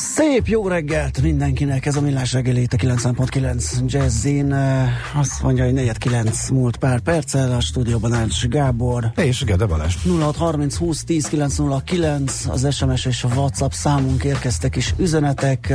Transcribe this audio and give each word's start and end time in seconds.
Szép 0.00 0.46
jó 0.46 0.68
reggelt 0.68 1.22
mindenkinek, 1.22 1.86
ez 1.86 1.96
a 1.96 2.00
Millás 2.00 2.32
reggeli 2.32 2.60
itt 2.60 2.72
a 2.72 2.76
90.9 2.76 3.86
Jazzin. 3.86 4.52
Azt 5.14 5.42
mondja, 5.42 5.64
hogy 5.64 5.74
4.9 5.74 6.52
múlt 6.52 6.76
pár 6.76 7.00
perccel, 7.00 7.52
a 7.52 7.60
stúdióban 7.60 8.12
Ács 8.12 8.46
Gábor. 8.46 9.12
És 9.16 9.44
Gede 9.44 9.66
Balázs. 9.66 9.94
0630 10.04 10.76
20 10.76 11.04
10 11.04 11.26
909 11.26 12.46
az 12.46 12.74
SMS 12.74 13.04
és 13.04 13.24
a 13.24 13.28
WhatsApp 13.28 13.70
számunk 13.70 14.24
érkeztek 14.24 14.76
is 14.76 14.94
üzenetek. 14.98 15.74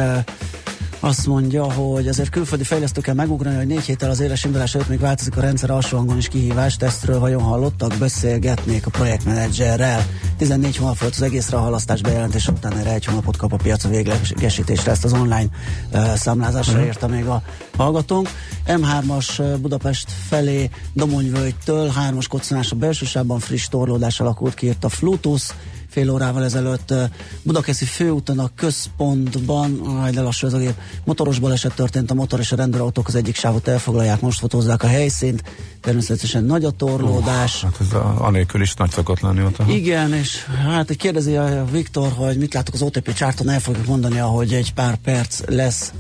Azt 1.04 1.28
mondja, 1.28 1.72
hogy 1.72 2.08
azért 2.08 2.30
külföldi 2.30 2.64
fejlesztőkkel 2.64 3.14
megugrani, 3.14 3.56
hogy 3.56 3.68
négy 3.68 3.86
héttel 3.86 4.10
az 4.10 4.20
éles 4.20 4.44
indulás 4.44 4.76
előtt 4.76 4.88
még 4.88 5.00
változik 5.00 5.38
a 5.38 5.42
rendszer 5.42 5.70
alsó 5.70 5.98
hangon 5.98 6.18
is 6.18 6.28
kihívás. 6.28 6.76
Tesztről 6.76 7.20
vajon 7.20 7.42
hallottak? 7.42 7.98
Beszélgetnék 7.98 8.86
a 8.86 8.90
projektmenedzserrel. 8.90 10.06
14 10.38 10.78
hónap 10.78 10.98
volt 10.98 11.14
az 11.16 11.22
egészre 11.22 11.58
a 11.58 11.60
halasztás 11.60 12.02
bejelentés 12.02 12.48
után 12.48 12.78
erre 12.78 12.94
egy 12.94 13.06
hónapot 13.06 13.38
kap 13.38 13.54
a 13.54 13.56
piac 13.56 13.84
a 13.84 13.90
véglegesítésre. 13.90 14.92
Ezt 14.92 15.04
az 15.04 15.14
online 15.14 15.48
uh, 15.92 16.14
számlázásra 16.16 16.74
uh-huh. 16.74 16.88
írta 16.88 17.08
még 17.08 17.26
a 17.26 17.42
hallgatónk. 17.78 18.30
M3-as 18.68 19.40
uh, 19.40 19.58
Budapest 19.58 20.12
felé 20.28 20.70
Domonyvölgytől, 20.94 21.92
3-as 22.10 22.26
koccanás 22.30 22.72
a 22.72 22.76
belsősában, 22.76 23.40
friss 23.40 23.68
torlódás 23.68 24.20
alakult 24.20 24.54
ki, 24.54 24.74
a 24.82 24.90
Flutus, 24.90 25.48
fél 25.94 26.10
órával 26.10 26.44
ezelőtt 26.44 26.94
Budakeszi 27.42 27.86
főúton 27.86 28.40
a 28.40 28.50
központban, 28.56 29.80
aj, 30.02 30.12
de 30.12 30.22
lassú 30.22 30.48
ez 30.48 30.54
a 30.54 30.58
gép, 30.58 30.74
motoros 31.06 31.40
baleset 31.40 31.76
történt, 31.76 32.12
a 32.12 32.14
motor 32.14 32.40
és 32.40 32.52
a 32.52 32.56
rendőrautók 32.56 33.08
az 33.08 33.16
egyik 33.16 33.36
sávot 33.36 33.68
elfoglalják, 33.68 34.22
most 34.22 34.40
fotózzák 34.40 34.84
a 34.84 34.88
helyszínt, 34.88 35.44
természetesen 35.82 36.44
nagy 36.44 36.64
a 36.64 36.72
torlódás. 36.72 37.64
Uh, 37.64 37.70
hát 37.70 37.80
ez 37.82 37.94
a, 37.94 38.26
anélkül 38.26 38.62
is 38.62 38.74
nagy 38.74 38.92
szokott 38.92 39.20
lenni 39.20 39.44
ott. 39.44 39.58
Igen, 39.68 40.14
és 40.14 40.46
hát 40.46 40.96
kérdezi 40.96 41.36
a 41.36 41.66
Viktor, 41.72 42.12
hogy 42.12 42.38
mit 42.38 42.54
látok 42.54 42.74
az 42.74 42.82
OTP 42.82 43.14
csárton, 43.14 43.50
el 43.50 43.60
fogjuk 43.60 43.86
mondani, 43.86 44.20
ahogy 44.20 44.54
egy 44.54 44.74
pár 44.74 44.96
perc 44.96 45.40
lesz 45.46 45.94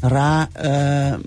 rá. 0.00 0.48
Uh, 0.58 1.20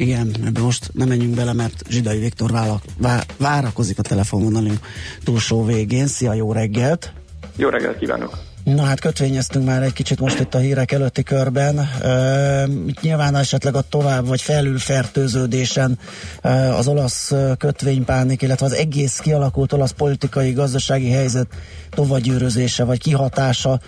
igen, 0.00 0.34
ebbe 0.46 0.60
most 0.60 0.90
nem 0.92 1.08
menjünk 1.08 1.34
bele, 1.34 1.52
mert 1.52 1.82
Zsidai 1.88 2.18
Viktor 2.18 2.50
vála, 2.50 2.80
vá, 2.98 3.20
várakozik 3.36 3.98
a 3.98 4.02
telefonvonalunk 4.02 4.78
túlsó 5.24 5.64
végén. 5.64 6.06
Szia, 6.06 6.32
jó 6.32 6.52
reggelt! 6.52 7.12
Jó 7.56 7.68
reggelt 7.68 7.98
kívánok! 7.98 8.49
Na 8.64 8.82
hát 8.82 9.00
kötvényeztünk 9.00 9.64
már 9.64 9.82
egy 9.82 9.92
kicsit 9.92 10.20
most 10.20 10.40
itt 10.40 10.54
a 10.54 10.58
hírek 10.58 10.92
előtti 10.92 11.22
körben. 11.22 11.78
E, 11.78 12.66
nyilván 13.00 13.36
esetleg 13.36 13.74
a 13.74 13.84
tovább 13.88 14.26
vagy 14.26 14.40
felülfertőződésen 14.40 15.98
e, 16.42 16.74
az 16.74 16.88
olasz 16.88 17.32
kötvénypánik, 17.58 18.42
illetve 18.42 18.66
az 18.66 18.72
egész 18.72 19.18
kialakult 19.18 19.72
olasz 19.72 19.90
politikai, 19.90 20.52
gazdasági 20.52 21.10
helyzet 21.10 21.46
tovagyűrözése 21.90 22.84
vagy 22.84 22.98
kihatása 22.98 23.80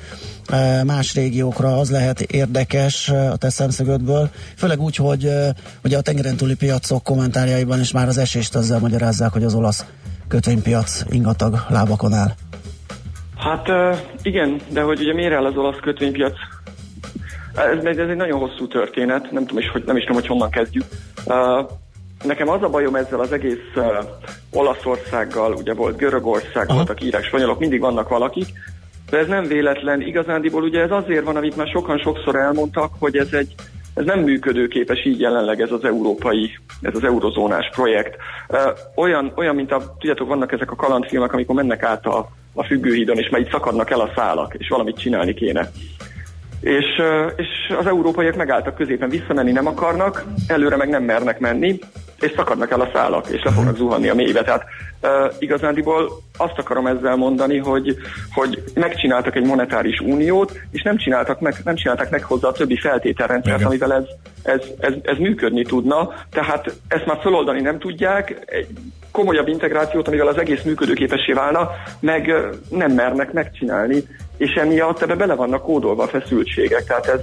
e, 0.47 0.85
más 0.85 1.15
régiókra 1.15 1.79
az 1.79 1.91
lehet 1.91 2.21
érdekes 2.21 3.09
a 3.09 3.37
te 3.37 3.51
szemszögödből, 3.51 4.31
főleg 4.57 4.81
úgy, 4.81 4.97
hogy 4.97 5.25
e, 5.25 5.55
ugye 5.85 5.99
a 5.99 6.01
tengeren 6.01 6.37
túli 6.37 6.55
piacok 6.55 7.03
kommentárjaiban 7.03 7.81
is 7.81 7.91
már 7.91 8.09
az 8.09 8.19
esést 8.19 8.55
azzal 8.55 8.79
magyarázzák, 8.79 9.33
hogy 9.33 9.45
az 9.45 9.55
olasz 9.55 9.85
kötvénypiac 10.29 11.03
ingatag 11.11 11.67
lábakon 11.69 12.13
áll. 12.13 12.35
Hát 13.43 13.69
igen, 14.23 14.61
de 14.69 14.83
hogy 14.83 15.01
ugye 15.01 15.15
miért 15.15 15.33
áll 15.33 15.45
az 15.45 15.57
olasz 15.57 15.81
kötvénypiac? 15.81 16.35
Ez, 17.55 17.85
ez 17.85 18.09
egy 18.09 18.17
nagyon 18.17 18.39
hosszú 18.39 18.67
történet, 18.67 19.31
nem 19.31 19.47
tudom 19.47 19.59
is, 19.59 19.69
hogy, 19.69 19.83
nem 19.87 19.97
is 19.97 20.03
tudom, 20.03 20.21
hogy 20.21 20.31
honnan 20.31 20.51
kezdjük. 20.51 20.85
Nekem 22.25 22.49
az 22.49 22.63
a 22.63 22.69
bajom 22.69 22.95
ezzel 22.95 23.21
az 23.21 23.33
egész 23.33 23.75
uh, 23.75 23.85
Olaszországgal, 24.53 25.53
ugye 25.53 25.75
volt 25.75 25.97
Görögország, 25.97 26.69
Aha. 26.69 26.77
voltak 26.77 27.03
írák, 27.03 27.25
spanyolok, 27.25 27.59
mindig 27.59 27.81
vannak 27.81 28.09
valakik, 28.09 28.47
de 29.11 29.19
ez 29.19 29.27
nem 29.27 29.45
véletlen. 29.45 30.01
Igazándiból 30.01 30.63
ugye 30.63 30.81
ez 30.81 30.91
azért 30.91 31.25
van, 31.25 31.37
amit 31.37 31.57
már 31.57 31.67
sokan 31.67 31.99
sokszor 31.99 32.37
elmondtak, 32.37 32.93
hogy 32.99 33.17
ez 33.17 33.33
egy 33.33 33.55
ez 33.95 34.05
nem 34.05 34.21
működőképes 34.21 35.05
így 35.05 35.21
jelenleg 35.21 35.61
ez 35.61 35.71
az 35.71 35.85
európai, 35.85 36.59
ez 36.81 36.95
az 36.95 37.05
eurozónás 37.05 37.71
projekt. 37.75 38.17
Uh, 38.49 38.59
olyan, 38.97 39.33
olyan, 39.37 39.55
mint 39.55 39.73
a, 39.73 39.95
tudjátok, 39.99 40.29
vannak 40.29 40.53
ezek 40.53 40.71
a 40.71 40.77
kalandfilmek, 40.77 41.33
amikor 41.33 41.55
mennek 41.55 41.83
át 41.83 42.07
a, 42.07 42.29
a 42.55 42.65
függőhídon, 42.65 43.19
és 43.19 43.29
már 43.29 43.41
itt 43.41 43.51
szakadnak 43.51 43.91
el 43.91 44.01
a 44.01 44.13
szálak, 44.15 44.55
és 44.59 44.69
valamit 44.69 44.99
csinálni 44.99 45.35
kéne. 45.35 45.71
És, 46.61 46.87
és 47.37 47.75
az 47.79 47.87
európaiak 47.87 48.37
megálltak 48.37 48.75
középen, 48.75 49.09
visszamenni 49.09 49.53
nem 49.53 49.67
akarnak, 49.67 50.25
előre 50.47 50.77
meg 50.77 50.89
nem 50.89 51.03
mernek 51.03 51.39
menni, 51.39 51.79
és 52.21 52.33
szakadnak 52.37 52.71
el 52.71 52.81
a 52.81 52.91
szálak, 52.93 53.29
és 53.29 53.43
le 53.43 53.51
fognak 53.51 53.77
zuhanni 53.77 54.09
a 54.09 54.15
mélybe. 54.15 54.43
Tehát 54.43 54.65
uh, 55.03 55.35
igazándiból 55.39 56.23
azt 56.37 56.59
akarom 56.59 56.87
ezzel 56.87 57.17
mondani, 57.17 57.59
hogy, 57.59 57.97
hogy 58.35 58.63
megcsináltak 58.75 59.37
egy 59.37 59.47
monetáris 59.47 60.01
uniót, 60.01 60.61
és 60.71 60.83
nem 60.83 60.97
csináltak 60.97 61.41
meg, 61.41 61.55
nem 61.65 61.75
csináltak 61.75 62.11
meg 62.11 62.23
hozzá 62.23 62.49
a 62.49 62.53
többi 62.53 62.79
feltételrendszert, 62.79 63.65
amivel 63.65 63.93
ez, 63.93 64.05
ez, 64.43 64.61
ez, 64.79 64.93
ez 65.03 65.19
működni 65.19 65.63
tudna. 65.65 66.15
Tehát 66.31 66.77
ezt 66.89 67.07
már 67.07 67.19
feloldani 67.23 67.61
nem 67.61 67.79
tudják, 67.79 68.43
egy 68.47 68.69
komolyabb 69.11 69.49
integrációt, 69.49 70.09
amivel 70.09 70.27
az 70.27 70.39
egész 70.39 70.63
működőképessé 70.63 71.33
válna, 71.33 71.71
meg 72.01 72.35
nem 72.71 72.93
mernek 72.93 73.33
megcsinálni, 73.33 74.03
és 74.37 74.53
emiatt 74.55 75.03
ebbe 75.03 75.15
bele 75.15 75.35
vannak 75.35 75.63
kódolva 75.63 76.03
a 76.03 76.09
feszültségek. 76.09 76.85
Tehát 76.85 77.07
ez, 77.07 77.21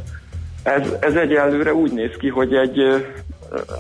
ez, 0.64 0.88
ez 1.00 1.16
egyelőre 1.16 1.74
úgy 1.74 1.92
néz 1.92 2.12
ki, 2.20 2.28
hogy 2.28 2.54
egy 2.54 2.78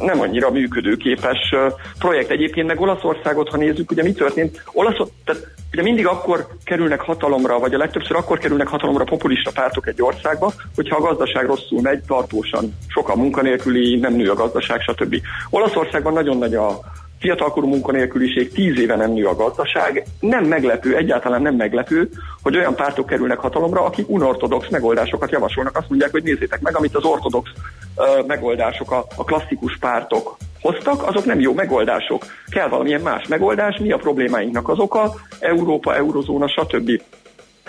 nem 0.02 0.19
annyira 0.19 0.52
működőképes 0.52 1.56
projekt. 2.00 2.30
Egyébként 2.30 2.68
meg 2.68 2.81
Olaszországot, 2.81 3.50
ha 3.50 3.57
nézzük, 3.57 3.91
ugye 3.91 4.03
mi 4.03 4.12
történt? 4.12 4.63
Olaszor, 4.74 5.07
tehát 5.25 5.47
ugye 5.72 5.81
mindig 5.81 6.07
akkor 6.07 6.47
kerülnek 6.63 7.02
hatalomra, 7.02 7.59
vagy 7.59 7.74
a 7.74 7.78
legtöbbször 7.78 8.16
akkor 8.16 8.38
kerülnek 8.38 8.68
hatalomra 8.68 9.03
populista 9.03 9.52
pártok 9.52 9.88
egy 9.88 10.02
országba, 10.02 10.53
hogyha 10.75 10.96
a 10.96 11.02
gazdaság 11.02 11.46
rosszul 11.46 11.81
megy, 11.81 12.02
tartósan 12.07 12.75
sokan 12.88 13.18
munkanélküli, 13.18 14.00
nem 14.00 14.13
nő 14.13 14.30
a 14.30 14.34
gazdaság, 14.34 14.81
stb. 14.81 15.16
Olaszországban 15.50 16.13
nagyon 16.13 16.38
nagy 16.38 16.56
a, 16.56 16.80
fiatalkorú 17.19 17.68
munkanélküliség, 17.68 18.52
tíz 18.52 18.80
éve 18.80 18.96
nem 18.96 19.12
nő 19.12 19.25
a 19.25 19.35
gazdaság. 19.35 20.03
Nem 20.19 20.46
meglepő, 20.46 20.96
egyáltalán 20.96 21.41
nem 21.41 21.56
meglepő, 21.56 22.09
hogy 22.41 22.57
olyan 22.57 22.75
pártok 22.75 23.06
kerülnek 23.06 23.40
hatalomra, 23.40 23.84
akik 23.84 24.09
unortodox 24.09 24.69
megoldásokat 24.69 25.31
javasolnak. 25.31 25.78
Azt 25.78 25.90
mondják, 25.90 26.12
hogy 26.12 26.24
nézzétek 26.24 26.62
meg, 26.62 26.78
amit 26.78 26.96
az 26.96 27.03
ortodox 27.03 27.50
uh, 27.96 28.25
megoldások, 28.28 28.91
a, 28.91 29.06
a 29.16 29.24
klasszikus 29.24 29.78
pártok 29.78 30.38
hoztak, 30.62 31.07
azok 31.07 31.25
nem 31.25 31.40
jó 31.40 31.53
megoldások. 31.53 32.25
Kell 32.50 32.68
valamilyen 32.68 33.02
más 33.02 33.28
megoldás, 33.28 33.78
mi 33.78 33.91
a 33.91 33.97
problémáinknak 33.97 34.69
az 34.69 34.80
oka, 34.80 35.13
Európa, 35.40 35.96
Eurozóna, 35.96 36.47
stb. 36.47 37.01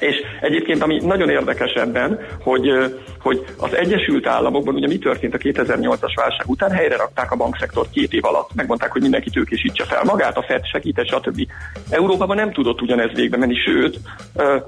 És 0.01 0.17
egyébként, 0.41 0.83
ami 0.83 1.01
nagyon 1.05 1.31
érdekes 1.31 1.73
ebben, 1.73 2.19
hogy, 2.43 2.71
hogy 3.21 3.45
az 3.59 3.75
Egyesült 3.77 4.27
Államokban 4.27 4.75
ugye 4.75 4.87
mi 4.87 4.99
történt 4.99 5.35
a 5.35 5.39
2008-as 5.39 6.13
válság 6.15 6.47
után, 6.47 6.71
helyre 6.71 6.97
rakták 6.97 7.33
a 7.33 7.37
bankszektort 7.37 7.91
két 7.91 8.13
év 8.13 8.25
alatt. 8.25 8.51
Megmondták, 8.55 8.93
hogy 8.93 9.01
mindenki 9.03 9.31
tőkésítse 9.31 9.85
fel 9.85 10.05
magát, 10.05 10.37
a 10.37 10.43
FED 10.43 10.65
segített, 10.65 11.07
stb. 11.07 11.47
Európában 11.91 12.37
nem 12.37 12.53
tudott 12.53 12.83
ugyanez 12.83 13.13
végbe 13.15 13.37
menni, 13.37 13.55
sőt, 13.55 13.99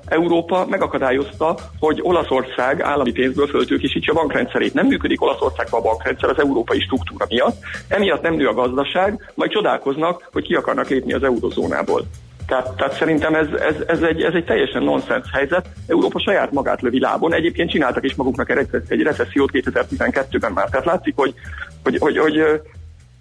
Európa 0.06 0.66
megakadályozta, 0.68 1.56
hogy 1.78 2.00
Olaszország 2.02 2.80
állami 2.80 3.12
pénzből 3.12 3.46
föltőkésítse 3.46 4.10
a 4.10 4.14
bankrendszerét. 4.14 4.74
Nem 4.74 4.86
működik 4.86 5.22
Olaszországban 5.22 5.80
a 5.80 5.84
bankrendszer 5.84 6.28
az 6.28 6.38
európai 6.38 6.80
struktúra 6.80 7.26
miatt, 7.28 7.56
emiatt 7.88 8.22
nem 8.22 8.34
nő 8.34 8.46
a 8.46 8.54
gazdaság, 8.54 9.32
majd 9.34 9.50
csodálkoznak, 9.50 10.28
hogy 10.32 10.44
ki 10.44 10.54
akarnak 10.54 10.88
lépni 10.88 11.12
az 11.12 11.22
eurozónából. 11.22 12.02
Tehát, 12.52 12.76
tehát 12.76 12.96
szerintem 12.98 13.34
ez, 13.34 13.46
ez, 13.46 13.74
ez, 13.86 14.00
egy, 14.02 14.22
ez 14.22 14.34
egy 14.34 14.44
teljesen 14.44 14.82
nonsens 14.82 15.26
helyzet. 15.32 15.68
Európa 15.86 16.20
saját 16.20 16.52
magát 16.52 16.82
lövi 16.82 17.00
lábon. 17.00 17.34
Egyébként 17.34 17.70
csináltak 17.70 18.04
is 18.04 18.14
maguknak 18.14 18.50
egy, 18.50 18.68
egy 18.88 19.02
recessziót 19.02 19.50
2012-ben 19.52 20.52
már. 20.52 20.68
Tehát 20.68 20.86
látszik, 20.86 21.12
hogy, 21.16 21.34
hogy, 21.82 21.96
hogy, 21.98 22.18
hogy, 22.18 22.42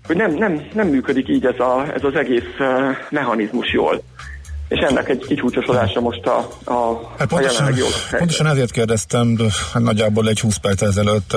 hogy 0.07 0.15
nem, 0.15 0.31
nem, 0.33 0.61
nem 0.73 0.87
működik 0.87 1.29
így 1.29 1.45
ez, 1.45 1.59
a, 1.59 1.85
ez 1.93 2.03
az 2.03 2.15
egész 2.15 2.57
mechanizmus 3.09 3.73
jól 3.73 4.01
és 4.67 4.79
ennek 4.79 5.09
egy 5.09 5.25
kicsúcsosodása 5.27 5.99
most 5.99 6.25
a, 6.25 6.37
a, 6.63 7.13
hát 7.17 7.27
pontosan, 7.27 7.65
a 7.65 7.69
jelenlegi 7.69 7.81
Pontosan 8.17 8.47
ezért 8.47 8.71
kérdeztem 8.71 9.37
hát 9.73 9.83
nagyjából 9.83 10.27
egy 10.29 10.39
20 10.39 10.57
perc 10.57 10.81
ezelőtt 10.81 11.35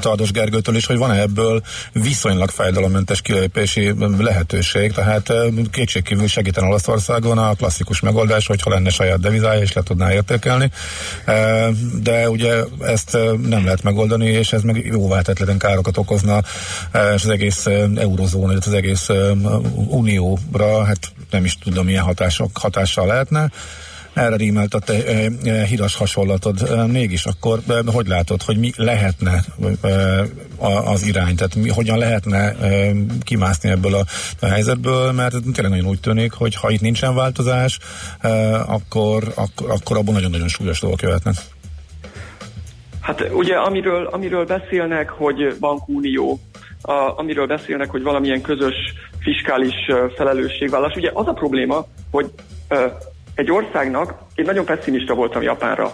Tardos 0.00 0.30
Gergőtől 0.30 0.76
is, 0.76 0.86
hogy 0.86 0.96
van-e 0.96 1.20
ebből 1.20 1.62
viszonylag 1.92 2.50
fájdalommentes 2.50 3.20
kilépési 3.20 3.94
lehetőség, 4.18 4.92
tehát 4.92 5.32
kétségkívül 5.70 6.26
segíten 6.26 6.64
Olaszországon 6.64 7.38
a 7.38 7.54
klasszikus 7.54 8.00
megoldás, 8.00 8.46
hogyha 8.46 8.70
lenne 8.70 8.90
saját 8.90 9.20
devizája 9.20 9.60
és 9.60 9.72
le 9.72 9.82
tudná 9.82 10.12
értékelni, 10.12 10.70
de 12.02 12.30
ugye 12.30 12.54
ezt 12.80 13.18
nem 13.42 13.64
lehet 13.64 13.82
megoldani, 13.82 14.26
és 14.26 14.52
ez 14.52 14.62
meg 14.62 14.86
jóvá 14.86 15.20
tetleten 15.20 15.58
károkat 15.58 15.96
okozna, 15.96 16.42
és 17.14 17.24
az 17.24 17.28
egész 17.28 17.66
eurozóna, 17.96 18.52
az 18.52 18.72
egész 18.72 19.08
unióra, 19.88 20.84
hát 20.84 21.12
nem 21.30 21.44
is 21.44 21.58
tudom, 21.58 21.84
milyen 21.84 22.04
hatások, 22.04 22.58
hatással 22.58 23.06
lehetne 23.06 23.50
erre 24.14 24.36
rímelt 24.36 24.74
a 24.74 24.78
te 24.78 25.06
e, 25.06 25.30
e, 25.44 25.64
hidas 25.64 25.96
hasonlatod. 25.96 26.60
E, 26.60 26.86
mégis 26.86 27.24
akkor 27.26 27.58
hogy 27.86 28.06
látod, 28.06 28.42
hogy 28.42 28.58
mi 28.58 28.72
lehetne 28.76 29.44
az 30.84 31.06
irány, 31.06 31.36
tehát 31.36 31.54
mi, 31.54 31.68
hogyan 31.68 31.98
lehetne 31.98 32.56
kimászni 33.22 33.70
ebből 33.70 33.94
a, 34.40 34.46
helyzetből, 34.46 35.12
mert 35.12 35.34
tényleg 35.52 35.72
nagyon 35.72 35.86
úgy 35.86 36.00
tűnik, 36.00 36.32
hogy 36.32 36.54
ha 36.54 36.70
itt 36.70 36.80
nincsen 36.80 37.14
változás, 37.14 37.78
akkor, 38.66 39.32
akkor, 39.34 39.70
akkor 39.70 39.96
abban 39.96 40.14
nagyon-nagyon 40.14 40.48
súlyos 40.48 40.80
dolgok 40.80 41.02
jöhetnek. 41.02 41.34
Hát 43.00 43.28
ugye 43.32 43.54
amiről, 43.54 44.06
amiről 44.06 44.44
beszélnek, 44.44 45.10
hogy 45.10 45.56
bankunió, 45.60 46.40
a, 46.82 47.18
amiről 47.18 47.46
beszélnek, 47.46 47.90
hogy 47.90 48.02
valamilyen 48.02 48.40
közös 48.40 48.74
fiskális 49.18 49.74
felelősségvállás. 50.16 50.94
Ugye 50.96 51.10
az 51.14 51.26
a 51.26 51.32
probléma, 51.32 51.86
hogy 52.10 52.30
egy 53.34 53.50
országnak, 53.50 54.14
én 54.34 54.44
nagyon 54.44 54.64
pessimista 54.64 55.14
voltam 55.14 55.42
Japánra 55.42 55.92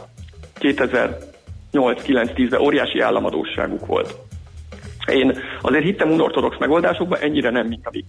2008-9-10-ben, 0.61 2.61
óriási 2.61 3.01
államadóságuk 3.01 3.87
volt. 3.87 4.15
Én 5.07 5.39
azért 5.61 5.85
hittem 5.85 6.11
unortodox 6.11 6.57
megoldásokba, 6.59 7.19
ennyire 7.19 7.51
nem, 7.51 7.67
mint 7.67 7.87
amik 7.87 8.05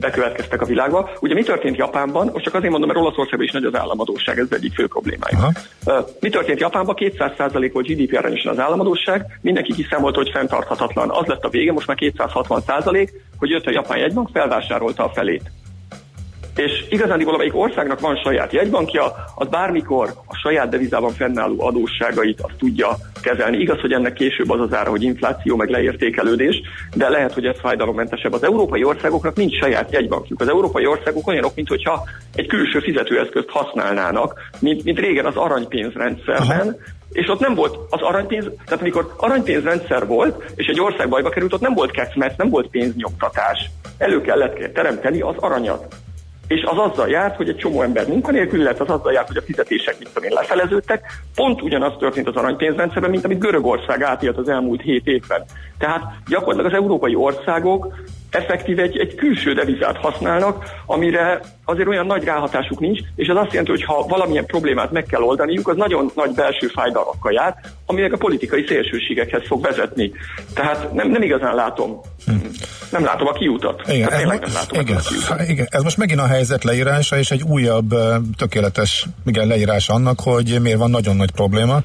bekövetkeztek 0.00 0.62
a 0.62 0.64
világba. 0.64 1.10
Ugye 1.20 1.34
mi 1.34 1.42
történt 1.42 1.76
Japánban? 1.76 2.30
Most 2.32 2.44
csak 2.44 2.54
azért 2.54 2.70
mondom, 2.70 2.88
mert 2.88 3.00
Olaszországban 3.00 3.46
is 3.46 3.52
nagy 3.52 3.64
az 3.64 3.74
államadóság, 3.74 4.38
ez 4.38 4.46
egyik 4.50 4.74
fő 4.74 4.86
problémája. 4.86 5.50
Aha. 5.84 6.06
mi 6.20 6.28
történt 6.28 6.60
Japánban? 6.60 6.94
200% 6.98 7.70
volt 7.72 7.86
GDP 7.86 8.16
arányosan 8.16 8.52
az 8.52 8.58
államadóság, 8.58 9.38
mindenki 9.40 9.72
kiszámolta, 9.72 10.18
hogy 10.18 10.30
fenntarthatatlan. 10.30 11.10
Az 11.10 11.26
lett 11.26 11.44
a 11.44 11.48
vége, 11.48 11.72
most 11.72 11.86
már 11.86 11.96
260%, 12.00 13.10
hogy 13.38 13.50
jött 13.50 13.66
a 13.66 13.70
japán 13.70 13.98
jegybank, 13.98 14.28
felvásárolta 14.32 15.04
a 15.04 15.08
felét. 15.08 15.50
És 16.56 16.84
igazán 16.88 17.24
valamelyik 17.24 17.56
országnak 17.56 18.00
van 18.00 18.16
saját 18.16 18.52
jegybankja, 18.52 19.14
az 19.34 19.48
bármikor 19.48 20.08
a 20.26 20.36
saját 20.36 20.68
devizában 20.68 21.12
fennálló 21.12 21.62
adósságait 21.62 22.40
azt 22.40 22.56
tudja 22.58 22.96
kezelni. 23.22 23.56
Igaz, 23.56 23.80
hogy 23.80 23.92
ennek 23.92 24.12
később 24.12 24.50
az 24.50 24.60
az 24.60 24.74
ára, 24.74 24.90
hogy 24.90 25.02
infláció, 25.02 25.56
meg 25.56 25.68
leértékelődés, 25.68 26.60
de 26.94 27.08
lehet, 27.08 27.32
hogy 27.32 27.44
ez 27.44 27.60
fájdalommentesebb. 27.60 28.32
Az 28.32 28.44
európai 28.44 28.84
országoknak 28.84 29.36
nincs 29.36 29.58
saját 29.58 29.92
jegybankjuk. 29.92 30.40
Az 30.40 30.48
európai 30.48 30.86
országok 30.86 31.26
olyanok, 31.26 31.54
mintha 31.54 32.04
egy 32.34 32.46
külső 32.46 32.80
fizetőeszközt 32.80 33.48
használnának, 33.48 34.40
mint, 34.58 34.84
mint 34.84 34.98
régen 34.98 35.26
az 35.26 35.36
aranypénzrendszerben, 35.36 36.66
Aha 36.66 36.94
és 37.12 37.28
ott 37.28 37.40
nem 37.40 37.54
volt 37.54 37.78
az 37.90 38.00
aranypénz, 38.00 38.50
tehát 38.64 38.80
amikor 38.80 39.14
aranypénzrendszer 39.16 40.06
volt, 40.06 40.52
és 40.54 40.66
egy 40.66 40.80
ország 40.80 41.08
bajba 41.08 41.28
került, 41.28 41.52
ott 41.52 41.60
nem 41.60 41.74
volt 41.74 41.90
kecmet, 41.90 42.36
nem 42.36 42.48
volt 42.48 42.68
pénznyomtatás. 42.68 43.70
Elő 43.98 44.20
kellett 44.20 44.72
teremteni 44.72 45.20
az 45.20 45.34
aranyat 45.36 45.94
és 46.48 46.62
az 46.62 46.78
azzal 46.78 47.08
járt, 47.08 47.36
hogy 47.36 47.48
egy 47.48 47.56
csomó 47.56 47.82
ember 47.82 48.06
munkanélkül 48.08 48.62
lett, 48.62 48.80
az 48.80 48.88
azzal 48.88 49.12
járt, 49.12 49.26
hogy 49.26 49.36
a 49.36 49.42
fizetések 49.42 49.98
mit 49.98 50.08
tudom 50.08 50.28
én 50.28 50.34
lefeleződtek. 50.34 51.04
Pont 51.34 51.62
ugyanaz 51.62 51.92
történt 51.98 52.28
az 52.28 52.36
aranypénzrendszerben, 52.36 53.10
mint 53.10 53.24
amit 53.24 53.38
Görögország 53.38 54.02
átélt 54.02 54.36
az 54.36 54.48
elmúlt 54.48 54.82
hét 54.82 55.06
évben. 55.06 55.44
Tehát 55.78 56.02
gyakorlatilag 56.28 56.72
az 56.72 56.78
európai 56.78 57.14
országok 57.14 57.94
effektív 58.30 58.78
egy, 58.78 58.98
egy 58.98 59.14
külső 59.14 59.54
devizát 59.54 59.96
használnak, 59.96 60.64
amire 60.86 61.40
azért 61.64 61.88
olyan 61.88 62.06
nagy 62.06 62.24
ráhatásuk 62.24 62.80
nincs, 62.80 63.00
és 63.16 63.28
ez 63.28 63.36
azt 63.36 63.50
jelenti, 63.50 63.70
hogy 63.70 63.84
ha 63.84 64.06
valamilyen 64.08 64.46
problémát 64.46 64.92
meg 64.92 65.04
kell 65.04 65.22
oldaniuk, 65.22 65.68
az 65.68 65.76
nagyon 65.76 66.10
nagy 66.14 66.30
belső 66.34 66.66
fájdalmakkal 66.66 67.32
jár, 67.32 67.54
ami 67.86 68.02
a 68.02 68.16
politikai 68.16 68.64
szélsőségekhez 68.68 69.46
fog 69.46 69.62
vezetni. 69.62 70.12
Tehát 70.54 70.92
nem, 70.92 71.10
nem 71.10 71.22
igazán 71.22 71.54
látom, 71.54 72.00
hm. 72.26 72.32
nem 72.90 73.04
látom 73.04 73.26
a 73.26 73.32
kiutat. 73.32 73.82
Igen, 73.88 74.12
ez, 74.12 74.22
nem 74.22 74.40
látom 74.54 74.80
igen, 74.80 74.96
a 74.96 75.00
kiutat. 75.00 75.48
igen, 75.48 75.66
ez 75.70 75.82
most 75.82 75.96
megint 75.96 76.20
a 76.20 76.26
helyzet 76.26 76.64
leírása, 76.64 77.18
és 77.18 77.30
egy 77.30 77.42
újabb 77.42 77.94
tökéletes 78.36 79.06
igen, 79.26 79.46
leírás 79.46 79.88
annak, 79.88 80.20
hogy 80.20 80.58
miért 80.62 80.78
van 80.78 80.90
nagyon 80.90 81.16
nagy 81.16 81.30
probléma. 81.30 81.82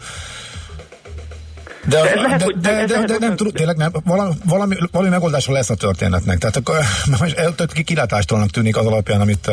De, 1.85 2.01
de, 2.01 2.21
lehet, 2.21 2.39
de, 2.39 2.45
hogy, 2.45 2.57
de, 2.57 2.71
de, 2.71 2.85
de, 2.85 3.05
de 3.05 3.17
nem 3.19 3.35
tudom, 3.35 3.53
tényleg 3.53 3.77
nem, 3.77 3.91
valami, 4.05 4.33
valami, 4.45 4.75
valami 4.91 5.09
megoldása 5.09 5.51
lesz 5.51 5.69
a 5.69 5.75
történetnek. 5.75 6.37
Tehát 6.37 6.55
akkor 6.55 6.75
most 7.19 7.83
kilátástolnak 7.83 8.49
tűnik 8.49 8.77
az 8.77 8.85
alapján, 8.85 9.21
amit 9.21 9.51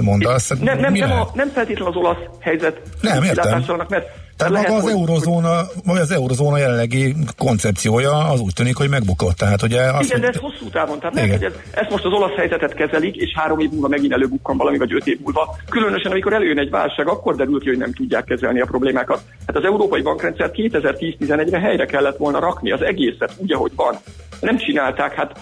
mondasz. 0.00 0.48
Nem, 0.48 0.78
nem, 0.78 0.92
nem, 0.92 1.10
a, 1.10 1.30
nem 1.34 1.50
feltétlenül 1.54 1.88
az 1.88 1.96
olasz 1.96 2.16
helyzet 2.40 2.80
nem, 3.00 3.22
értem. 3.22 3.64
mert 3.88 4.21
tehát 4.42 4.52
lehet, 4.52 4.68
maga 4.68 4.82
az 4.82 4.90
eurozóna, 4.90 5.60
vagy 5.84 6.00
az 6.00 6.10
eurozóna 6.10 6.58
jelenlegi 6.58 7.14
koncepciója 7.38 8.28
az 8.30 8.40
úgy 8.40 8.54
tűnik, 8.54 8.76
hogy 8.76 8.88
megbukott. 8.88 9.36
Tehát, 9.36 9.62
ugye 9.62 9.80
azt, 9.80 10.02
Igen, 10.02 10.20
de 10.20 10.28
ez 10.28 10.36
hosszú 10.36 10.68
távon. 10.70 10.98
Tehát 10.98 11.14
lehet, 11.14 11.30
hogy 11.30 11.44
ez, 11.44 11.52
ezt 11.70 11.90
most 11.90 12.04
az 12.04 12.12
olasz 12.12 12.36
helyzetet 12.36 12.74
kezelik, 12.74 13.16
és 13.16 13.32
három 13.34 13.58
év 13.58 13.70
múlva 13.70 13.88
megint 13.88 14.12
előbukkan 14.12 14.56
valami, 14.56 14.78
vagy 14.78 14.94
öt 14.94 15.06
év 15.06 15.18
múlva. 15.20 15.56
Különösen, 15.68 16.10
amikor 16.10 16.32
előjön 16.32 16.58
egy 16.58 16.70
válság, 16.70 17.08
akkor 17.08 17.36
derül 17.36 17.60
ki, 17.60 17.68
hogy 17.68 17.78
nem 17.78 17.92
tudják 17.92 18.24
kezelni 18.24 18.60
a 18.60 18.66
problémákat. 18.66 19.20
Hát 19.46 19.56
az 19.56 19.64
európai 19.64 20.02
bankrendszer 20.02 20.50
2010-11-re 20.54 21.58
helyre 21.58 21.86
kellett 21.86 22.16
volna 22.16 22.38
rakni 22.38 22.72
az 22.72 22.82
egészet 22.82 23.32
úgy, 23.36 23.52
ahogy 23.52 23.72
van. 23.76 23.96
Nem 24.40 24.58
csinálták, 24.58 25.14
hát 25.14 25.38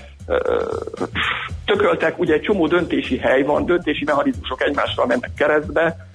tököltek, 1.64 2.18
ugye 2.18 2.34
egy 2.34 2.40
csomó 2.40 2.66
döntési 2.66 3.18
hely 3.18 3.42
van, 3.42 3.64
döntési 3.64 4.04
mechanizmusok 4.04 4.62
egymással 4.62 5.06
mennek 5.06 5.30
keresztbe, 5.36 6.09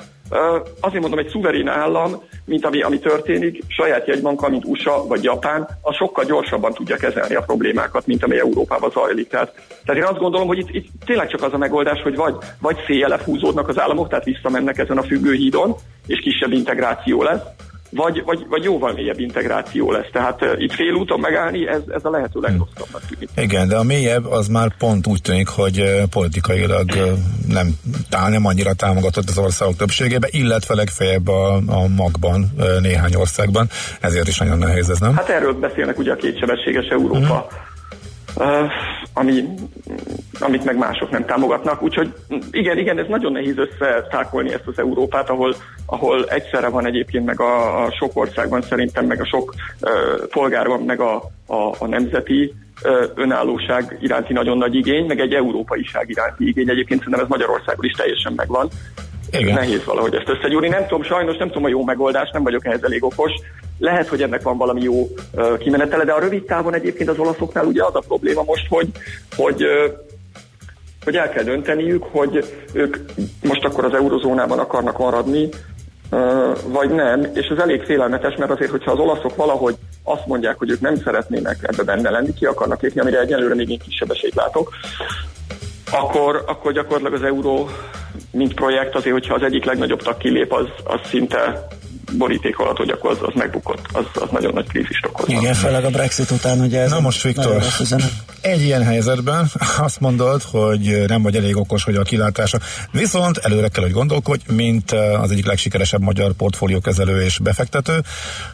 azért 0.80 1.02
mondom, 1.02 1.20
egy 1.20 1.28
szuverén 1.28 1.68
állam, 1.68 2.24
mint 2.46 2.66
ami, 2.66 2.82
ami 2.82 3.00
történik, 3.00 3.64
saját 3.68 4.08
jegybanka, 4.08 4.50
mint 4.50 4.66
USA 4.66 5.08
vagy 5.08 5.24
Japán, 5.24 5.68
az 5.82 5.96
sokkal 5.96 6.24
gyorsabban 6.24 6.74
tudja 6.74 6.96
kezelni 6.96 7.36
a 7.36 7.42
problémákat, 7.42 8.08
mint 8.08 8.24
amely 8.24 8.40
Európában 8.40 8.92
zajlik. 8.92 9.28
Tehát, 9.28 9.54
tehát 9.86 10.02
én 10.02 10.08
azt 10.08 10.20
gondolom, 10.20 10.48
hogy 10.48 10.58
itt, 10.58 10.70
itt 10.70 10.88
tényleg 11.06 11.28
csak 11.28 11.44
az 11.44 11.54
a 11.54 11.58
megoldás, 11.58 12.02
hogy 12.02 12.16
vagy, 12.16 12.36
vagy 12.60 12.78
széjjel 12.86 13.20
húzódnak 13.26 13.68
az 13.68 13.80
államok, 13.80 14.08
tehát 14.10 14.26
visszamennek 14.26 14.78
ezen 14.78 14.98
a 14.98 15.04
függőhídon, 15.04 15.76
és 16.08 16.20
kisebb 16.20 16.52
integráció 16.52 17.24
lesz, 17.24 17.42
vagy, 17.90 18.24
vagy, 18.26 18.46
vagy 18.50 18.64
jóval 18.64 18.94
mélyebb 18.94 19.20
integráció 19.20 19.92
lesz. 19.92 20.10
Tehát 20.12 20.42
uh, 20.42 20.62
itt 20.62 20.74
félúton 20.74 21.20
megállni, 21.20 21.68
ez, 21.68 21.82
ez 21.88 22.06
a 22.06 22.10
lehető 22.10 22.40
legrosszabbnak 22.40 23.02
tűnik. 23.10 23.30
Igen, 23.36 23.68
de 23.68 23.76
a 23.76 23.84
mélyebb 23.84 24.26
az 24.26 24.48
már 24.48 24.78
pont 24.78 25.08
úgy 25.08 25.22
tűnik, 25.22 25.48
hogy 25.48 25.80
uh, 25.80 26.04
politikailag 26.10 26.90
uh, 26.96 27.12
nem, 27.48 27.80
tá, 28.10 28.30
nem 28.30 28.46
annyira 28.46 28.74
támogatott 28.74 29.30
az 29.30 29.38
országok 29.38 29.76
többségében, 29.76 30.30
illetve 30.34 30.76
legfeljebb 30.76 31.28
a, 31.28 31.56
a 31.56 31.88
magban 31.96 32.52
uh, 32.58 32.82
néhány 32.82 33.16
országban. 33.16 33.70
Ezért 34.02 34.28
is 34.28 34.38
nagyon 34.38 34.58
nehéz 34.58 34.90
ez, 34.90 35.00
nem? 35.00 35.16
Hát 35.16 35.30
erről 35.30 35.54
beszélnek 35.54 35.98
ugye 35.98 36.12
a 36.12 36.16
kétsebességes 36.16 36.86
Európa. 36.88 37.20
Uh-huh 37.20 37.64
Uh, 38.38 38.70
ami, 39.18 39.44
amit 40.40 40.66
meg 40.66 40.78
mások 40.78 41.10
nem 41.10 41.26
támogatnak. 41.26 41.82
Úgyhogy 41.82 42.14
igen, 42.52 42.78
igen, 42.78 43.00
ez 43.00 43.08
nagyon 43.08 43.32
nehéz 43.32 43.58
összetákolni 43.58 44.54
ezt 44.54 44.68
az 44.68 44.80
Európát, 44.80 45.30
ahol, 45.30 45.56
ahol 45.86 46.26
egyszerre 46.26 46.70
van 46.70 46.86
egyébként 46.86 47.26
meg 47.26 47.40
a, 47.40 47.84
a 47.84 47.92
sok 48.00 48.12
országban 48.14 48.62
szerintem, 48.62 49.06
meg 49.06 49.22
a 49.22 49.26
sok 49.26 49.54
uh, 49.82 50.28
polgárban, 50.28 50.82
meg 50.82 51.00
a, 51.00 51.16
a, 51.48 51.76
a 51.80 51.88
nemzeti 51.88 52.54
uh, 52.84 53.10
önállóság 53.16 53.98
iránti 54.02 54.34
nagyon 54.34 54.58
nagy 54.58 54.76
igény, 54.76 55.06
meg 55.06 55.20
egy 55.20 55.34
európaiság 55.34 56.10
iránti 56.10 56.48
igény. 56.48 56.70
Egyébként 56.70 57.00
szerintem 57.00 57.24
ez 57.24 57.30
Magyarországon 57.30 57.86
is 57.86 57.94
teljesen 57.94 58.34
megvan. 58.36 58.70
Igen. 59.40 59.54
Nehéz 59.54 59.84
valahogy 59.84 60.16
ezt 60.16 60.30
összegyúrni. 60.30 60.68
Nem 60.68 60.82
tudom, 60.82 61.04
sajnos 61.04 61.38
nem 61.38 61.48
tudom 61.48 61.64
a 61.64 61.68
jó 61.70 61.84
megoldást, 61.84 62.34
nem 62.34 62.44
vagyok 62.44 62.66
ehhez 62.66 62.84
elég 62.84 63.04
okos. 63.04 63.32
Lehet, 63.80 64.08
hogy 64.08 64.22
ennek 64.22 64.42
van 64.42 64.58
valami 64.58 64.82
jó 64.82 65.08
uh, 65.34 65.58
kimenetele, 65.58 66.04
de 66.04 66.12
a 66.12 66.20
rövid 66.20 66.44
távon 66.44 66.74
egyébként 66.74 67.10
az 67.10 67.20
olaszoknál 67.20 67.66
ugye 67.66 67.84
az 67.84 67.96
a 67.96 68.04
probléma 68.08 68.44
most, 68.44 68.68
hogy, 68.70 68.88
hogy 69.36 69.64
uh, 69.64 70.04
hogy 71.06 71.16
el 71.16 71.30
kell 71.30 71.44
dönteniük, 71.44 72.04
hogy 72.04 72.54
ők 72.74 72.98
most 73.44 73.64
akkor 73.64 73.86
az 73.86 73.94
eurozónában 73.94 74.60
akarnak 74.60 74.98
maradni, 74.98 75.50
vagy 76.68 76.90
nem, 76.90 77.28
és 77.34 77.46
ez 77.46 77.58
elég 77.58 77.84
félelmetes, 77.84 78.36
mert 78.36 78.52
azért, 78.52 78.72
hogyha 78.72 78.92
az 78.92 79.00
olaszok 79.00 79.36
valahogy 79.36 79.76
azt 80.04 80.26
mondják, 80.28 80.58
hogy 80.58 80.70
ők 80.70 80.80
nem 80.80 80.96
szeretnének 80.96 81.58
ebbe 81.62 81.84
benne 81.84 82.10
lenni, 82.10 82.34
ki 82.34 82.46
akarnak 82.46 82.82
lépni, 82.82 83.02
amire 83.02 83.20
egyelőre 83.20 83.56
még 83.56 83.70
én 83.70 83.80
kisebb 83.80 84.12
esélyt 84.12 84.36
látok, 84.36 84.74
akkor, 85.92 86.44
akkor 86.48 86.74
gyakorlatilag 86.74 87.14
az 87.14 87.24
euró, 87.24 87.70
mint 88.32 88.54
projekt, 88.54 88.96
azért, 88.96 89.14
hogyha 89.14 89.34
az 89.34 89.42
egyik 89.42 89.66
legnagyobb 89.66 90.02
tag 90.02 90.18
kilép, 90.18 90.54
az, 90.54 90.68
az 90.84 91.00
szinte 91.10 91.68
borítékolható, 92.18 92.84
hogy 92.84 92.90
akkor 92.90 93.12
az, 93.12 93.18
az 93.22 93.34
megbukott, 93.34 93.86
az, 93.94 94.06
az 94.14 94.30
nagyon 94.32 94.54
nagy 94.54 94.68
krízist 94.68 95.06
okoz. 95.06 95.30
Igen, 95.30 95.54
főleg 95.54 95.84
a 95.84 95.90
Brexit 95.90 96.32
után 96.32 96.60
ugye 96.60 96.80
ez 96.80 96.90
Na 96.90 97.00
most 97.00 97.24
Viktor, 97.24 97.64
egy 98.42 98.62
ilyen 98.62 98.84
helyzetben 98.84 99.52
azt 99.78 100.00
mondod, 100.00 100.42
hogy 100.42 101.04
nem 101.08 101.22
vagy 101.22 101.36
elég 101.36 101.58
okos, 101.58 101.84
hogy 101.84 101.96
a 101.96 102.04
kilátása. 102.04 102.60
Viszont 102.92 103.38
előre 103.38 103.68
kell, 103.68 103.84
hogy 103.84 103.94
gondolkodj, 103.94 104.42
mint 104.52 104.92
az 105.22 105.32
egyik 105.32 105.46
legsikeresebb 105.46 106.02
magyar 106.02 106.32
portfóliókezelő 106.32 107.22
és 107.22 107.40
befektető. 107.40 108.02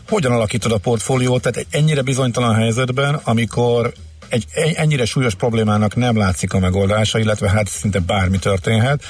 Hogyan 0.10 0.32
alakítod 0.32 0.72
a 0.72 0.78
portfóliót? 0.78 1.42
Tehát 1.42 1.58
egy 1.58 1.68
ennyire 1.72 2.02
bizonytalan 2.02 2.56
helyzetben, 2.56 3.20
amikor 3.24 3.94
egy 4.32 4.46
ennyire 4.76 5.06
súlyos 5.06 5.36
problémának 5.36 5.96
nem 5.96 6.18
látszik 6.18 6.54
a 6.54 6.60
megoldása, 6.60 7.20
illetve 7.20 7.50
hát 7.50 7.68
szinte 7.68 8.00
bármi 8.00 8.40
történhet. 8.40 9.04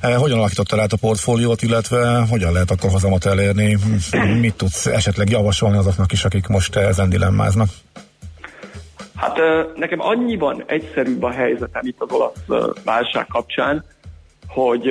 Eh, 0.00 0.16
hogyan 0.16 0.38
alakította 0.38 0.80
át 0.80 0.92
a 0.92 0.96
portfóliót, 0.96 1.62
illetve 1.62 2.26
hogyan 2.30 2.52
lehet 2.52 2.70
akkor 2.70 2.90
hozamot 2.90 3.24
elérni? 3.24 3.78
Mit 4.40 4.54
tudsz 4.54 4.86
esetleg 4.86 5.30
javasolni 5.30 5.76
azoknak 5.76 6.12
is, 6.12 6.24
akik 6.24 6.46
most 6.46 6.76
ezen 6.76 7.08
dilemmáznak? 7.08 7.68
Hát 9.14 9.38
eh, 9.38 9.64
nekem 9.74 10.00
annyiban 10.00 10.64
egyszerűbb 10.66 11.22
a 11.22 11.30
helyzetem 11.30 11.82
itt 11.84 12.00
az 12.00 12.10
olasz 12.10 12.32
eh, 12.48 12.82
válság 12.84 13.26
kapcsán, 13.26 13.84
hogy 14.46 14.86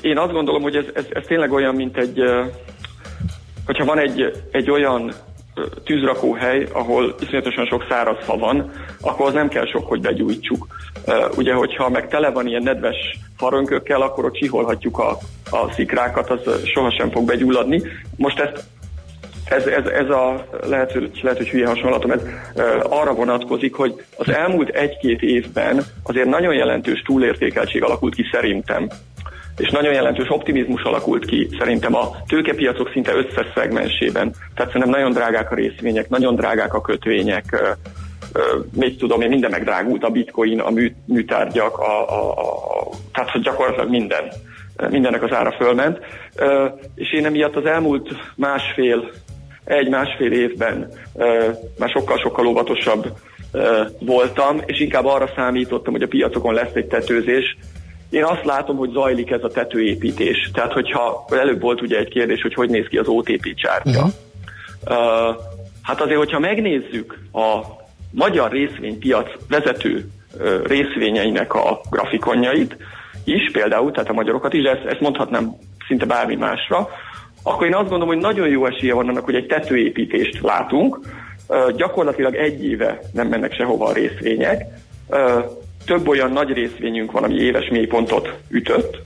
én 0.00 0.18
azt 0.18 0.32
gondolom, 0.32 0.62
hogy 0.62 0.76
ez, 0.76 0.84
ez, 0.94 1.04
ez 1.12 1.24
tényleg 1.26 1.52
olyan, 1.52 1.74
mint 1.74 1.96
egy, 1.96 2.20
hogyha 3.66 3.84
van 3.84 3.98
egy, 3.98 4.42
egy 4.50 4.70
olyan 4.70 5.12
tűzrakóhely, 5.84 6.66
ahol 6.72 7.14
iszonyatosan 7.20 7.66
sok 7.66 7.86
száraz 7.88 8.16
fa 8.20 8.36
van, 8.36 8.70
akkor 9.00 9.26
az 9.26 9.32
nem 9.32 9.48
kell 9.48 9.66
sok, 9.66 9.88
hogy 9.88 10.00
begyújtsuk. 10.00 10.66
Ugye, 11.36 11.52
hogyha 11.54 11.88
meg 11.88 12.08
tele 12.08 12.30
van 12.30 12.46
ilyen 12.46 12.62
nedves 12.62 12.96
farönkökkel, 13.36 14.02
akkor 14.02 14.24
ott 14.24 14.34
csiholhatjuk 14.34 14.98
a, 14.98 15.18
a 15.50 15.72
szikrákat, 15.72 16.30
az 16.30 16.40
sohasem 16.64 17.10
fog 17.10 17.26
begyulladni. 17.26 17.82
Most 18.16 18.38
ezt 18.38 18.64
ez, 19.44 19.66
ez, 19.66 19.86
ez 19.86 20.08
a, 20.08 20.46
lehet, 20.66 20.98
lehet, 21.22 21.36
hogy 21.36 21.48
hülye 21.48 21.66
hasonlatom, 21.66 22.10
ez 22.10 22.20
arra 22.82 23.14
vonatkozik, 23.14 23.74
hogy 23.74 24.04
az 24.16 24.28
elmúlt 24.28 24.68
egy-két 24.68 25.22
évben 25.22 25.84
azért 26.02 26.28
nagyon 26.28 26.54
jelentős 26.54 27.02
túlértékeltség 27.02 27.82
alakult 27.82 28.14
ki 28.14 28.24
szerintem 28.30 28.88
és 29.62 29.70
nagyon 29.70 29.92
jelentős 29.92 30.30
optimizmus 30.30 30.82
alakult 30.82 31.24
ki 31.24 31.48
szerintem 31.58 31.94
a 31.94 32.10
tőkepiacok 32.26 32.90
szinte 32.92 33.12
összes 33.14 33.46
szegmensében. 33.54 34.34
Tehát 34.54 34.72
szerintem 34.72 34.90
nagyon 34.90 35.12
drágák 35.12 35.50
a 35.50 35.54
részvények, 35.54 36.08
nagyon 36.08 36.34
drágák 36.34 36.74
a 36.74 36.80
kötvények, 36.80 37.76
még 38.74 38.96
tudom 38.98 39.20
én, 39.20 39.28
minden 39.28 39.50
megdrágult, 39.50 40.04
a 40.04 40.10
bitcoin, 40.10 40.60
a 40.60 40.70
mű, 40.70 40.92
műtárgyak, 41.06 41.78
a, 41.78 42.08
a, 42.10 42.30
a, 42.30 42.88
tehát 43.12 43.30
hogy 43.30 43.40
gyakorlatilag 43.40 43.90
minden, 43.90 44.32
mindennek 44.90 45.22
az 45.22 45.32
ára 45.32 45.52
fölment. 45.52 45.98
És 46.94 47.12
én 47.12 47.26
emiatt 47.26 47.56
az 47.56 47.66
elmúlt 47.66 48.08
másfél, 48.36 49.10
egy-másfél 49.64 50.32
évben 50.32 50.88
már 51.78 51.88
sokkal-sokkal 51.88 52.46
óvatosabb 52.46 53.12
voltam, 53.98 54.60
és 54.66 54.80
inkább 54.80 55.04
arra 55.04 55.30
számítottam, 55.36 55.92
hogy 55.92 56.02
a 56.02 56.08
piacokon 56.08 56.54
lesz 56.54 56.74
egy 56.74 56.86
tetőzés, 56.86 57.56
én 58.12 58.24
azt 58.24 58.44
látom, 58.44 58.76
hogy 58.76 58.90
zajlik 58.90 59.30
ez 59.30 59.44
a 59.44 59.48
tetőépítés. 59.48 60.50
Tehát, 60.52 60.72
hogyha 60.72 61.24
előbb 61.30 61.60
volt 61.60 61.82
ugye 61.82 61.98
egy 61.98 62.08
kérdés, 62.08 62.42
hogy 62.42 62.54
hogy 62.54 62.70
néz 62.70 62.86
ki 62.88 62.98
az 62.98 63.08
OTP 63.08 63.54
csártya. 63.54 63.90
Uh-huh. 63.90 64.10
Uh, 64.84 65.36
hát 65.82 66.00
azért, 66.00 66.18
hogyha 66.18 66.38
megnézzük 66.38 67.18
a 67.32 67.60
magyar 68.10 68.50
részvénypiac 68.50 69.28
vezető 69.48 70.08
uh, 70.34 70.66
részvényeinek 70.66 71.54
a 71.54 71.80
grafikonjait 71.90 72.76
is, 73.24 73.50
például, 73.52 73.92
tehát 73.92 74.10
a 74.10 74.12
magyarokat 74.12 74.52
is, 74.52 74.64
ezt, 74.64 74.84
ezt 74.84 75.00
mondhatnám 75.00 75.56
szinte 75.86 76.06
bármi 76.06 76.34
másra, 76.34 76.88
akkor 77.42 77.66
én 77.66 77.74
azt 77.74 77.88
gondolom, 77.88 78.14
hogy 78.14 78.22
nagyon 78.22 78.48
jó 78.48 78.66
esélye 78.66 78.94
van 78.94 79.08
annak, 79.08 79.24
hogy 79.24 79.34
egy 79.34 79.46
tetőépítést 79.46 80.40
látunk. 80.42 81.00
Uh, 81.48 81.72
gyakorlatilag 81.76 82.34
egy 82.34 82.64
éve 82.64 83.00
nem 83.12 83.28
mennek 83.28 83.54
sehova 83.54 83.86
a 83.86 83.92
részvények. 83.92 84.64
Uh, 85.08 85.44
több 85.84 86.08
olyan 86.08 86.32
nagy 86.32 86.52
részvényünk 86.52 87.12
van, 87.12 87.24
ami 87.24 87.34
éves 87.34 87.68
mélypontot 87.68 88.32
ütött 88.48 88.96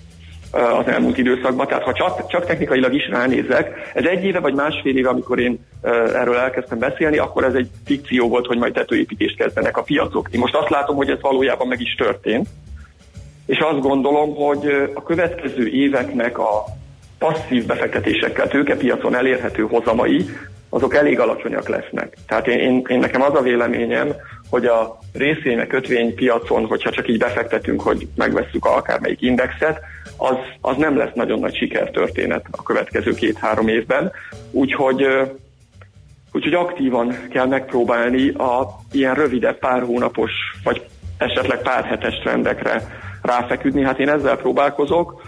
az 0.50 0.86
elmúlt 0.86 1.18
időszakban, 1.18 1.66
tehát 1.66 1.82
ha 1.82 1.92
csak, 1.92 2.28
csak 2.28 2.46
technikailag 2.46 2.94
is 2.94 3.08
ránézek, 3.08 3.90
ez 3.94 4.04
egy 4.04 4.24
éve 4.24 4.40
vagy 4.40 4.54
másfél 4.54 4.96
éve, 4.96 5.08
amikor 5.08 5.38
én 5.38 5.66
erről 6.14 6.36
elkezdtem 6.36 6.78
beszélni, 6.78 7.18
akkor 7.18 7.44
ez 7.44 7.54
egy 7.54 7.68
fikció 7.84 8.28
volt, 8.28 8.46
hogy 8.46 8.58
majd 8.58 8.72
tetőépítést 8.72 9.36
kezdenek 9.36 9.76
a 9.76 9.82
piacok. 9.82 10.28
Én 10.30 10.40
most 10.40 10.54
azt 10.54 10.70
látom, 10.70 10.96
hogy 10.96 11.10
ez 11.10 11.20
valójában 11.20 11.68
meg 11.68 11.80
is 11.80 11.94
történt, 11.94 12.48
és 13.46 13.58
azt 13.58 13.80
gondolom, 13.80 14.34
hogy 14.34 14.90
a 14.94 15.02
következő 15.02 15.68
éveknek 15.68 16.38
a 16.38 16.64
passzív 17.18 17.66
befektetésekkel 17.66 18.48
tőkepiacon 18.48 19.14
elérhető 19.14 19.62
hozamai, 19.62 20.24
azok 20.68 20.94
elég 20.94 21.20
alacsonyak 21.20 21.68
lesznek. 21.68 22.16
Tehát 22.26 22.46
én, 22.46 22.58
én, 22.58 22.84
én 22.88 22.98
nekem 22.98 23.22
az 23.22 23.34
a 23.34 23.42
véleményem, 23.42 24.14
hogy 24.50 24.66
a 24.66 24.98
részvények 25.12 25.66
kötvénypiacon, 25.66 26.66
hogyha 26.66 26.90
csak 26.90 27.08
így 27.08 27.18
befektetünk, 27.18 27.80
hogy 27.80 28.08
megvesszük 28.14 28.64
akármelyik 28.64 29.22
indexet, 29.22 29.80
az, 30.16 30.36
az 30.60 30.76
nem 30.76 30.96
lesz 30.96 31.14
nagyon 31.14 31.38
nagy 31.38 31.56
sikertörténet 31.56 32.46
a 32.50 32.62
következő 32.62 33.14
két-három 33.14 33.68
évben. 33.68 34.12
Úgyhogy, 34.50 35.06
úgyhogy 36.32 36.54
aktívan 36.54 37.16
kell 37.30 37.46
megpróbálni 37.46 38.28
a 38.28 38.68
ilyen 38.92 39.14
rövidebb 39.14 39.58
pár 39.58 39.82
hónapos, 39.82 40.32
vagy 40.64 40.86
esetleg 41.18 41.62
pár 41.62 41.84
hetes 41.84 42.18
trendekre 42.18 42.82
ráfeküdni. 43.22 43.82
Hát 43.82 43.98
én 43.98 44.08
ezzel 44.08 44.36
próbálkozok. 44.36 45.22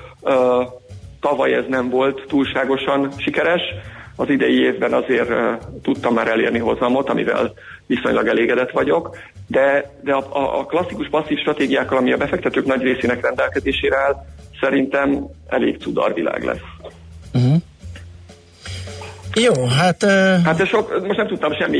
Tavaly 1.20 1.52
ez 1.52 1.64
nem 1.68 1.88
volt 1.88 2.24
túlságosan 2.28 3.12
sikeres, 3.16 3.60
az 4.16 4.28
idei 4.28 4.62
évben 4.62 4.92
azért 4.92 5.30
tudtam 5.82 6.14
már 6.14 6.28
elérni 6.28 6.58
hozamot, 6.58 7.08
amivel 7.08 7.52
viszonylag 7.88 8.26
elégedett 8.26 8.70
vagyok, 8.70 9.16
de, 9.46 9.92
de 10.02 10.12
a, 10.12 10.58
a, 10.58 10.66
klasszikus 10.66 11.08
passzív 11.08 11.38
stratégiákkal, 11.38 11.98
ami 11.98 12.12
a 12.12 12.16
befektetők 12.16 12.66
nagy 12.66 12.82
részének 12.82 13.22
rendelkezésére 13.22 13.96
áll, 13.96 14.24
szerintem 14.60 15.26
elég 15.46 15.78
cudarvilág 15.80 16.44
lesz. 16.44 16.90
Uh-huh. 17.34 17.62
Jó, 19.40 19.66
hát... 19.66 20.02
Uh... 20.02 20.44
Hát 20.44 20.66
sok, 20.66 21.06
most 21.06 21.16
nem 21.16 21.26
tudtam 21.26 21.52
semmi 21.54 21.78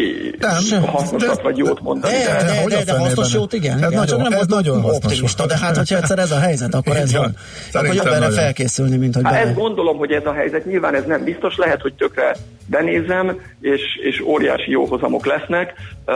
nem, 0.71 0.83
hasznosat 0.83 1.37
de, 1.37 1.43
vagy 1.43 1.57
jót 1.57 1.81
mondani. 1.81 2.15
De, 2.15 2.25
de, 2.25 2.65
de, 2.69 2.77
de, 2.77 2.85
de 2.85 2.99
hasznos 2.99 3.35
jót, 3.35 3.53
igen. 3.53 3.79
Igen 3.79 3.91
nagyon, 3.91 4.07
csak 4.07 4.29
nem 4.29 4.33
ez 4.33 4.47
nagyon 4.47 4.85
optimista, 4.85 5.47
de 5.47 5.59
hát 5.59 5.77
hogyha 5.77 5.97
egyszer 5.97 6.19
ez 6.19 6.31
a 6.31 6.39
helyzet, 6.39 6.75
akkor 6.75 6.97
ez 6.97 7.13
van. 7.13 7.37
Akkor 7.73 7.95
jobb 7.95 8.07
erre 8.07 8.31
felkészülni, 8.31 8.97
mint 8.97 9.15
hogy... 9.15 9.25
Hát 9.25 9.45
ezt 9.45 9.55
gondolom, 9.55 9.97
hogy 9.97 10.13
ez 10.13 10.27
a 10.27 10.33
helyzet, 10.33 10.65
nyilván 10.65 10.95
ez 10.95 11.05
nem 11.05 11.25
biztos, 11.25 11.57
lehet, 11.57 11.81
hogy 11.81 11.95
tökre 11.95 12.37
benézem, 12.67 13.41
és, 13.61 13.81
és 14.03 14.21
óriási 14.21 14.71
jó 14.71 14.85
hozamok 14.85 15.27
lesznek. 15.27 15.73
Uh, 16.07 16.15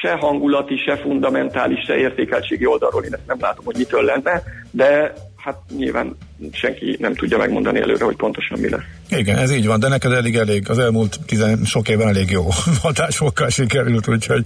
se 0.00 0.12
hangulati, 0.12 0.76
se 0.76 0.96
fundamentális, 0.96 1.84
se 1.84 1.96
értékeltségi 1.96 2.66
oldalról 2.66 3.04
én 3.04 3.14
ezt 3.14 3.26
nem 3.26 3.36
látom, 3.40 3.64
hogy 3.64 3.76
mitől 3.76 4.02
lenne, 4.02 4.42
de 4.70 5.12
hát 5.36 5.56
nyilván 5.76 6.16
senki 6.52 6.96
nem 6.98 7.14
tudja 7.14 7.38
megmondani 7.38 7.80
előre, 7.80 8.04
hogy 8.04 8.16
pontosan 8.16 8.58
mi 8.58 8.68
lesz. 8.68 8.80
Igen, 9.10 9.38
ez 9.38 9.52
így 9.52 9.66
van, 9.66 9.80
de 9.80 9.88
neked 9.88 10.12
elég 10.12 10.36
elég, 10.36 10.70
az 10.70 10.78
elmúlt 10.78 11.18
tizen 11.26 11.64
sok 11.64 11.88
évben 11.88 12.08
elég 12.08 12.30
jó 12.30 12.48
hatásokkal 12.82 13.48
sikerült, 13.48 14.08
úgyhogy 14.08 14.44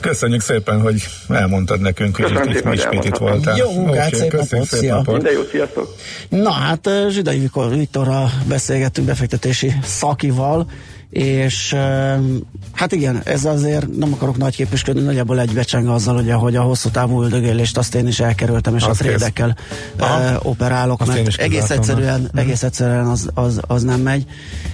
köszönjük 0.00 0.40
szépen, 0.40 0.80
hogy 0.80 1.02
elmondtad 1.28 1.80
nekünk, 1.80 2.16
hogy 2.16 2.30
itt, 2.30 2.52
szépen, 2.54 2.72
itt, 2.72 2.92
itt, 2.92 3.04
itt 3.04 3.16
voltál. 3.16 3.56
Jó 3.56 3.72
munkát, 3.72 4.06
okay, 4.06 4.20
szép 4.20 4.32
napot, 4.32 4.64
szép 4.66 4.90
napot. 4.90 5.14
Minden 5.14 5.32
jó, 5.32 5.42
sziasztok! 5.50 5.94
Na 6.28 6.50
hát 6.50 6.90
Zsidai 7.08 7.50
Viktorral 7.70 8.30
beszélgettünk 8.48 9.06
befektetési 9.06 9.72
szakival, 9.82 10.66
és 11.10 11.74
hát 12.72 12.92
igen, 12.92 13.20
ez 13.24 13.44
azért 13.44 13.96
nem 13.96 14.12
akarok 14.12 14.36
nagy 14.36 14.54
képüsködni, 14.54 15.02
nagyjából 15.02 15.40
egybecseng 15.40 15.88
azzal, 15.88 16.38
hogy 16.38 16.56
a 16.56 16.62
hosszú 16.62 16.88
távú 16.88 17.22
üldögélést 17.22 17.78
azt 17.78 17.94
én 17.94 18.06
is 18.06 18.20
elkerültem, 18.20 18.76
és 18.76 18.82
azt 18.82 19.00
a 19.00 19.04
trédekkel 19.04 19.56
operálok, 20.42 21.00
azt 21.00 21.12
mert 21.12 21.36
egész 21.36 21.70
egyszerűen, 21.70 22.20
mhm. 22.20 22.38
egész 22.38 22.62
egyszerűen 22.62 23.06
az, 23.06 23.30
az, 23.34 23.60
az 23.66 23.82
nem 23.82 24.00
megy 24.00 24.26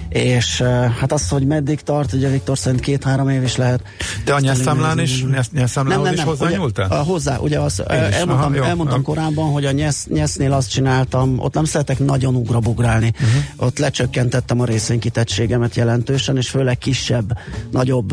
és 0.09 0.61
hát 0.99 1.11
az, 1.11 1.29
hogy 1.29 1.45
meddig 1.45 1.81
tart, 1.81 2.13
ugye 2.13 2.29
Viktor 2.29 2.57
szerint 2.57 2.81
két-három 2.81 3.29
év 3.29 3.43
is 3.43 3.55
lehet. 3.55 3.81
De 4.25 4.33
a 4.33 4.39
nyelszámlán 4.39 4.99
is, 4.99 5.25
nyelszámlán 5.53 6.13
is 6.13 6.21
hozzányúltál? 6.21 6.85
Ugye, 6.85 6.97
hozzá, 6.97 7.37
ugye 7.37 7.59
azt 7.59 7.79
elmondtam, 7.79 8.51
aha, 8.51 8.55
jó, 8.55 8.63
elmondtam 8.63 8.97
jó. 8.97 9.03
korábban, 9.03 9.51
hogy 9.51 9.65
a 9.65 9.71
nyesz, 9.71 10.05
nyesznél 10.09 10.53
azt 10.53 10.69
csináltam, 10.69 11.39
ott 11.39 11.53
nem 11.53 11.65
szeretek 11.65 11.99
nagyon 11.99 12.35
ugrabugrálni, 12.35 13.13
uh-huh. 13.13 13.67
ott 13.67 13.77
lecsökkentettem 13.79 14.59
a 14.59 14.65
részvénykitettségemet 14.65 15.75
jelentősen, 15.75 16.37
és 16.37 16.49
főleg 16.49 16.77
kisebb, 16.77 17.37
nagyobb 17.71 18.11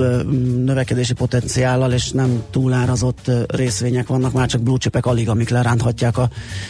növekedési 0.65 1.13
potenciállal, 1.13 1.93
és 1.93 2.11
nem 2.11 2.43
túlárazott 2.51 3.31
részvények 3.47 4.07
vannak, 4.07 4.33
már 4.33 4.49
csak 4.49 4.61
blue 4.61 4.79
chipek 4.79 5.07
alig, 5.07 5.29
amik 5.29 5.49
leránthatják 5.49 6.19
a, 6.19 6.29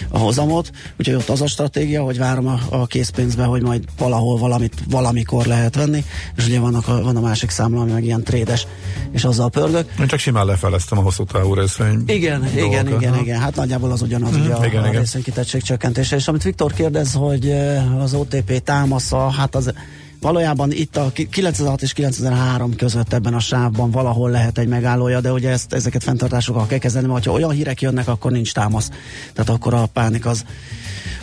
a 0.08 0.18
hozamot, 0.18 0.70
úgyhogy 0.98 1.14
ott 1.14 1.28
az 1.28 1.40
a 1.40 1.46
stratégia, 1.46 2.02
hogy 2.02 2.18
várom 2.18 2.46
a, 2.46 2.58
a 2.70 2.86
készpénzbe, 2.86 3.44
hogy 3.44 3.62
majd 3.62 3.84
valahol 3.98 4.38
valamit, 4.38 4.74
valami 4.90 5.13
valamikor 5.14 5.46
lehet 5.46 5.74
venni, 5.74 6.04
és 6.36 6.46
ugye 6.46 6.60
vannak 6.60 6.88
a, 6.88 7.02
van 7.02 7.16
a 7.16 7.20
másik 7.20 7.50
számla, 7.50 7.80
ami 7.80 7.92
meg 7.92 8.04
ilyen 8.04 8.22
trédes, 8.22 8.66
és 9.12 9.24
azzal 9.24 9.50
pörgök. 9.50 9.88
Én 10.00 10.06
csak 10.06 10.18
simán 10.18 10.46
lefeleztem 10.46 10.98
a 10.98 11.00
hosszú 11.00 11.24
távú 11.24 11.54
részvény. 11.54 12.02
Igen, 12.06 12.40
dolgokat, 12.40 12.82
igen, 12.82 12.86
igen, 12.86 13.12
ha? 13.12 13.20
igen, 13.20 13.40
hát 13.40 13.56
nagyjából 13.56 13.92
az 13.92 14.02
ugyanaz 14.02 14.36
mm, 14.36 14.40
ugye 14.40 14.52
a, 14.52 14.66
igen, 14.66 14.82
a 14.82 14.90
részvénykitettség 14.90 15.62
csökkentése, 15.62 16.16
és 16.16 16.28
amit 16.28 16.42
Viktor 16.42 16.72
kérdez, 16.72 17.12
hogy 17.12 17.54
az 17.98 18.14
OTP 18.14 18.62
támasza, 18.62 19.30
hát 19.30 19.54
az 19.54 19.72
valójában 20.20 20.72
itt 20.72 20.96
a 20.96 21.12
96 21.30 21.82
és 21.82 21.92
93 21.92 22.76
között 22.76 23.12
ebben 23.12 23.34
a 23.34 23.40
sávban 23.40 23.90
valahol 23.90 24.30
lehet 24.30 24.58
egy 24.58 24.68
megállója, 24.68 25.20
de 25.20 25.32
ugye 25.32 25.50
ezt, 25.50 25.72
ezeket 25.72 26.02
fenntartásokkal 26.02 26.66
kell 26.66 26.78
kezdeni, 26.78 27.06
mert 27.06 27.24
ha 27.24 27.32
olyan 27.32 27.50
hírek 27.50 27.80
jönnek, 27.80 28.08
akkor 28.08 28.30
nincs 28.30 28.52
támasz. 28.52 28.90
Tehát 29.32 29.50
akkor 29.50 29.74
a 29.74 29.86
pánik 29.86 30.26
az, 30.26 30.44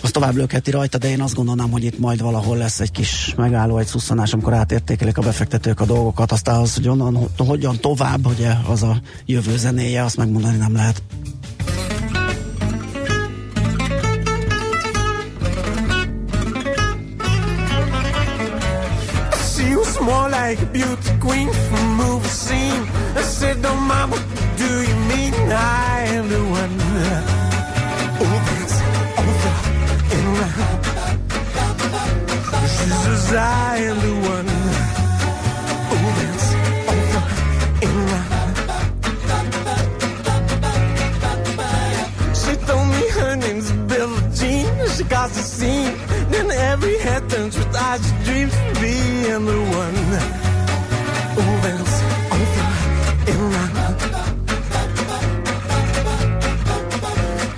az 0.02 0.12
tovább 0.12 0.36
lökheti 0.36 0.72
rajta, 0.72 0.98
de 0.98 1.10
én 1.10 1.22
azt 1.22 1.36
gondolnám, 1.36 1.72
hogy 1.72 1.84
itt 1.84 2.00
majd 2.00 2.22
valahol 2.22 2.58
lesz 2.58 2.80
egy 2.80 2.92
kis 2.92 3.34
megálló, 3.38 3.78
egy 3.78 3.88
szusszanás, 3.88 4.34
amikor 4.34 4.54
átértékelik 4.54 5.18
a 5.18 5.22
befektetők 5.22 5.80
a 5.80 5.86
dolgokat, 5.86 6.32
aztán 6.32 6.60
az, 6.60 6.76
hogy 6.76 6.88
onnan, 6.88 7.28
hogyan 7.38 7.80
tovább, 7.80 8.28
ugye 8.28 8.52
az 8.68 8.84
a 8.84 9.02
jövő 9.26 9.58
zenéje, 9.58 10.04
azt 10.04 10.18
megmondani 10.18 10.58
nem 10.58 10.74
lehet. 10.74 11.02
more 20.02 20.30
like 20.30 20.60
a 20.62 20.66
beauty 20.66 21.10
queen 21.20 21.52
from 21.70 21.86
movie 21.96 22.28
scene. 22.28 22.88
I 23.16 23.22
said, 23.22 23.62
don't 23.62 23.86
mama, 23.88 24.18
do 24.58 24.82
you 24.82 24.96
mean 25.10 25.34
I 25.52 26.06
am 26.18 26.28
the 26.28 26.44
one? 26.44 26.81
I 33.38 33.78
am 33.78 33.98
the 34.00 34.14
one. 34.30 34.48
And. 34.48 34.72
She 42.36 42.54
told 42.68 42.88
me 42.88 43.04
her 43.20 43.36
name's 43.36 43.72
Billie 43.90 44.22
Jean. 44.36 44.88
She 44.96 45.04
caused 45.06 45.38
a 45.38 45.44
scene. 45.44 45.96
Then 46.30 46.52
every 46.52 46.98
head 47.00 47.30
turns 47.30 47.58
with 47.58 47.76
eyes 47.76 48.12
dreams 48.26 48.54
of 48.54 48.82
being 48.82 49.46
the 49.46 49.62
one 49.80 49.96
and. 49.96 51.88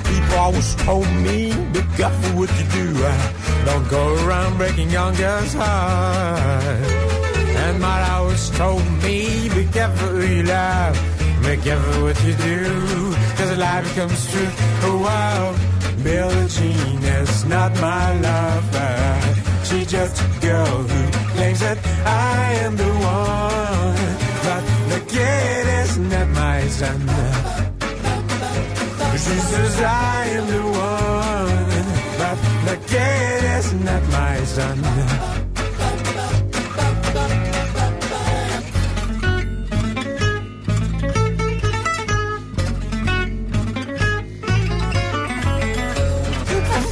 People 0.08 0.38
always 0.38 0.75
told 0.75 1.08
me, 1.25 1.53
be 1.72 1.82
careful 1.98 2.39
what 2.39 2.50
you 2.60 2.65
do. 2.72 3.42
Don't 3.65 3.88
go 3.89 4.03
around 4.25 4.58
breaking 4.58 4.89
young 4.89 5.15
girls' 5.15 5.53
hearts. 5.53 6.91
And 7.63 7.79
my 7.79 8.10
always 8.12 8.50
told 8.51 8.86
me, 9.03 9.50
be 9.50 9.65
careful 9.72 10.10
who 10.10 10.25
you 10.25 10.43
love. 10.43 10.96
Be 11.41 11.58
careful 11.58 12.03
what 12.03 12.17
you 12.24 12.34
do, 12.34 13.13
cause 13.38 13.51
a 13.51 13.58
lie 13.58 13.82
becomes 13.82 14.32
truth. 14.32 14.55
Oh, 14.84 14.98
wow. 15.03 15.74
Billie 16.03 16.48
Jean 16.48 17.03
is 17.03 17.46
not 17.46 17.72
my 17.79 18.20
lover. 18.20 19.43
She's 19.63 19.89
just 19.89 20.22
a 20.22 20.39
girl 20.41 20.65
who 20.65 21.12
claims 21.36 21.60
that 21.62 21.77
I 22.05 22.53
am 22.65 22.75
the 22.75 22.91
one. 23.17 23.96
But 24.46 24.63
the 24.91 25.00
kid 25.13 25.65
is 25.82 25.98
not 25.98 26.27
my 26.29 26.67
son. 26.67 27.00
She 29.13 29.39
says 29.51 29.82
I 29.82 30.25
am 30.38 30.48
the 30.48 30.62
one. 30.79 30.92
La 32.65 32.75
is 33.58 33.74
not 33.74 34.03
my 34.10 34.38
son. 34.46 34.77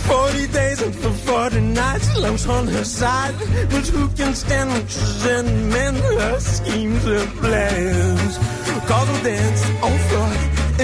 Forty 0.08 0.48
days 0.48 0.82
and 0.82 0.94
for 0.96 1.12
forty 1.12 1.62
nights, 1.62 2.18
love's 2.18 2.48
on 2.48 2.68
her 2.68 2.84
side. 2.84 3.36
But 3.70 3.88
who 3.88 4.10
can 4.10 4.34
stand 4.36 4.72
and 5.26 5.70
mend 5.70 5.98
her 5.98 6.40
schemes 6.40 7.06
and 7.06 7.30
plans? 7.40 8.38
Cause 8.90 9.08
we 9.10 9.24
dance 9.24 9.64
on 9.82 9.98
floor 10.10 10.32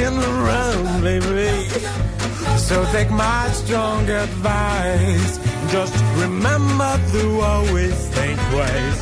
in 0.03 0.13
the 0.23 0.31
round, 0.47 1.03
baby. 1.03 2.06
So 2.67 2.83
take 2.91 3.09
my 3.09 3.47
strong 3.51 4.09
advice. 4.09 5.39
Just 5.71 5.95
remember 6.17 6.99
to 7.13 7.39
always 7.39 7.95
think 8.09 8.37
twice. 8.51 8.99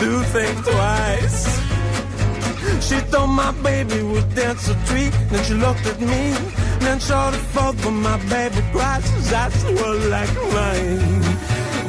Do 0.00 0.22
think 0.34 0.54
twice. 0.64 1.40
She 2.86 2.98
thought 3.10 3.28
my 3.28 3.52
baby 3.62 4.02
would 4.02 4.34
dance 4.34 4.68
a 4.68 4.74
treat. 4.86 5.12
Then 5.30 5.44
she 5.44 5.54
looked 5.54 5.86
at 5.86 6.00
me. 6.00 6.34
Then 6.80 6.98
showed 6.98 7.34
it 7.34 7.46
forth 7.54 7.80
for 7.82 7.92
my 7.92 8.18
baby 8.34 8.62
cries. 8.72 9.30
That's 9.30 9.62
what 9.62 9.96
like 10.14 10.34
mine 10.52 11.38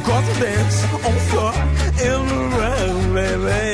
confidence 0.09 0.75
on 1.07 1.15
floor 1.29 1.53
in 2.07 2.19
the 2.31 2.41
room, 2.57 2.99
baby. 3.15 3.67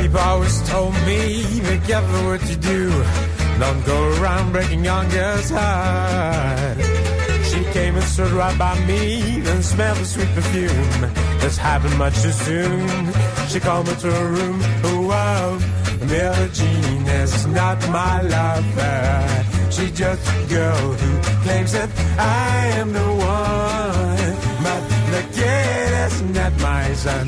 People 0.00 0.20
always 0.20 0.56
told 0.68 0.94
me, 1.06 1.18
be 1.60 1.76
careful 1.86 2.20
what 2.28 2.42
you 2.48 2.56
do. 2.56 2.82
Don't 3.58 3.84
go 3.86 3.98
around 4.20 4.52
breaking 4.52 4.84
young 4.84 5.08
girls' 5.08 5.50
hearts. 5.50 6.86
She 7.50 7.64
came 7.72 7.94
and 7.96 8.04
stood 8.04 8.32
right 8.32 8.58
by 8.58 8.78
me 8.86 9.40
and 9.46 9.64
smelled 9.64 9.98
the 9.98 10.04
sweet 10.04 10.28
perfume. 10.34 11.12
This 11.40 11.56
happened 11.56 11.96
much 11.98 12.20
too 12.22 12.32
soon. 12.32 13.12
She 13.48 13.60
called 13.60 13.86
me 13.86 13.94
to 13.96 14.10
her 14.10 14.28
room. 14.28 14.60
Oh, 14.84 15.06
wow. 15.06 15.58
Jean 16.52 17.06
is 17.06 17.46
not 17.46 17.78
my 17.88 18.20
lover. 18.22 19.44
She's 19.70 19.92
just 19.92 20.22
a 20.28 20.46
girl 20.48 20.92
who 20.92 21.10
claims 21.44 21.72
that 21.72 21.88
I 22.18 22.66
am 22.80 22.92
the 22.92 23.00
one. 23.00 24.34
But 24.64 24.82
the 25.12 25.22
kid 25.32 25.92
is 26.06 26.22
not 26.22 26.52
my 26.60 26.92
son. 26.92 27.26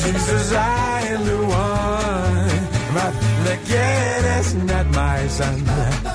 She 0.00 0.12
says 0.12 0.52
I 0.52 1.00
am 1.14 1.24
the 1.24 1.38
one. 1.46 2.60
But 2.94 3.29
the 3.70 3.76
kid 3.76 4.24
is 4.40 4.54
not 4.54 4.86
my 4.90 5.26
son. 5.28 6.09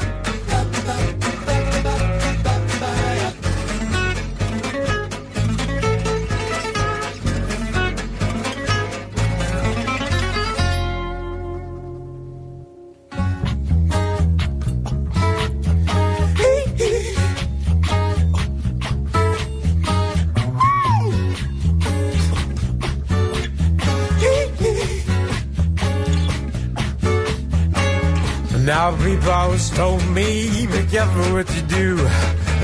Now 28.85 28.95
people 29.03 29.31
always 29.31 29.67
told 29.71 30.07
me, 30.09 30.67
be 30.67 30.85
careful 30.85 31.33
what 31.33 31.49
you 31.55 31.63
do. 31.63 31.97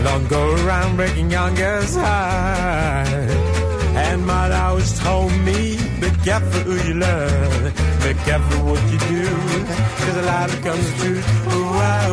Don't 0.03 0.29
go 0.29 0.53
around 0.53 0.95
breaking 0.95 1.31
young 1.31 1.55
girls' 1.55 1.95
hearts. 1.95 3.33
And 4.03 4.27
mother 4.27 4.53
always 4.53 4.99
told 4.99 5.31
me, 5.47 5.77
be 5.99 6.11
careful 6.23 6.61
who 6.61 6.75
you 6.87 6.93
love. 6.93 7.63
Be 8.03 8.13
careful 8.21 8.59
what 8.69 8.83
you 8.91 8.99
do. 8.99 9.25
Cause 10.01 10.17
a 10.17 10.21
lot 10.21 10.51
becomes 10.51 10.91
the 10.91 10.97
truth. 11.01 11.25
Oh, 11.47 11.63
wow. 11.79 12.11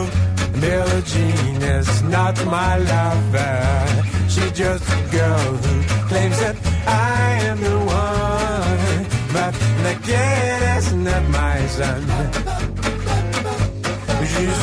Jean 1.05 1.63
is 1.63 2.03
not 2.05 2.35
my 2.47 2.79
lover. 2.79 4.05
She's 4.31 4.53
just 4.53 4.85
a 4.89 5.01
girl 5.13 5.53
who 5.63 6.09
claims 6.09 6.39
that 6.41 6.57
I 6.87 7.41
am 7.51 7.61
the 7.61 7.79
one. 7.79 9.07
But 9.35 9.53
the 9.85 9.95
kid 10.07 10.79
is 10.79 10.95
not 10.95 11.29
my 11.29 11.67
son. 11.67 12.68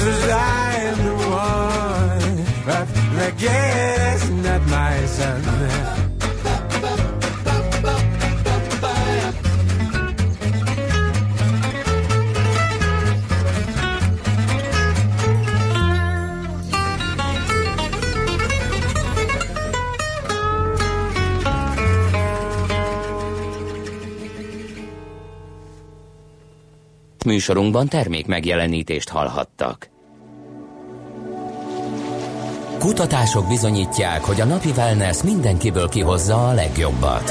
Jesus, 0.06 0.30
I 0.30 0.76
am 0.90 0.98
the 1.08 1.16
one. 1.34 2.36
But 2.68 2.88
the 3.18 3.30
guess 3.42 4.30
not 4.30 4.62
my 4.70 5.06
son. 5.08 5.42
Műsorunkban 27.26 27.88
termék 27.88 28.26
megjelenítést 28.26 29.10
hallhattak. 29.10 29.95
Kutatások 32.86 33.48
bizonyítják, 33.48 34.24
hogy 34.24 34.42
a 34.42 34.46
napi 34.46 34.70
wellness 34.78 35.24
mindenkiből 35.24 35.90
kihozza 35.90 36.48
a 36.48 36.54
legjobbat. 36.54 37.30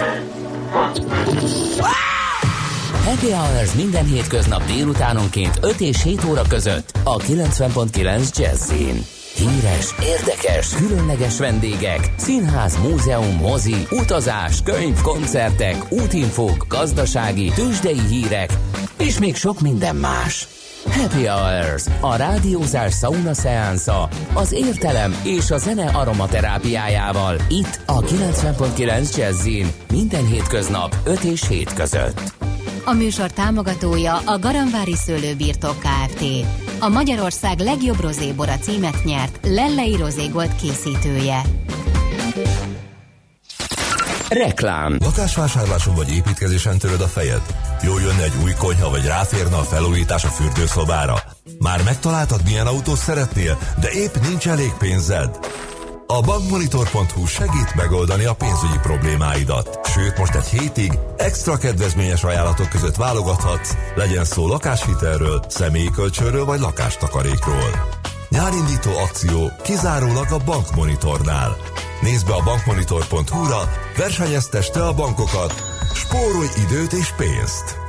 Happy 3.05 3.31
Hours 3.31 3.73
minden 3.75 4.05
hétköznap 4.05 4.65
délutánonként 4.67 5.59
5 5.61 5.81
és 5.81 6.03
7 6.03 6.25
óra 6.25 6.43
között 6.49 6.93
a 7.05 7.17
90.9 7.17 8.37
Jazzin. 8.37 9.05
Híres, 9.35 9.95
érdekes, 10.03 10.69
különleges 10.75 11.39
vendégek, 11.39 12.11
színház, 12.17 12.79
múzeum, 12.79 13.37
mozi, 13.37 13.87
utazás, 13.91 14.63
könyv, 14.63 15.01
koncertek, 15.01 15.93
útinfók, 15.93 16.67
gazdasági, 16.69 17.53
tőzsdei 17.55 18.01
hírek, 18.09 18.53
és 18.99 19.19
még 19.19 19.37
sok 19.37 19.61
minden 19.61 19.97
más. 19.97 20.49
Happy 20.91 21.27
Hours, 21.27 21.85
a 22.01 22.17
rádiózás 22.17 22.95
sauna 22.95 23.35
szeánsza, 23.35 24.09
az 24.35 24.53
értelem 24.53 25.15
és 25.25 25.51
a 25.51 25.59
zene 25.59 25.87
aromaterápiájával. 25.87 27.37
Itt 27.49 27.81
a 27.87 28.01
90.9 28.01 29.17
Jazzin, 29.17 29.73
minden 29.93 30.27
hétköznap 30.27 30.97
5 31.05 31.21
és 31.21 31.49
7 31.49 31.73
között. 31.73 32.21
A 32.85 32.93
műsor 32.93 33.31
támogatója 33.31 34.17
a 34.17 34.39
Garamvári 34.39 34.95
Szőlőbirtok 34.95 35.77
Kft. 35.79 36.25
A 36.79 36.89
Magyarország 36.89 37.59
legjobb 37.59 38.01
rozébora 38.01 38.57
címet 38.57 39.05
nyert 39.05 39.39
Lellei 39.43 39.97
Rozégolt 39.97 40.57
készítője. 40.57 41.43
Reklám 44.29 44.97
Lakásvásárláson 45.01 45.95
vagy 45.95 46.15
építkezésen 46.15 46.79
töröd 46.79 47.01
a 47.01 47.07
fejed? 47.07 47.43
Jó 47.83 47.99
jönne 47.99 48.23
egy 48.23 48.37
új 48.43 48.53
konyha, 48.59 48.91
vagy 48.91 49.05
ráférne 49.05 49.57
a 49.57 49.63
felújítás 49.63 50.25
a 50.25 50.29
fürdőszobára? 50.29 51.23
Már 51.59 51.83
megtaláltad, 51.83 52.41
milyen 52.45 52.67
autót 52.67 52.97
szeretnél, 52.97 53.59
de 53.81 53.91
épp 53.91 54.15
nincs 54.29 54.49
elég 54.49 54.73
pénzed? 54.79 55.39
A 56.07 56.21
bankmonitor.hu 56.21 57.27
segít 57.27 57.75
megoldani 57.75 58.25
a 58.25 58.35
pénzügyi 58.35 58.79
problémáidat. 58.83 59.81
Sőt, 59.85 60.19
most 60.19 60.35
egy 60.35 60.47
hétig 60.47 60.93
extra 61.17 61.57
kedvezményes 61.57 62.25
ajánlatok 62.25 62.69
között 62.69 62.97
válogathatsz, 62.97 63.75
legyen 63.95 64.25
szó 64.25 64.47
lakáshitelről, 64.47 65.45
személyi 65.49 65.91
kölcsönről 65.91 66.45
vagy 66.45 66.61
lakástakarékról. 66.61 67.89
Nyárindító 68.29 68.91
akció 68.97 69.51
kizárólag 69.63 70.27
a 70.31 70.45
Bankmonitornál. 70.45 71.57
Nézd 72.03 72.27
be 72.27 72.33
a 72.33 72.43
bankmonitor.hu-ra, 72.45 73.71
versenyezteste 73.97 74.83
a 74.83 74.95
bankokat, 74.95 75.53
spórolj 75.95 76.49
időt 76.67 76.93
és 76.93 77.13
pénzt! 77.17 77.84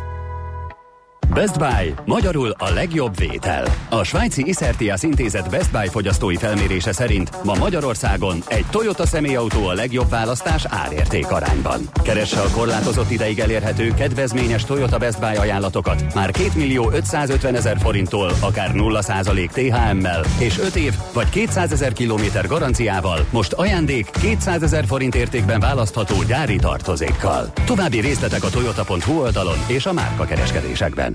Best 1.34 1.58
Buy, 1.58 1.94
magyarul 2.06 2.56
a 2.58 2.70
legjobb 2.70 3.18
vétel. 3.18 3.64
A 3.90 4.04
svájci 4.04 4.48
Iszertias 4.48 5.04
intézet 5.04 5.50
Best 5.50 5.72
Buy 5.72 5.88
fogyasztói 5.88 6.36
felmérése 6.36 6.92
szerint 6.92 7.44
ma 7.44 7.54
Magyarországon 7.54 8.44
egy 8.48 8.66
Toyota 8.70 9.06
személyautó 9.06 9.68
a 9.68 9.74
legjobb 9.74 10.10
választás 10.10 10.66
árérték 10.70 11.32
arányban. 11.32 11.82
Keresse 12.04 12.40
a 12.40 12.50
korlátozott 12.50 13.12
ideig 13.12 13.40
elérhető 13.40 13.94
kedvezményes 13.94 14.64
Toyota 14.64 14.98
Best 14.98 15.20
Buy 15.20 15.36
ajánlatokat 15.36 16.14
már 16.14 16.32
2 16.32 16.50
millió 16.56 16.92
550 16.92 17.56
ezer 17.56 17.78
forinttól, 17.78 18.32
akár 18.40 18.72
0% 18.74 19.50
THM-mel 19.50 20.24
és 20.40 20.60
5 20.60 20.76
év 20.76 20.94
vagy 21.14 21.30
200 21.30 21.72
ezer 21.72 21.94
kilométer 21.94 22.48
garanciával 22.48 23.26
most 23.32 23.54
ajándék 23.54 24.10
200 24.22 24.64
ezer 24.64 24.86
forint 24.86 25.16
értékben 25.16 25.60
választható 25.60 26.24
gyári 26.24 26.56
tartozékkal. 26.56 27.52
További 27.66 28.00
részletek 28.00 28.44
a 28.44 28.50
toyota.hu 28.50 29.20
oldalon 29.20 29.58
és 29.68 29.86
a 29.86 29.94
márka 29.94 30.26
kereskedésekben. 30.26 31.15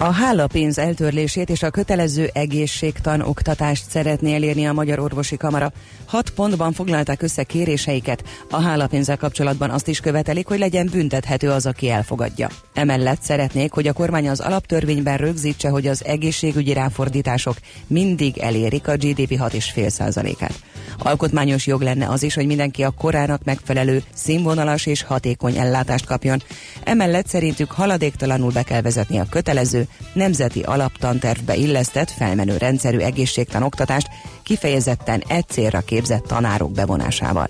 A 0.00 0.12
hálapénz 0.12 0.78
eltörlését 0.78 1.50
és 1.50 1.62
a 1.62 1.70
kötelező 1.70 2.30
egészségtan 2.32 3.20
oktatást 3.20 3.90
szeretné 3.90 4.34
elérni 4.34 4.66
a 4.66 4.72
Magyar 4.72 4.98
Orvosi 4.98 5.36
Kamara. 5.36 5.72
Hat 6.06 6.30
pontban 6.30 6.72
foglalták 6.72 7.22
össze 7.22 7.42
kéréseiket. 7.42 8.24
A 8.50 8.60
hálapénzzel 8.60 9.16
kapcsolatban 9.16 9.70
azt 9.70 9.88
is 9.88 10.00
követelik, 10.00 10.46
hogy 10.46 10.58
legyen 10.58 10.88
büntethető 10.92 11.50
az, 11.50 11.66
aki 11.66 11.90
elfogadja. 11.90 12.48
Emellett 12.74 13.22
szeretnék, 13.22 13.72
hogy 13.72 13.86
a 13.86 13.92
kormány 13.92 14.28
az 14.28 14.40
alaptörvényben 14.40 15.16
rögzítse, 15.16 15.68
hogy 15.68 15.86
az 15.86 16.04
egészségügyi 16.04 16.72
ráfordítások 16.72 17.56
mindig 17.86 18.38
elérik 18.38 18.88
a 18.88 18.96
GDP 18.96 19.30
6,5%-át. 19.30 20.62
Alkotmányos 20.98 21.66
jog 21.66 21.82
lenne 21.82 22.08
az 22.08 22.22
is, 22.22 22.34
hogy 22.34 22.46
mindenki 22.46 22.82
a 22.82 22.90
korának 22.90 23.44
megfelelő, 23.44 24.02
színvonalas 24.14 24.86
és 24.86 25.02
hatékony 25.02 25.56
ellátást 25.56 26.06
kapjon. 26.06 26.42
Emellett 26.84 27.26
szerintük 27.26 27.70
haladéktalanul 27.70 28.52
be 28.52 28.62
kell 28.62 28.80
vezetni 28.80 29.18
a 29.18 29.26
kötelező, 29.30 29.87
nemzeti 30.12 30.60
alaptantervbe 30.60 31.54
illesztett, 31.54 32.10
felmenő 32.10 32.56
rendszerű 32.56 32.98
egészségtan 32.98 33.62
oktatást, 33.62 34.08
kifejezetten 34.42 35.22
egy 35.28 35.48
célra 35.48 35.80
képzett 35.80 36.26
tanárok 36.26 36.72
bevonásával. 36.72 37.46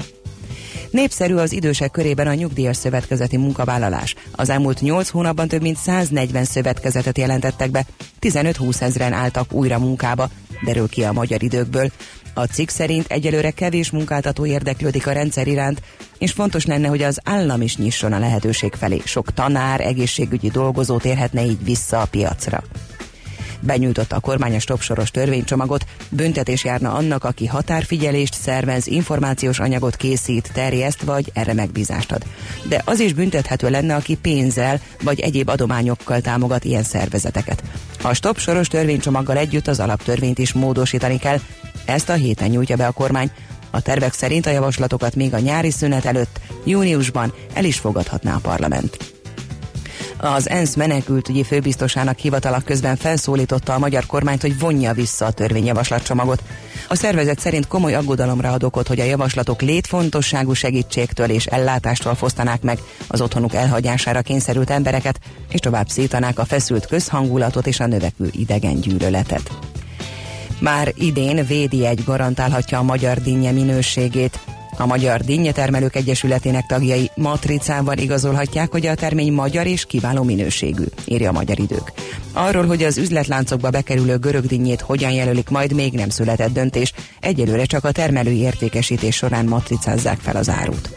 Népszerű 0.91 1.35
az 1.35 1.53
idősek 1.53 1.91
körében 1.91 2.27
a 2.27 2.35
nyugdíjas 2.35 2.77
szövetkezeti 2.77 3.37
munkavállalás. 3.37 4.15
Az 4.33 4.51
elmúlt 4.51 4.81
8 4.81 5.09
hónapban 5.09 5.49
több 5.49 5.63
mint 5.63 5.77
140 5.77 6.45
szövetkezetet 6.45 7.19
jelentettek 7.19 7.71
be, 7.71 7.85
15-20 8.21 8.81
ezeren 8.81 9.13
álltak 9.13 9.53
újra 9.53 9.79
munkába, 9.79 10.29
derül 10.65 10.89
ki 10.89 11.05
a 11.05 11.13
magyar 11.13 11.43
időkből. 11.43 11.91
A 12.39 12.47
cikk 12.47 12.69
szerint 12.69 13.07
egyelőre 13.09 13.51
kevés 13.51 13.91
munkáltató 13.91 14.47
érdeklődik 14.47 15.07
a 15.07 15.13
rendszer 15.13 15.47
iránt, 15.47 15.83
és 16.19 16.33
fontos 16.33 16.67
lenne, 16.67 16.89
hogy 16.89 17.03
az 17.03 17.21
állam 17.25 17.63
is 17.63 17.77
nyisson 17.77 18.13
a 18.13 18.19
lehetőség 18.19 18.75
felé. 18.75 19.01
Sok 19.05 19.33
tanár, 19.33 19.81
egészségügyi 19.81 20.49
dolgozó 20.49 20.99
térhetne 20.99 21.45
így 21.45 21.65
vissza 21.65 22.01
a 22.01 22.07
piacra 22.07 22.63
benyújtotta 23.61 24.17
a 24.17 24.21
kormány 24.21 24.55
a 24.55 24.59
stopsoros 24.59 25.11
törvénycsomagot, 25.11 25.85
büntetés 26.09 26.65
járna 26.65 26.93
annak, 26.93 27.25
aki 27.25 27.47
határfigyelést 27.47 28.35
szervez, 28.35 28.87
információs 28.87 29.59
anyagot 29.59 29.97
készít, 29.97 30.51
terjeszt 30.53 31.03
vagy 31.03 31.31
erre 31.35 31.55
megbízást 31.55 32.13
ad. 32.13 32.23
De 32.69 32.83
az 32.85 33.01
is 33.01 33.13
büntethető 33.13 33.71
lenne, 33.71 33.95
aki 33.95 34.17
pénzzel 34.17 34.81
vagy 35.03 35.21
egyéb 35.21 35.49
adományokkal 35.49 36.21
támogat 36.21 36.65
ilyen 36.65 36.83
szervezeteket. 36.83 37.63
A 38.03 38.15
stopsoros 38.15 38.69
törvénycsomaggal 38.69 39.37
együtt 39.37 39.67
az 39.67 39.81
alaptörvényt 39.81 40.39
is 40.39 40.53
módosítani 40.53 41.19
kell, 41.19 41.41
ezt 41.89 42.09
a 42.09 42.13
héten 42.13 42.49
nyújtja 42.49 42.77
be 42.77 42.87
a 42.87 42.93
kormány. 42.93 43.31
A 43.71 43.81
tervek 43.81 44.13
szerint 44.13 44.47
a 44.47 44.51
javaslatokat 44.51 45.15
még 45.15 45.35
a 45.35 45.39
nyári 45.39 45.71
szünet 45.71 46.05
előtt, 46.05 46.41
júniusban 46.65 47.33
el 47.53 47.65
is 47.65 47.79
fogadhatná 47.79 48.35
a 48.35 48.39
parlament. 48.43 49.17
Az 50.17 50.49
ENSZ 50.49 50.75
menekültügyi 50.75 51.45
főbiztosának 51.45 52.19
hivatala 52.19 52.61
közben 52.65 52.97
felszólította 52.97 53.75
a 53.75 53.79
magyar 53.79 54.07
kormányt, 54.07 54.41
hogy 54.41 54.59
vonja 54.59 54.93
vissza 54.93 55.27
a 55.27 55.31
törvényjavaslatcsomagot. 55.31 56.43
A 56.89 56.95
szervezet 56.95 57.39
szerint 57.39 57.67
komoly 57.67 57.95
aggodalomra 57.95 58.53
ad 58.53 58.65
okot, 58.65 58.89
hogy 58.89 59.01
a 59.01 59.05
javaslatok 59.05 59.63
létfontosságú 59.63 60.53
segítségtől 60.53 61.31
és 61.31 61.47
ellátástól 61.47 62.15
fosztanák 62.15 62.63
meg 62.63 62.79
az 63.07 63.21
otthonuk 63.21 63.55
elhagyására 63.55 64.23
kényszerült 64.23 64.71
embereket, 64.71 65.21
és 65.49 65.61
tovább 65.61 65.89
szítanák 65.89 66.39
a 66.39 66.45
feszült 66.45 66.87
közhangulatot 66.87 67.67
és 67.67 67.81
a 67.81 67.87
növekvő 67.87 68.29
idegen 68.33 68.81
gyűlöletet. 68.81 69.51
Már 70.61 70.93
idén 70.97 71.47
védi 71.47 71.87
egy 71.87 72.05
garantálhatja 72.05 72.79
a 72.79 72.83
magyar 72.83 73.19
dinnye 73.21 73.53
minőségét. 73.53 74.39
A 74.81 74.87
Magyar 74.87 75.21
Dinnyetermelők 75.21 75.97
Egyesületének 75.97 76.67
tagjai 76.67 77.11
matricával 77.15 77.99
igazolhatják, 77.99 78.71
hogy 78.71 78.87
a 78.87 78.95
termény 78.95 79.33
magyar 79.33 79.67
és 79.67 79.85
kiváló 79.85 80.23
minőségű, 80.23 80.85
írja 81.05 81.29
a 81.29 81.33
Magyar 81.33 81.59
Idők. 81.59 81.93
Arról, 82.33 82.67
hogy 82.67 82.83
az 82.83 82.99
üzletláncokba 82.99 83.71
bekerülő 83.71 84.17
görög 84.17 84.47
dinnyét 84.47 84.81
hogyan 84.81 85.11
jelölik 85.11 85.49
majd 85.49 85.73
még 85.73 85.93
nem 85.93 86.09
született 86.09 86.53
döntés, 86.53 86.93
egyelőre 87.21 87.65
csak 87.65 87.85
a 87.85 87.93
termelői 87.93 88.39
értékesítés 88.39 89.17
során 89.17 89.45
matricázzák 89.45 90.19
fel 90.21 90.37
az 90.37 90.49
árut. 90.49 90.91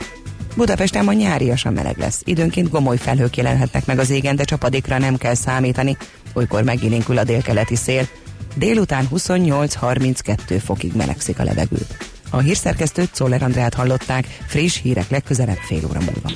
Budapesten 0.55 1.03
ma 1.03 1.13
nyáriasan 1.13 1.73
meleg 1.73 1.97
lesz. 1.97 2.21
Időnként 2.23 2.69
gomoly 2.69 2.97
felhők 2.97 3.37
jelenhetnek 3.37 3.85
meg 3.85 3.99
az 3.99 4.09
égen, 4.09 4.35
de 4.35 4.43
csapadékra 4.43 4.97
nem 4.97 5.17
kell 5.17 5.33
számítani. 5.33 5.97
Olykor 6.33 6.63
megélénkül 6.63 7.17
a 7.17 7.23
délkeleti 7.23 7.75
szél. 7.75 8.07
Délután 8.55 9.07
28-32 9.13 10.61
fokig 10.63 10.93
melegszik 10.95 11.39
a 11.39 11.43
levegő. 11.43 11.85
A 12.29 12.39
hírszerkesztőt 12.39 13.13
Czoller 13.13 13.43
Andrát 13.43 13.73
hallották, 13.73 14.25
friss 14.47 14.81
hírek 14.81 15.09
legközelebb 15.09 15.57
fél 15.57 15.85
óra 15.89 15.99
múlva. 15.99 16.31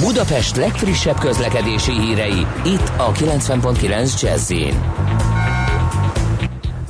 Budapest 0.00 0.56
legfrissebb 0.56 1.18
közlekedési 1.18 1.92
hírei, 1.92 2.46
itt 2.64 2.92
a 2.96 3.12
90.9 3.12 4.20
jazz 4.22 4.52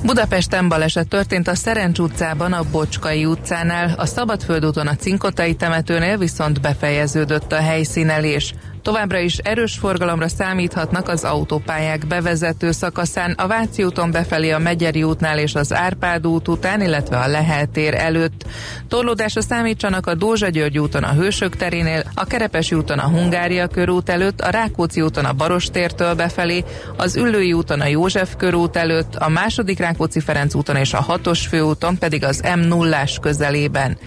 Budapesten 0.05 0.67
baleset 0.67 1.07
történt 1.07 1.47
a 1.47 1.55
Szerencs 1.55 1.99
utcában, 1.99 2.53
a 2.53 2.63
Bocskai 2.71 3.25
utcánál, 3.25 3.93
a 3.97 4.05
Szabadföld 4.05 4.65
úton 4.65 4.87
a 4.87 4.95
Cinkotai 4.95 5.55
temetőnél 5.55 6.17
viszont 6.17 6.61
befejeződött 6.61 7.51
a 7.51 7.61
helyszínelés. 7.61 8.53
Továbbra 8.81 9.19
is 9.19 9.37
erős 9.37 9.77
forgalomra 9.77 10.27
számíthatnak 10.27 11.07
az 11.07 11.23
autópályák 11.23 12.07
bevezető 12.07 12.71
szakaszán, 12.71 13.31
a 13.31 13.47
Váci 13.47 13.83
úton 13.83 14.11
befelé 14.11 14.49
a 14.49 14.59
Megyeri 14.59 15.03
útnál 15.03 15.39
és 15.39 15.55
az 15.55 15.73
Árpád 15.73 16.27
út 16.27 16.47
után, 16.47 16.81
illetve 16.81 17.17
a 17.17 17.27
Lehel 17.27 17.65
tér 17.65 17.93
előtt. 17.93 18.45
Torlódásra 18.87 19.41
számítsanak 19.41 20.07
a 20.07 20.15
Dózsa 20.15 20.49
György 20.49 20.79
úton 20.79 21.03
a 21.03 21.13
Hősök 21.13 21.55
terénél, 21.55 22.03
a 22.13 22.25
Kerepesi 22.25 22.75
úton 22.75 22.99
a 22.99 23.07
Hungária 23.07 23.67
körút 23.67 24.09
előtt, 24.09 24.41
a 24.41 24.49
Rákóczi 24.49 25.01
úton 25.01 25.25
a 25.25 25.33
Barostértől 25.33 26.13
befelé, 26.13 26.63
az 26.97 27.15
Üllői 27.15 27.53
úton 27.53 27.81
a 27.81 27.87
József 27.87 28.35
körút 28.37 28.75
előtt, 28.75 29.15
a 29.15 29.29
második 29.29 29.79
Rákóczi 29.79 30.19
Ferenc 30.19 30.53
úton 30.53 30.75
és 30.75 30.93
a 30.93 31.01
hatos 31.01 31.47
főúton 31.47 31.97
pedig 31.97 32.23
az 32.23 32.43
m 32.55 32.59
0 32.59 33.03
közelében. 33.21 33.97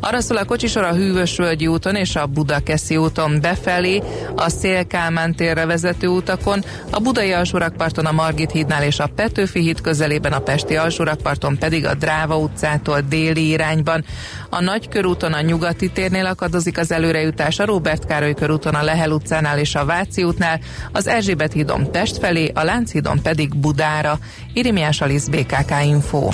Arra 0.00 0.20
szól 0.20 0.36
a 0.36 0.44
kocsisor 0.44 0.82
a 0.82 0.94
Hűvösvölgyi 0.94 1.66
úton 1.66 1.94
és 1.94 2.16
a 2.16 2.26
Budakeszi 2.26 2.96
úton 2.96 3.40
befelé, 3.40 4.02
a 4.34 4.48
Szélkálmán 4.48 5.34
térre 5.34 5.66
vezető 5.66 6.06
utakon, 6.06 6.64
a 6.90 7.00
Budai 7.00 7.32
alsórakparton 7.32 8.06
a 8.06 8.12
Margit 8.12 8.50
hídnál 8.50 8.82
és 8.82 8.98
a 8.98 9.06
Petőfi 9.06 9.60
híd 9.60 9.80
közelében, 9.80 10.32
a 10.32 10.38
Pesti 10.38 10.76
alsórakparton 10.76 11.58
pedig 11.58 11.86
a 11.86 11.94
Dráva 11.94 12.36
utcától 12.38 13.00
déli 13.00 13.48
irányban. 13.48 14.04
A 14.50 14.60
Nagykörúton 14.60 15.32
a 15.32 15.40
Nyugati 15.40 15.90
térnél 15.90 16.26
akadozik 16.26 16.78
az 16.78 16.92
előrejutás, 16.92 17.58
a 17.58 17.64
Róbert 17.64 18.06
Károly 18.06 18.34
körúton 18.34 18.74
a 18.74 18.82
Lehel 18.82 19.10
utcánál 19.10 19.58
és 19.58 19.74
a 19.74 19.84
Váci 19.84 20.24
útnál, 20.24 20.60
az 20.92 21.06
Erzsébet 21.06 21.52
hídon 21.52 21.90
Pest 21.90 22.18
felé, 22.18 22.50
a 22.54 22.62
Lánchídon 22.62 23.22
pedig 23.22 23.56
Budára. 23.56 24.18
Irimiás 24.52 25.00
Alisz 25.00 25.26
BKK 25.26 25.72
Info. 25.84 26.28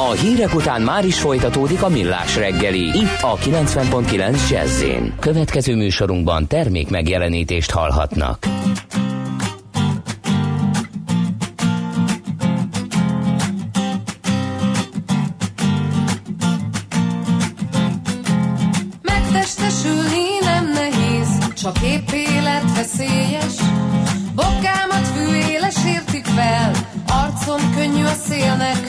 A 0.00 0.10
hírek 0.10 0.54
után 0.54 0.82
már 0.82 1.04
is 1.04 1.18
folytatódik 1.18 1.82
a 1.82 1.88
millás 1.88 2.36
reggeli. 2.36 2.98
Itt 2.98 3.20
a 3.20 3.36
90.9 3.36 4.50
jazz 4.50 4.84
Következő 5.20 5.76
műsorunkban 5.76 6.46
termék 6.46 6.90
megjelenítést 6.90 7.70
hallhatnak. 7.70 8.46
Megtestesülni 19.02 20.24
nem 20.40 20.70
nehéz, 20.72 21.52
csak 21.54 21.76
épp 21.82 22.10
élet 22.12 22.74
veszélyes. 22.74 23.54
Bokámat 24.34 25.06
fű 25.14 25.34
éles 25.34 25.76
értik 25.86 26.24
fel, 26.24 26.70
arcom 27.06 27.74
könnyű 27.74 28.04
a 28.04 28.14
szélnek, 28.28 28.88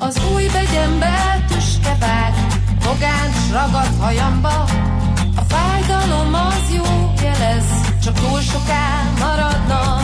az 0.00 0.20
új 0.34 0.46
begyembe 0.52 1.44
tüske 1.48 1.96
vág, 2.00 2.34
Fogány 2.80 3.32
ragad 3.52 4.00
hajamba, 4.00 4.64
a 5.36 5.40
fájdalom 5.48 6.34
az 6.34 6.74
jó 6.74 7.12
jelez, 7.22 7.64
csak 8.04 8.14
túl 8.14 8.40
soká 8.40 9.02
maradna. 9.18 10.00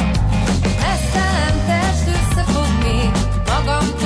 Esztelen 0.92 1.56
test 1.66 2.06
összefogni, 2.06 3.10
magamtól 3.46 4.05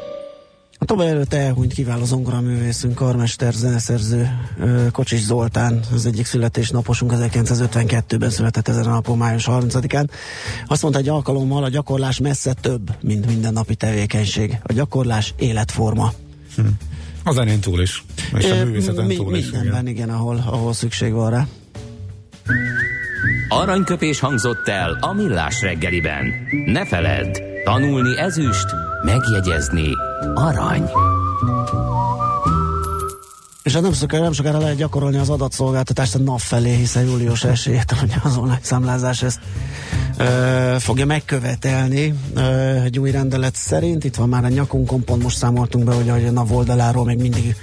A 0.81 0.85
tovább 0.85 1.07
előtt 1.07 1.33
elhunyt 1.33 1.73
kiváló 1.73 2.05
zongoraművészünk, 2.05 2.95
karmester, 2.95 3.53
zeneszerző 3.53 4.29
Kocsis 4.91 5.19
Zoltán, 5.19 5.79
az 5.93 6.05
egyik 6.05 6.25
születésnaposunk 6.25 7.11
1952-ben 7.15 8.29
született 8.29 8.67
ezen 8.67 8.85
a 8.85 8.89
napon, 8.89 9.17
május 9.17 9.45
30-án. 9.47 10.07
Azt 10.67 10.81
mondta 10.81 10.99
egy 10.99 11.09
alkalommal, 11.09 11.63
a 11.63 11.69
gyakorlás 11.69 12.19
messze 12.19 12.53
több, 12.53 12.95
mint 13.01 13.25
mindennapi 13.25 13.75
tevékenység. 13.75 14.57
A 14.63 14.73
gyakorlás 14.73 15.33
életforma. 15.37 16.13
Hm. 16.55 16.61
A 17.23 17.31
zenén 17.31 17.59
túl 17.59 17.81
is, 17.81 18.03
és 18.37 18.51
a 18.51 18.65
művészeten 18.65 19.05
mi- 19.05 19.15
túl 19.15 19.35
is. 19.35 19.51
Mindenben, 19.51 19.87
igen, 19.87 20.09
ahol, 20.09 20.43
ahol 20.45 20.73
szükség 20.73 21.13
van 21.13 21.29
rá. 21.29 21.47
Aranyköpés 23.49 24.19
hangzott 24.19 24.67
el 24.67 24.97
a 25.01 25.13
millás 25.13 25.61
reggeliben. 25.61 26.25
Ne 26.65 26.85
feledd, 26.85 27.37
tanulni 27.63 28.17
ezüst, 28.17 28.67
Megjegyezni 29.05 30.10
arany. 30.33 30.89
És 33.63 33.73
nem 33.73 33.93
sokára, 33.93 34.23
nem 34.23 34.31
sokára 34.31 34.57
lehet 34.57 34.75
gyakorolni 34.75 35.17
az 35.17 35.29
adatszolgáltatást 35.29 36.15
a 36.15 36.19
NAV 36.19 36.39
felé, 36.39 36.75
hiszen 36.75 37.03
július 37.03 37.43
1 37.43 37.83
hogy 37.99 38.13
az 38.23 38.37
online 38.37 38.59
számlázás 38.61 39.21
ezt 39.21 39.39
fogja 40.79 41.05
megkövetelni 41.05 42.13
ö, 42.35 42.41
egy 42.83 42.99
új 42.99 43.11
rendelet 43.11 43.55
szerint. 43.55 44.03
Itt 44.03 44.15
van 44.15 44.29
már 44.29 44.43
a 44.43 44.47
nyakunkon, 44.47 45.03
pont 45.03 45.23
most 45.23 45.37
számoltunk 45.37 45.85
be, 45.85 45.93
hogy 45.93 46.09
a 46.09 46.31
NAV 46.31 46.51
oldaláról 46.51 47.05
még 47.05 47.17
mindig 47.17 47.55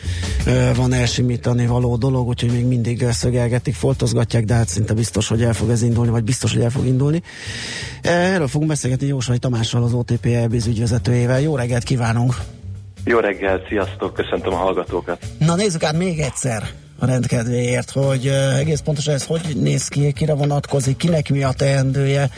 ö, 0.46 0.70
van 0.76 0.92
elsimítani 0.92 1.66
való 1.66 1.96
dolog, 1.96 2.26
úgyhogy 2.26 2.52
még 2.52 2.66
mindig 2.66 3.04
szögelgetik, 3.10 3.74
foltozgatják, 3.74 4.44
de 4.44 4.54
hát 4.54 4.68
szinte 4.68 4.94
biztos, 4.94 5.28
hogy 5.28 5.42
el 5.42 5.52
fog 5.52 5.70
ez 5.70 5.82
indulni, 5.82 6.10
vagy 6.10 6.24
biztos, 6.24 6.52
hogy 6.52 6.62
el 6.62 6.70
fog 6.70 6.86
indulni. 6.86 7.22
Erről 8.02 8.48
fogunk 8.48 8.70
beszélgetni 8.70 9.06
Jósai 9.06 9.38
Tamással, 9.38 9.82
az 9.82 9.92
OTP 9.92 10.26
ügyvezetőjével. 10.66 11.40
Jó 11.40 11.56
reggelt 11.56 11.82
kívánunk! 11.82 12.34
Jó 13.04 13.18
reggel, 13.18 13.60
sziasztok, 13.68 14.14
köszöntöm 14.14 14.52
a 14.52 14.56
hallgatókat. 14.56 15.18
Na 15.38 15.54
nézzük 15.54 15.82
át 15.82 15.96
még 15.96 16.18
egyszer 16.18 16.62
a 16.98 17.06
rendkedvéért, 17.06 17.90
hogy 17.90 18.26
egész 18.58 18.80
pontosan 18.80 19.14
ez 19.14 19.24
hogy 19.24 19.40
néz 19.60 19.88
ki, 19.88 20.12
kire 20.12 20.34
vonatkozik, 20.34 20.96
kinek 20.96 21.30
mi 21.30 21.42
a 21.42 21.52
teendője. 21.52 22.30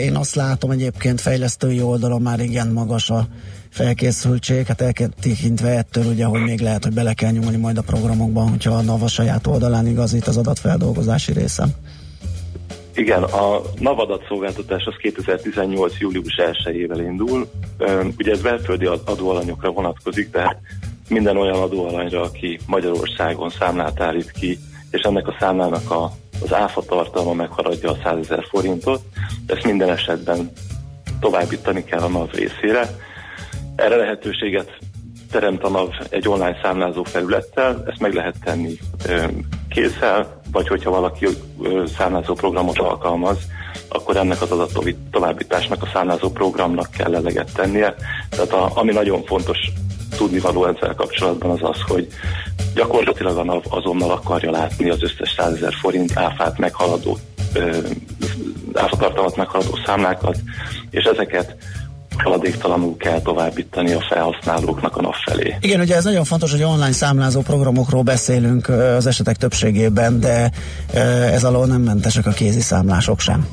Én 0.00 0.16
azt 0.16 0.34
látom 0.34 0.70
egyébként 0.70 1.20
fejlesztői 1.20 1.82
oldalon 1.82 2.22
már 2.22 2.40
igen 2.40 2.68
magas 2.68 3.10
a 3.10 3.26
felkészültség, 3.70 4.66
hát 4.66 4.80
eltekintve 4.80 5.68
ettől 5.68 6.04
ugye, 6.04 6.24
hogy 6.24 6.40
még 6.40 6.60
lehet, 6.60 6.84
hogy 6.84 6.92
bele 6.92 7.12
kell 7.12 7.30
nyúlni 7.30 7.56
majd 7.56 7.78
a 7.78 7.82
programokban, 7.82 8.48
hogyha 8.48 8.72
a 8.72 8.82
NAVA 8.82 9.08
saját 9.08 9.46
oldalán 9.46 9.86
igazít 9.86 10.26
az 10.26 10.36
adatfeldolgozási 10.36 11.32
részem. 11.32 11.68
Igen, 12.94 13.22
a 13.22 13.62
NAV 13.78 13.98
adatszolgáltatás 13.98 14.84
az 14.84 14.94
2018. 15.00 15.98
július 15.98 16.34
1-ével 16.36 17.00
indul. 17.08 17.50
Ugye 18.18 18.32
ez 18.32 18.40
belföldi 18.40 18.86
adóalanyokra 19.04 19.70
vonatkozik, 19.70 20.30
tehát 20.30 20.56
minden 21.08 21.36
olyan 21.36 21.62
adóalanyra, 21.62 22.22
aki 22.22 22.58
Magyarországon 22.66 23.50
számlát 23.50 24.00
állít 24.00 24.30
ki, 24.30 24.58
és 24.90 25.00
ennek 25.00 25.28
a 25.28 25.36
számlának 25.38 25.90
a, 25.90 26.10
az 26.42 26.52
áfa 26.52 26.82
tartalma 26.82 27.32
megharadja 27.32 27.90
a 27.90 27.98
100 28.02 28.18
ezer 28.18 28.44
forintot, 28.48 29.02
ezt 29.46 29.64
minden 29.64 29.90
esetben 29.90 30.52
továbbítani 31.20 31.84
kell 31.84 32.00
a 32.00 32.08
NAV 32.08 32.30
részére. 32.30 32.88
Erre 33.76 33.96
lehetőséget 33.96 34.78
teremt 35.30 35.62
a 35.62 35.68
NAV 35.68 35.90
egy 36.10 36.28
online 36.28 36.58
számlázó 36.62 37.02
felülettel, 37.02 37.84
ezt 37.86 38.00
meg 38.00 38.14
lehet 38.14 38.36
tenni 38.44 38.78
kézzel, 39.68 40.40
vagy 40.52 40.68
hogyha 40.68 40.90
valaki 40.90 41.26
számlázó 41.96 42.34
programot 42.34 42.78
alkalmaz, 42.78 43.38
akkor 43.88 44.16
ennek 44.16 44.42
az 44.42 44.50
adat 44.50 44.78
továbbításnak 45.10 45.82
a 45.82 45.88
számlázó 45.92 46.30
programnak 46.30 46.90
kell 46.90 47.14
eleget 47.14 47.52
tennie. 47.54 47.94
Tehát 48.30 48.52
a, 48.52 48.70
ami 48.74 48.92
nagyon 48.92 49.24
fontos 49.24 49.58
tudnivaló 50.16 50.66
ezzel 50.66 50.94
kapcsolatban 50.94 51.50
az 51.50 51.58
az, 51.62 51.80
hogy 51.86 52.08
gyakorlatilag 52.74 53.36
a 53.36 53.44
NAV 53.44 53.62
azonnal 53.68 54.10
akarja 54.10 54.50
látni 54.50 54.90
az 54.90 55.02
összes 55.02 55.34
100 55.36 55.52
ezer 55.52 55.72
forint 55.80 56.16
áfát 56.16 56.58
meghaladó 56.58 57.18
áfatartalmat 58.74 59.36
meghaladó 59.36 59.78
számlákat, 59.84 60.36
és 60.90 61.04
ezeket 61.04 61.56
haladéktalanul 62.16 62.96
kell 62.96 63.20
továbbítani 63.20 63.92
a 63.92 64.00
felhasználóknak 64.08 64.96
a 64.96 65.00
nap 65.00 65.14
felé. 65.14 65.56
Igen, 65.60 65.80
ugye 65.80 65.96
ez 65.96 66.04
nagyon 66.04 66.24
fontos, 66.24 66.50
hogy 66.50 66.62
online 66.62 66.92
számlázó 66.92 67.40
programokról 67.40 68.02
beszélünk 68.02 68.68
az 68.68 69.06
esetek 69.06 69.36
többségében, 69.36 70.20
de 70.20 70.50
ez 71.32 71.44
alól 71.44 71.66
nem 71.66 71.80
mentesek 71.80 72.26
a 72.26 72.30
kézi 72.30 72.60
számlások 72.60 73.20
sem. 73.20 73.46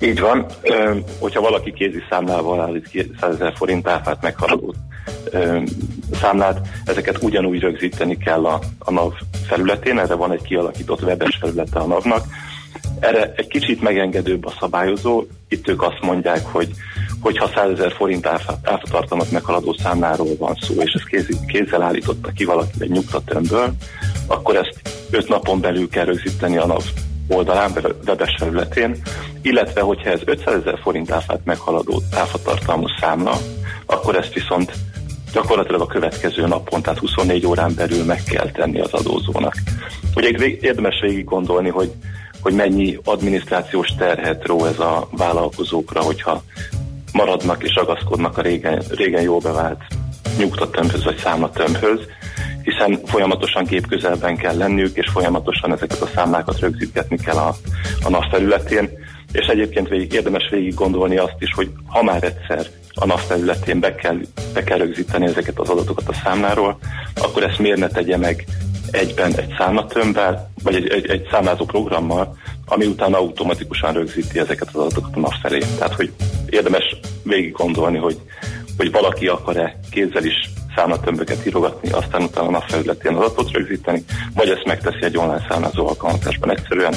Így 0.00 0.20
van, 0.20 0.46
hogyha 1.18 1.40
valaki 1.40 1.72
kézi 1.72 2.02
számlával 2.10 2.60
állít 2.60 2.88
ki 2.88 3.10
100 3.20 3.34
ezer 3.34 3.52
forint 3.56 3.88
áfát 3.88 4.22
meghaladó 4.22 4.74
számlát, 6.12 6.68
ezeket 6.84 7.22
ugyanúgy 7.22 7.60
rögzíteni 7.60 8.16
kell 8.16 8.46
a, 8.46 8.60
a 8.78 8.90
NAV 8.90 9.12
felületén, 9.46 9.98
erre 9.98 10.14
van 10.14 10.32
egy 10.32 10.42
kialakított 10.42 11.02
webes 11.02 11.36
felülete 11.40 11.78
a 11.78 11.86
NAV-nak. 11.86 12.24
Erre 13.00 13.32
egy 13.36 13.46
kicsit 13.46 13.82
megengedőbb 13.82 14.46
a 14.46 14.54
szabályozó, 14.60 15.24
itt 15.48 15.68
ők 15.68 15.82
azt 15.82 16.00
mondják, 16.00 16.46
hogy 16.46 16.68
hogyha 17.20 17.50
100 17.54 17.70
ezer 17.70 17.92
forint 17.92 18.26
áfatartalmat 18.26 19.30
meghaladó 19.30 19.72
számláról 19.72 20.36
van 20.38 20.54
szó, 20.60 20.74
és 20.74 20.92
ezt 20.92 21.06
kéz, 21.06 21.28
kézzel 21.46 21.82
állította 21.82 22.30
ki 22.30 22.44
valaki 22.44 22.70
egy 22.78 22.90
nyugtatömből, 22.90 23.74
akkor 24.26 24.56
ezt 24.56 24.80
5 25.10 25.28
napon 25.28 25.60
belül 25.60 25.88
kell 25.88 26.04
rögzíteni 26.04 26.56
a 26.56 26.66
NAV 26.66 26.84
oldalán, 27.28 27.72
webes 28.06 28.34
felületén, 28.38 29.02
illetve 29.42 29.80
hogyha 29.80 30.10
ez 30.10 30.20
500 30.24 30.54
ezer 30.54 30.78
forint 30.82 31.10
áfát 31.10 31.40
meghaladó 31.44 32.02
áfatartalmú 32.12 32.86
számla, 33.00 33.36
akkor 33.86 34.16
ezt 34.16 34.32
viszont 34.32 34.72
gyakorlatilag 35.36 35.80
a 35.80 35.86
következő 35.86 36.46
napon, 36.46 36.82
tehát 36.82 36.98
24 36.98 37.46
órán 37.46 37.74
belül 37.74 38.04
meg 38.04 38.22
kell 38.22 38.50
tenni 38.50 38.80
az 38.80 38.92
adózónak. 38.92 39.54
Ugye 40.14 40.30
érdemes 40.60 41.00
végig 41.00 41.24
gondolni, 41.24 41.68
hogy, 41.68 41.92
hogy 42.40 42.54
mennyi 42.54 42.98
adminisztrációs 43.04 43.88
terhet 43.98 44.46
ró 44.46 44.64
ez 44.64 44.78
a 44.78 45.08
vállalkozókra, 45.10 46.00
hogyha 46.00 46.42
maradnak 47.12 47.62
és 47.62 47.74
ragaszkodnak 47.74 48.38
a 48.38 48.42
régen, 48.42 48.82
régen 48.90 49.22
jól 49.22 49.40
bevált 49.40 49.80
nyugtatömbhöz 50.38 51.04
vagy 51.04 51.16
számlatömbhöz, 51.16 52.00
hiszen 52.62 53.00
folyamatosan 53.04 53.64
gépközelben 53.64 54.36
kell 54.36 54.56
lenniük, 54.56 54.96
és 54.96 55.10
folyamatosan 55.10 55.72
ezeket 55.72 56.00
a 56.00 56.10
számlákat 56.14 56.58
rögzítgetni 56.58 57.16
kell 57.16 57.36
a, 57.36 57.54
a 58.02 58.08
NAV 58.08 58.24
felületén, 58.30 58.90
és 59.32 59.46
egyébként 59.46 59.88
végig, 59.88 60.12
érdemes 60.12 60.48
végig 60.50 60.74
gondolni 60.74 61.16
azt 61.16 61.36
is, 61.38 61.52
hogy 61.54 61.70
ha 61.86 62.02
már 62.02 62.24
egyszer 62.24 62.66
a 62.98 63.06
NAV 63.06 63.20
felületén 63.20 63.80
be 63.80 63.94
kell, 63.94 64.18
be 64.54 64.64
kell 64.64 64.78
rögzíteni 64.78 65.26
ezeket 65.26 65.58
az 65.58 65.68
adatokat 65.68 66.08
a 66.08 66.14
számláról, 66.24 66.78
akkor 67.14 67.42
ezt 67.42 67.58
miért 67.58 67.78
ne 67.78 67.88
tegye 67.88 68.16
meg 68.16 68.44
egyben 68.90 69.34
egy 69.36 69.54
számlatömbben, 69.58 70.52
vagy 70.62 70.74
egy, 70.74 70.88
egy, 70.88 71.06
egy 71.06 71.28
számlázó 71.30 71.64
programmal, 71.64 72.36
ami 72.66 72.86
utána 72.86 73.18
automatikusan 73.18 73.92
rögzíti 73.92 74.38
ezeket 74.38 74.68
az 74.68 74.80
adatokat 74.80 75.16
a 75.16 75.20
NAV 75.20 75.32
felé. 75.42 75.58
Tehát, 75.78 75.94
hogy 75.94 76.12
érdemes 76.50 76.96
végig 77.22 77.52
gondolni, 77.52 77.98
hogy, 77.98 78.18
hogy 78.76 78.90
valaki 78.90 79.26
akar-e 79.26 79.78
kézzel 79.90 80.24
is 80.24 80.50
számlatömböket 80.74 81.46
írogatni, 81.46 81.90
aztán 81.90 82.22
utána 82.22 82.46
a 82.46 82.50
NAV 82.50 82.64
felületén 82.68 83.14
adatot 83.14 83.50
rögzíteni, 83.52 84.04
vagy 84.34 84.48
ezt 84.48 84.64
megteszi 84.64 85.04
egy 85.04 85.16
online 85.16 85.46
számlázó 85.48 85.88
alkalmazásban 85.88 86.50
egyszerűen, 86.50 86.94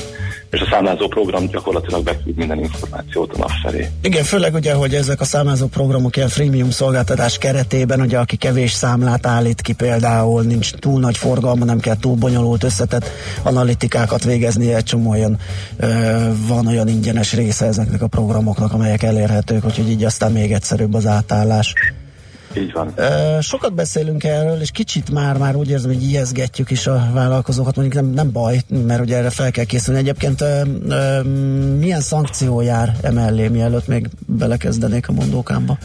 és 0.52 0.62
a 0.62 0.68
számlázó 0.70 1.08
program 1.08 1.48
gyakorlatilag 1.48 2.04
beküld 2.04 2.36
minden 2.36 2.60
információt 2.60 3.34
a 3.34 3.38
NAV 3.38 3.52
felé. 3.64 3.90
Igen, 4.02 4.24
főleg 4.24 4.54
ugye, 4.54 4.74
hogy 4.74 4.94
ezek 4.94 5.22
a 5.22 5.24
számlázó 5.24 5.68
programok 5.68 6.16
ilyen 6.16 6.30
freemium 6.30 6.70
szolgáltatás 6.70 7.38
keretében, 7.38 8.02
ugye 8.02 8.18
aki 8.18 8.36
kevés 8.36 8.72
számlát 8.72 9.26
állít 9.26 9.62
ki 9.62 9.74
például, 9.74 10.44
nincs 10.44 10.74
túl 10.74 11.00
nagy 11.00 11.18
forgalma, 11.18 11.66
nem 11.66 11.80
kell 11.80 11.98
túl 12.00 12.16
bonyolult 12.16 12.64
összetett 12.64 13.10
analitikákat 13.44 14.24
végezni, 14.24 14.74
egy 14.74 14.84
csomó 14.84 15.10
olyan, 15.10 15.38
ö, 15.78 15.88
van 16.48 16.68
olyan 16.68 16.88
ingyenes 16.88 17.34
része 17.34 17.66
ezeknek 17.66 18.02
a 18.02 18.08
programoknak, 18.08 18.74
amelyek 18.74 19.04
elérhetők, 19.04 19.66
úgyhogy 19.66 19.90
így 19.90 20.04
aztán 20.04 20.32
még 20.32 20.52
egyszerűbb 20.52 20.94
az 20.94 21.06
átállás. 21.06 21.74
Így 22.58 22.72
van. 22.72 22.94
Sokat 23.42 23.74
beszélünk 23.74 24.24
erről, 24.24 24.62
és 24.62 24.72
kicsit 24.72 25.12
már, 25.12 25.38
már 25.38 25.56
úgy 25.56 25.70
érzem, 25.70 25.94
hogy 25.94 26.04
ijeszgetjük 26.04 26.72
is 26.72 26.88
a 26.88 27.10
vállalkozókat, 27.14 27.76
mondjuk 27.76 28.04
nem, 28.04 28.14
nem 28.14 28.32
baj, 28.32 28.60
mert 28.68 29.02
ugye 29.02 29.18
erre 29.18 29.30
fel 29.30 29.52
kell 29.52 29.66
készülni. 29.66 30.00
Egyébként 30.00 30.44
milyen 31.80 32.02
szankció 32.02 32.62
jár 32.62 32.96
emellé, 33.02 33.48
mielőtt 33.48 33.88
még 33.88 34.10
belekezdenék 34.26 35.08
a 35.08 35.12
mondókámba? 35.12 35.78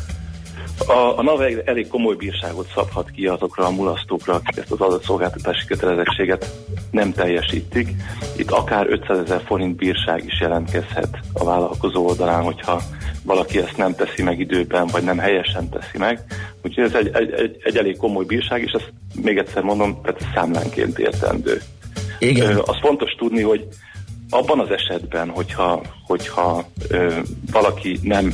A, 0.79 1.19
a 1.19 1.23
NAV 1.23 1.41
elég 1.65 1.89
komoly 1.89 2.15
bírságot 2.15 2.71
szabhat 2.75 3.11
ki 3.11 3.27
azokra 3.27 3.67
a 3.67 3.71
mulasztókra, 3.71 4.35
akik 4.35 4.57
ezt 4.57 4.71
az 4.71 4.81
adatszolgáltatási 4.81 5.67
kötelezettséget 5.67 6.55
nem 6.91 7.13
teljesítik. 7.13 7.89
Itt 8.37 8.51
akár 8.51 8.87
500 8.89 9.19
ezer 9.19 9.43
forint 9.45 9.77
bírság 9.77 10.25
is 10.25 10.41
jelentkezhet 10.41 11.19
a 11.33 11.45
vállalkozó 11.45 12.07
oldalán, 12.07 12.43
hogyha 12.43 12.81
valaki 13.23 13.59
ezt 13.59 13.77
nem 13.77 13.95
teszi 13.95 14.23
meg 14.23 14.41
időben, 14.41 14.87
vagy 14.87 15.03
nem 15.03 15.19
helyesen 15.19 15.69
teszi 15.69 15.99
meg. 15.99 16.25
Úgyhogy 16.65 16.85
ez 16.85 16.95
egy, 16.95 17.11
egy, 17.13 17.33
egy, 17.33 17.57
egy 17.63 17.77
elég 17.77 17.97
komoly 17.97 18.25
bírság, 18.25 18.63
és 18.63 18.73
ezt 18.73 18.93
még 19.23 19.39
egyszer 19.39 19.63
mondom, 19.63 20.01
tehát 20.03 20.27
számlánként 20.35 20.99
értendő. 20.99 21.61
Igen. 22.19 22.57
Az 22.57 22.77
fontos 22.81 23.11
tudni, 23.13 23.43
hogy 23.43 23.67
abban 24.31 24.61
az 24.61 24.71
esetben, 24.71 25.29
hogyha, 25.29 25.83
hogyha 26.07 26.65
ö, 26.89 27.19
valaki 27.53 27.99
nem 28.03 28.33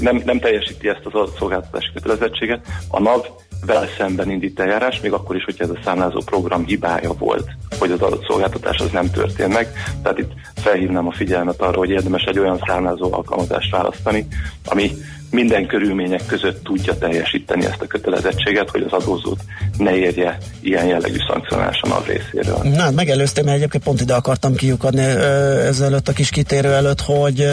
nem, 0.00 0.22
nem 0.24 0.38
teljesíti 0.38 0.88
ezt 0.88 1.04
az 1.04 1.14
adatszolgáltatási 1.14 1.90
kötelezettséget, 1.94 2.66
a 2.88 3.00
NAV 3.00 3.26
vele 3.66 3.86
szemben 3.98 4.30
indít 4.30 4.60
eljárás, 4.60 5.00
még 5.00 5.12
akkor 5.12 5.36
is, 5.36 5.44
hogyha 5.44 5.64
ez 5.64 5.70
a 5.70 5.78
számlázó 5.84 6.20
program 6.24 6.64
hibája 6.64 7.12
volt, 7.12 7.48
hogy 7.78 7.90
az 7.90 8.00
adatszolgáltatás 8.00 8.78
az 8.78 8.90
nem 8.90 9.10
történt 9.10 9.52
meg. 9.52 9.72
Tehát 10.02 10.18
itt 10.18 10.32
felhívnám 10.54 11.06
a 11.06 11.12
figyelmet 11.12 11.60
arra, 11.60 11.78
hogy 11.78 11.90
érdemes 11.90 12.22
egy 12.22 12.38
olyan 12.38 12.62
számlázó 12.66 13.12
alkalmazást 13.12 13.70
választani, 13.70 14.26
ami 14.64 14.90
minden 15.30 15.66
körülmények 15.66 16.26
között 16.26 16.64
tudja 16.64 16.98
teljesíteni 16.98 17.64
ezt 17.64 17.80
a 17.80 17.86
kötelezettséget, 17.86 18.70
hogy 18.70 18.82
az 18.90 18.92
adózót 19.02 19.40
ne 19.78 19.96
érje 19.96 20.38
ilyen 20.60 20.86
jellegű 20.86 21.16
szankcionálás 21.28 21.80
a 21.82 22.02
részéről. 22.06 22.58
Na, 22.62 22.90
megelőztem, 22.90 23.44
mert 23.44 23.56
egyébként 23.56 23.84
pont 23.84 24.00
ide 24.00 24.14
akartam 24.14 24.54
kiukadni 24.54 25.02
ezelőtt 25.02 26.08
a 26.08 26.12
kis 26.12 26.30
kitérő 26.30 26.72
előtt, 26.72 27.00
hogy 27.00 27.46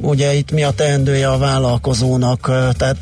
ugye 0.00 0.34
itt 0.34 0.50
mi 0.50 0.62
a 0.62 0.70
teendője 0.70 1.28
a 1.28 1.38
vállalkozónak, 1.38 2.40
tehát 2.76 2.96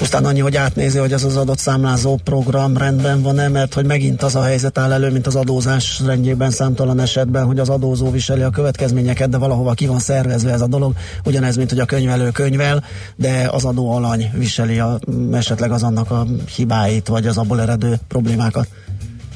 aztán 0.00 0.24
annyi, 0.24 0.40
hogy 0.40 0.56
átnézi, 0.56 0.98
hogy 0.98 1.12
az 1.12 1.24
az 1.24 1.36
adott 1.36 1.58
számlázó 1.58 2.18
program 2.24 2.76
rendben 2.76 3.22
van-e, 3.22 3.48
mert 3.48 3.74
hogy 3.74 3.84
megint 3.84 4.22
az 4.22 4.34
a 4.34 4.42
helyzet 4.42 4.78
áll 4.78 4.92
elő, 4.92 5.10
mint 5.10 5.26
az 5.26 5.36
adózás 5.36 6.00
rendjében 6.06 6.50
számtalan 6.50 7.00
esetben, 7.00 7.44
hogy 7.44 7.58
az 7.58 7.68
adózó 7.68 8.10
viseli 8.10 8.42
a 8.42 8.50
következményeket, 8.50 9.28
de 9.28 9.38
valahova 9.38 9.72
ki 9.72 9.86
van 9.86 9.98
szervezve 9.98 10.52
ez 10.52 10.60
a 10.60 10.66
dolog, 10.66 10.92
ugyanez, 11.24 11.56
mint 11.56 11.70
hogy 11.70 11.78
a 11.78 11.84
könyvelő 11.84 12.30
könyvel, 12.30 12.84
de 13.16 13.41
az 13.50 13.64
adó 13.64 13.92
alany 13.92 14.30
viseli 14.34 14.78
a, 14.78 14.98
esetleg 15.32 15.70
az 15.70 15.82
annak 15.82 16.10
a 16.10 16.24
hibáit, 16.56 17.08
vagy 17.08 17.26
az 17.26 17.38
abból 17.38 17.60
eredő 17.60 17.94
problémákat. 18.08 18.66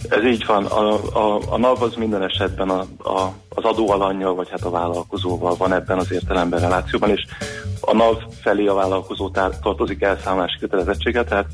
Ez 0.09 0.25
így 0.25 0.47
van. 0.47 0.65
A, 0.65 0.93
a, 1.13 1.41
a 1.49 1.59
NAV 1.59 1.83
az 1.83 1.95
minden 1.95 2.23
esetben 2.23 2.69
a, 2.69 2.81
a, 2.99 3.33
az 3.49 3.65
adóalanyjal, 3.65 4.35
vagy 4.35 4.49
hát 4.51 4.65
a 4.65 4.71
vállalkozóval 4.71 5.55
van 5.57 5.73
ebben 5.73 5.99
az 5.99 6.13
értelemben 6.13 6.61
relációban, 6.61 7.11
és 7.11 7.25
a 7.81 7.95
NAV 7.95 8.17
felé 8.41 8.67
a 8.67 8.75
vállalkozó 8.75 9.31
tartozik 9.63 10.03
elszámolási 10.03 10.59
kötelezettsége, 10.59 11.25
tehát 11.25 11.47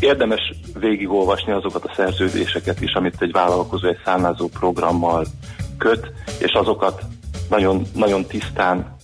érdemes 0.00 0.54
végigolvasni 0.78 1.52
azokat 1.52 1.84
a 1.84 1.92
szerződéseket 1.96 2.80
is, 2.80 2.92
amit 2.92 3.22
egy 3.22 3.32
vállalkozó 3.32 3.88
egy 3.88 3.98
számlázó 4.04 4.48
programmal 4.48 5.26
köt, 5.78 6.12
és 6.38 6.52
azokat 6.52 7.02
nagyon, 7.48 7.86
nagyon 7.94 8.24
tisztán 8.24 8.95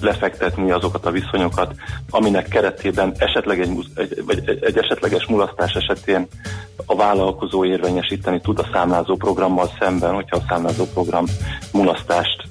lefektetni 0.00 0.70
azokat 0.70 1.06
a 1.06 1.10
viszonyokat, 1.10 1.74
aminek 2.10 2.48
keretében 2.48 3.14
esetleg 3.18 3.60
egy, 3.60 3.70
egy, 3.94 4.24
egy, 4.26 4.58
egy 4.60 4.78
esetleges 4.78 5.26
mulasztás 5.26 5.72
esetén 5.72 6.26
a 6.86 6.96
vállalkozó 6.96 7.64
érvényesíteni 7.64 8.40
tud 8.40 8.58
a 8.58 8.68
számlázó 8.72 9.16
programmal 9.16 9.70
szemben, 9.78 10.14
hogyha 10.14 10.36
a 10.36 10.44
számlázó 10.48 10.84
program 10.84 11.24
mulasztást 11.72 12.42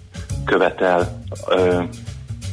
követel 0.45 1.21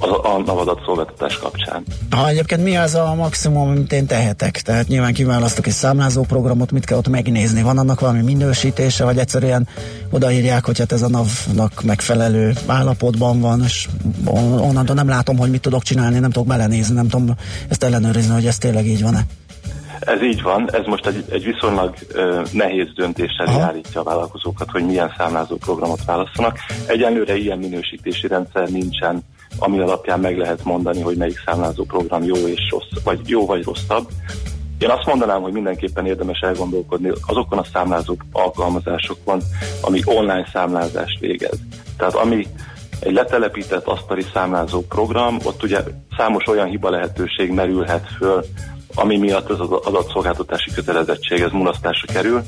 a, 0.01 0.35
a 0.35 0.43
navadatszolgáltatás 0.47 1.39
kapcsán. 1.39 1.85
Ha 2.11 2.29
egyébként 2.29 2.63
mi 2.63 2.77
az 2.77 2.95
a 2.95 3.15
maximum, 3.15 3.69
amit 3.69 3.93
én 3.93 4.07
tehetek? 4.07 4.61
Tehát 4.61 4.89
nyilván 4.89 5.13
kiválasztok 5.13 5.67
egy 5.67 5.73
számlázó 5.73 6.23
programot, 6.23 6.73
mit 6.73 6.85
kell 6.85 6.99
ott 6.99 7.09
megnézni? 7.09 7.63
Van 7.63 7.79
annak 7.79 8.01
valami 8.01 8.23
minősítése, 8.23 9.05
vagy 9.05 9.19
egyszerűen 9.19 9.69
odaírják, 10.11 10.65
hogy 10.65 10.79
hát 10.79 10.93
ez 10.93 11.03
a 11.03 11.09
NAV-nak 11.09 11.83
megfelelő 11.83 12.53
állapotban 12.67 13.41
van, 13.41 13.63
és 13.65 13.89
onnantól 14.61 14.95
nem 14.95 15.09
látom, 15.09 15.37
hogy 15.37 15.51
mit 15.51 15.61
tudok 15.61 15.83
csinálni, 15.83 16.19
nem 16.19 16.31
tudok 16.31 16.49
belenézni, 16.49 16.95
nem 16.95 17.09
tudom 17.09 17.35
ezt 17.69 17.85
ellenőrizni, 17.85 18.35
hogy 18.35 18.47
ez 18.47 18.59
tényleg 18.59 18.87
így 18.87 19.03
van-e. 19.03 19.21
Ez 20.01 20.23
így 20.23 20.43
van, 20.43 20.69
ez 20.73 20.87
most 20.87 21.07
egy, 21.07 21.25
egy 21.31 21.45
viszonylag 21.45 21.95
uh, 22.15 22.53
nehéz 22.53 22.93
döntéssel 22.95 23.47
Aha. 23.47 23.61
állítja 23.61 24.01
a 24.01 24.05
vállalkozókat, 24.05 24.71
hogy 24.71 24.85
milyen 24.87 25.15
számlázó 25.17 25.57
programot 25.57 26.05
választanak. 26.05 26.59
Egyelőre 26.87 27.37
ilyen 27.37 27.59
minősítési 27.59 28.27
rendszer 28.27 28.69
nincsen 28.69 29.23
ami 29.59 29.81
alapján 29.81 30.21
meg 30.21 30.39
lehet 30.39 30.65
mondani, 30.65 31.01
hogy 31.01 31.17
melyik 31.17 31.43
számlázó 31.45 31.85
program 31.85 32.23
jó 32.23 32.37
és 32.37 32.61
rossz, 32.71 33.03
vagy 33.05 33.21
jó 33.29 33.47
vagy 33.47 33.65
rosszabb. 33.65 34.09
Én 34.79 34.91
azt 34.91 35.07
mondanám, 35.07 35.43
hogy 35.43 35.53
mindenképpen 35.53 36.07
érdemes 36.07 36.41
elgondolkodni 36.41 37.13
azokon 37.27 37.59
a 37.59 37.67
számlázó 37.73 38.17
alkalmazásokon, 38.33 39.41
ami 39.81 40.01
online 40.05 40.49
számlázást 40.53 41.19
végez. 41.19 41.59
Tehát 41.97 42.15
ami 42.15 42.47
egy 43.01 43.13
letelepített 43.13 43.87
asztali 43.87 44.25
számlázó 44.33 44.81
program, 44.81 45.39
ott 45.45 45.63
ugye 45.63 45.81
számos 46.17 46.47
olyan 46.47 46.67
hiba 46.67 46.91
lehetőség 46.91 47.51
merülhet 47.51 48.09
föl, 48.19 48.45
ami 48.95 49.19
miatt 49.19 49.51
az 49.51 49.61
adatszolgáltatási 49.61 50.71
kötelezettség 50.75 51.41
ez 51.41 51.51
mulasztásra 51.51 52.13
kerül. 52.13 52.43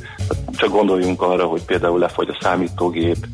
Csak 0.57 0.71
gondoljunk 0.71 1.23
arra, 1.23 1.45
hogy 1.45 1.65
például 1.65 1.99
lefogy 1.99 2.29
a 2.29 2.39
számítógép, 2.41 3.27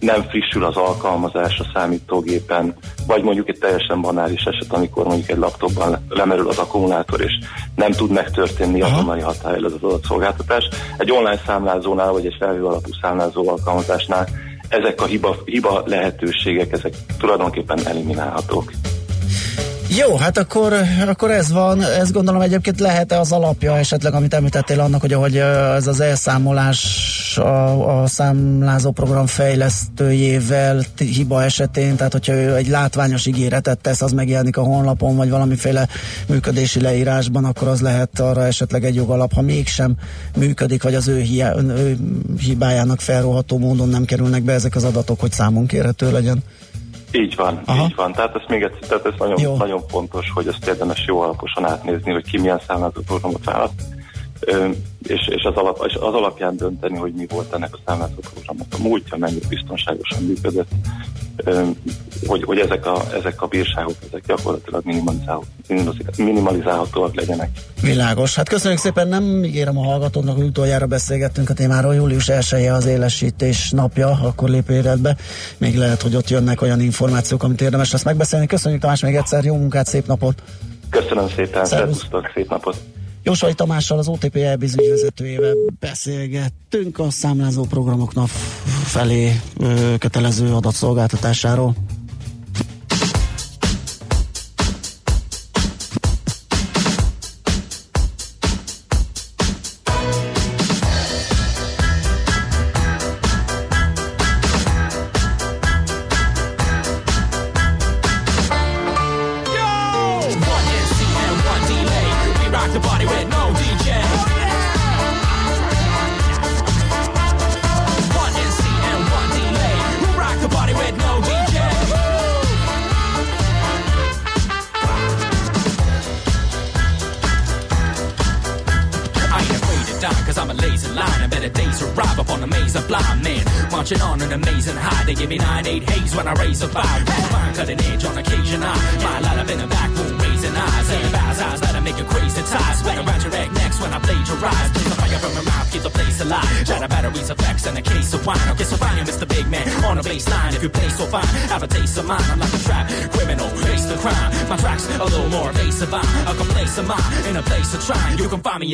nem 0.00 0.22
frissül 0.22 0.64
az 0.64 0.76
alkalmazás 0.76 1.58
a 1.58 1.70
számítógépen, 1.74 2.74
vagy 3.06 3.22
mondjuk 3.22 3.48
egy 3.48 3.58
teljesen 3.58 4.00
banális 4.00 4.42
eset, 4.42 4.72
amikor 4.72 5.04
mondjuk 5.04 5.30
egy 5.30 5.36
laptopban 5.36 6.06
lemerül 6.08 6.48
az 6.48 6.58
akkumulátor, 6.58 7.20
és 7.20 7.38
nem 7.74 7.92
tud 7.92 8.10
megtörténni 8.10 8.82
azonnali 8.82 9.20
hatályra 9.20 9.66
az 9.66 9.72
adatszolgáltatás. 9.80 10.68
Egy 10.96 11.10
online 11.10 11.40
számlázónál, 11.46 12.12
vagy 12.12 12.26
egy 12.26 12.36
felhő 12.38 12.64
alapú 12.64 12.90
számlázó 13.00 13.48
alkalmazásnál 13.48 14.28
ezek 14.68 15.00
a 15.00 15.04
hiba, 15.04 15.36
hiba 15.44 15.82
lehetőségek, 15.86 16.72
ezek 16.72 16.94
tulajdonképpen 17.18 17.86
eliminálhatók. 17.86 18.72
Jó, 19.96 20.16
hát 20.16 20.38
akkor, 20.38 20.74
akkor 21.06 21.30
ez 21.30 21.52
van. 21.52 21.82
Ezt 21.82 22.12
gondolom 22.12 22.40
egyébként 22.40 22.80
lehet-e 22.80 23.20
az 23.20 23.32
alapja 23.32 23.78
esetleg, 23.78 24.14
amit 24.14 24.34
említettél 24.34 24.80
annak, 24.80 25.00
hogy 25.00 25.12
ahogy 25.12 25.36
ez 25.36 25.86
az 25.86 26.00
elszámolás 26.00 27.38
a, 27.38 28.00
a 28.02 28.06
számlázó 28.06 28.90
program 28.90 29.26
fejlesztőjével 29.26 30.82
hiba 30.96 31.42
esetén, 31.42 31.96
tehát 31.96 32.12
hogyha 32.12 32.32
ő 32.32 32.54
egy 32.54 32.68
látványos 32.68 33.26
ígéretet 33.26 33.78
tesz, 33.78 34.02
az 34.02 34.12
megjelenik 34.12 34.56
a 34.56 34.62
honlapon, 34.62 35.16
vagy 35.16 35.30
valamiféle 35.30 35.88
működési 36.26 36.80
leírásban, 36.80 37.44
akkor 37.44 37.68
az 37.68 37.80
lehet 37.80 38.20
arra 38.20 38.46
esetleg 38.46 38.84
egy 38.84 38.94
jogalap, 38.94 39.32
ha 39.32 39.40
mégsem 39.40 39.94
működik, 40.36 40.82
vagy 40.82 40.94
az 40.94 41.08
ő, 41.08 41.20
hiá, 41.20 41.54
ő 41.56 41.96
hibájának 42.38 43.00
felróható 43.00 43.58
módon 43.58 43.88
nem 43.88 44.04
kerülnek 44.04 44.42
be 44.42 44.52
ezek 44.52 44.76
az 44.76 44.84
adatok, 44.84 45.20
hogy 45.20 45.32
számon 45.32 45.66
kérhető 45.66 46.12
legyen. 46.12 46.42
Így 47.12 47.36
van, 47.36 47.60
Aha. 47.64 47.84
így 47.84 47.94
van. 47.94 48.12
Tehát 48.12 48.34
ez 48.34 48.42
még 48.48 48.62
egyszer, 48.62 48.88
tehát 48.88 49.06
ez 49.06 49.12
nagyon, 49.18 49.56
nagyon 49.56 49.80
fontos, 49.88 50.30
hogy 50.34 50.46
ezt 50.46 50.66
érdemes 50.66 51.04
jó 51.06 51.20
alaposan 51.20 51.64
átnézni, 51.64 52.12
hogy 52.12 52.30
ki 52.30 52.38
milyen 52.38 52.60
számlázó 52.66 53.00
programot 53.06 53.44
választ, 53.44 53.82
és, 55.02 55.28
és, 55.28 55.42
az 55.42 55.54
alap, 55.54 55.84
és 55.86 55.94
az 55.94 56.14
alapján 56.14 56.56
dönteni, 56.56 56.96
hogy 56.96 57.12
mi 57.12 57.26
volt 57.28 57.52
ennek 57.52 57.74
a 57.74 57.78
számlázó 57.86 58.20
programnak 58.32 58.66
a 58.70 58.82
múltja, 58.82 59.16
mennyire 59.16 59.48
biztonságosan 59.48 60.22
működött, 60.22 60.68
hogy, 62.26 62.42
hogy 62.44 62.58
ezek, 62.58 62.86
a, 62.86 63.02
ezek 63.14 63.42
a 63.42 63.46
bírságok 63.46 63.94
ezek 64.08 64.26
gyakorlatilag 64.26 64.82
minimalizálhatóak 66.16 67.14
legyenek. 67.14 67.50
Világos. 67.82 68.34
Hát 68.34 68.48
köszönjük 68.48 68.80
szépen, 68.80 69.08
nem 69.08 69.44
ígérem 69.44 69.78
a 69.78 69.84
hallgatónak, 69.84 70.36
hogy 70.36 70.46
utoljára 70.46 70.86
beszélgettünk 70.86 71.50
a 71.50 71.54
témáról. 71.54 71.94
Július 71.94 72.28
1 72.28 72.66
az 72.66 72.86
élesítés 72.86 73.70
napja, 73.70 74.18
akkor 74.22 74.48
lép 74.48 74.68
életbe. 74.68 75.16
Még 75.58 75.76
lehet, 75.76 76.02
hogy 76.02 76.16
ott 76.16 76.28
jönnek 76.28 76.62
olyan 76.62 76.80
információk, 76.80 77.42
amit 77.42 77.60
érdemes 77.60 77.92
lesz 77.92 78.04
megbeszélni. 78.04 78.46
Köszönjük 78.46 78.80
Tamás 78.80 79.02
még 79.02 79.14
egyszer, 79.14 79.44
jó 79.44 79.56
munkát, 79.56 79.86
szép 79.86 80.06
napot! 80.06 80.42
Köszönöm 80.90 81.28
szépen, 81.28 81.64
szervusztok, 81.64 82.30
szép 82.34 82.48
napot! 82.48 82.76
Jósai 83.24 83.54
Tamással, 83.54 83.98
az 83.98 84.08
OTP 84.08 84.36
elbíz 84.36 84.74
ügyvezetőjével 84.78 85.54
beszélgettünk 85.80 86.98
a 86.98 87.10
számlázó 87.10 87.64
programoknak 87.64 88.28
felé 88.84 89.40
kötelező 89.98 90.54
adatszolgáltatásáról. 90.54 91.74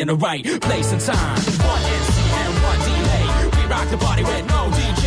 the 0.09 0.17
right 0.17 0.43
place 0.63 0.91
and 0.91 1.01
time. 1.03 1.37
One 1.37 1.83
MC 1.85 2.21
and 2.41 2.55
one 2.65 2.81
delay. 2.89 3.27
We 3.57 3.63
rock 3.69 3.89
the 3.91 3.99
party 3.99 4.25
with 4.25 4.45
no 4.49 4.71
DJ. 4.73 5.05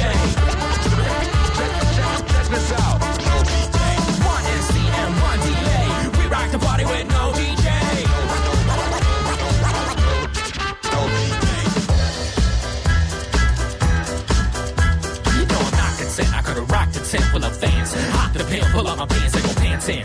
Check 2.29 2.47
this 2.53 2.71
out. 2.73 2.99
No 3.01 3.35
DJ. 3.49 3.79
One 4.29 4.45
and 5.01 5.11
one 5.25 5.39
delay. 5.41 5.87
We 6.17 6.25
rock 6.29 6.51
the 6.51 6.59
party 6.59 6.85
with 6.85 7.07
no 7.09 7.33
DJ. 7.33 7.67
You 15.33 15.45
know 15.49 15.61
I'm 15.65 15.77
not 15.81 15.93
content. 15.97 16.31
I 16.37 16.41
could've 16.45 16.69
rocked 16.69 16.93
the 16.93 16.99
tent 16.99 17.25
full 17.31 17.43
of 17.43 17.57
fans. 17.57 17.93
Hot 18.13 18.33
the 18.35 18.43
pin, 18.43 18.63
pull 18.71 18.87
up 18.87 18.99
my 18.99 19.07
pants 19.07 19.33
and 19.33 19.50
in. 19.89 20.03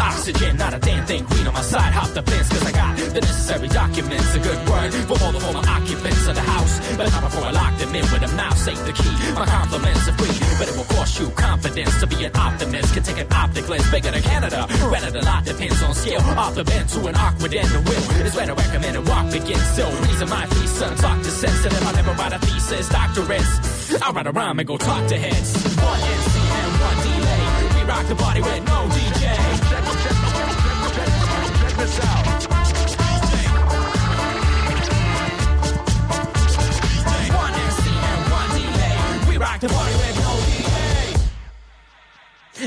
Oxygen, 0.00 0.56
not 0.56 0.74
a 0.74 0.78
damn 0.78 1.04
thing 1.06 1.24
green 1.24 1.46
on 1.46 1.54
my 1.54 1.62
side. 1.62 1.92
Hop 1.92 2.10
the 2.10 2.22
fence, 2.22 2.48
cause 2.48 2.64
I 2.64 2.72
got 2.72 2.96
the 2.96 3.20
necessary 3.20 3.68
documents. 3.68 4.34
A 4.34 4.40
good 4.40 4.60
word 4.68 4.92
for 5.08 5.16
all 5.22 5.32
the 5.32 5.40
former 5.40 5.64
occupants 5.68 6.26
of 6.26 6.34
the 6.34 6.42
house. 6.42 6.74
But 6.96 7.10
not 7.12 7.22
before 7.22 7.44
I 7.44 7.52
lock 7.52 7.78
them 7.78 7.94
in 7.94 8.04
with 8.12 8.22
a 8.22 8.30
mouse, 8.36 8.60
save 8.64 8.80
the 8.86 8.92
key. 8.92 9.14
My 9.34 9.46
compliments 9.46 10.08
are 10.08 10.16
free, 10.18 10.34
but 10.58 10.68
it 10.68 10.76
will 10.76 10.90
cost 10.96 11.20
you 11.20 11.30
confidence 11.30 12.00
to 12.00 12.06
be 12.06 12.24
an 12.24 12.32
optimist. 12.34 12.94
Can 12.94 13.02
take 13.02 13.18
an 13.18 13.32
optic 13.32 13.68
lens 13.68 13.90
bigger 13.90 14.10
than 14.10 14.22
Canada. 14.22 14.66
Granted, 14.90 15.16
a 15.16 15.24
lot 15.24 15.44
depends 15.44 15.82
on 15.82 15.94
scale. 15.94 16.20
Off 16.20 16.54
the 16.54 16.64
bend 16.64 16.88
to 16.90 17.06
an 17.06 17.14
awkward 17.14 17.54
end, 17.54 17.68
the 17.68 17.80
will 17.86 18.26
is 18.26 18.34
where 18.34 18.46
to 18.46 18.54
recommend 18.54 18.96
and 18.96 19.08
walk 19.08 19.30
begins. 19.30 19.66
Still, 19.74 19.90
reason 20.08 20.28
my 20.28 20.46
feet 20.46 20.68
son 20.68 20.96
talk 20.96 21.18
to 21.22 21.30
sensitive. 21.30 21.86
I 21.86 21.92
never 21.92 22.12
write 22.12 22.32
a 22.32 22.38
thesis, 22.38 22.88
doctorates. 22.88 24.02
I 24.02 24.10
write 24.10 24.26
a 24.26 24.32
rhyme 24.32 24.58
and 24.58 24.66
go 24.66 24.76
talk 24.76 25.06
to 25.08 25.16
heads. 25.16 25.50
One 25.76 26.00
rock 27.86 28.06
the 28.06 28.14
party 28.14 28.40
with 28.40 28.64
no 28.66 28.88
DJ. 28.88 29.20
Check, 29.20 29.84
check, 29.84 29.84
check, 30.02 30.16
check, 30.94 31.74
this 31.76 32.00
out. 32.04 32.24
One 37.34 37.54
MC 37.68 37.88
and 38.10 38.22
one 38.32 38.50
delay. 38.56 38.96
We 39.28 39.36
rock 39.36 39.60
the 39.60 39.68
party 39.68 39.94
with 40.02 40.16
no 40.24 40.32
delay. 40.48 41.10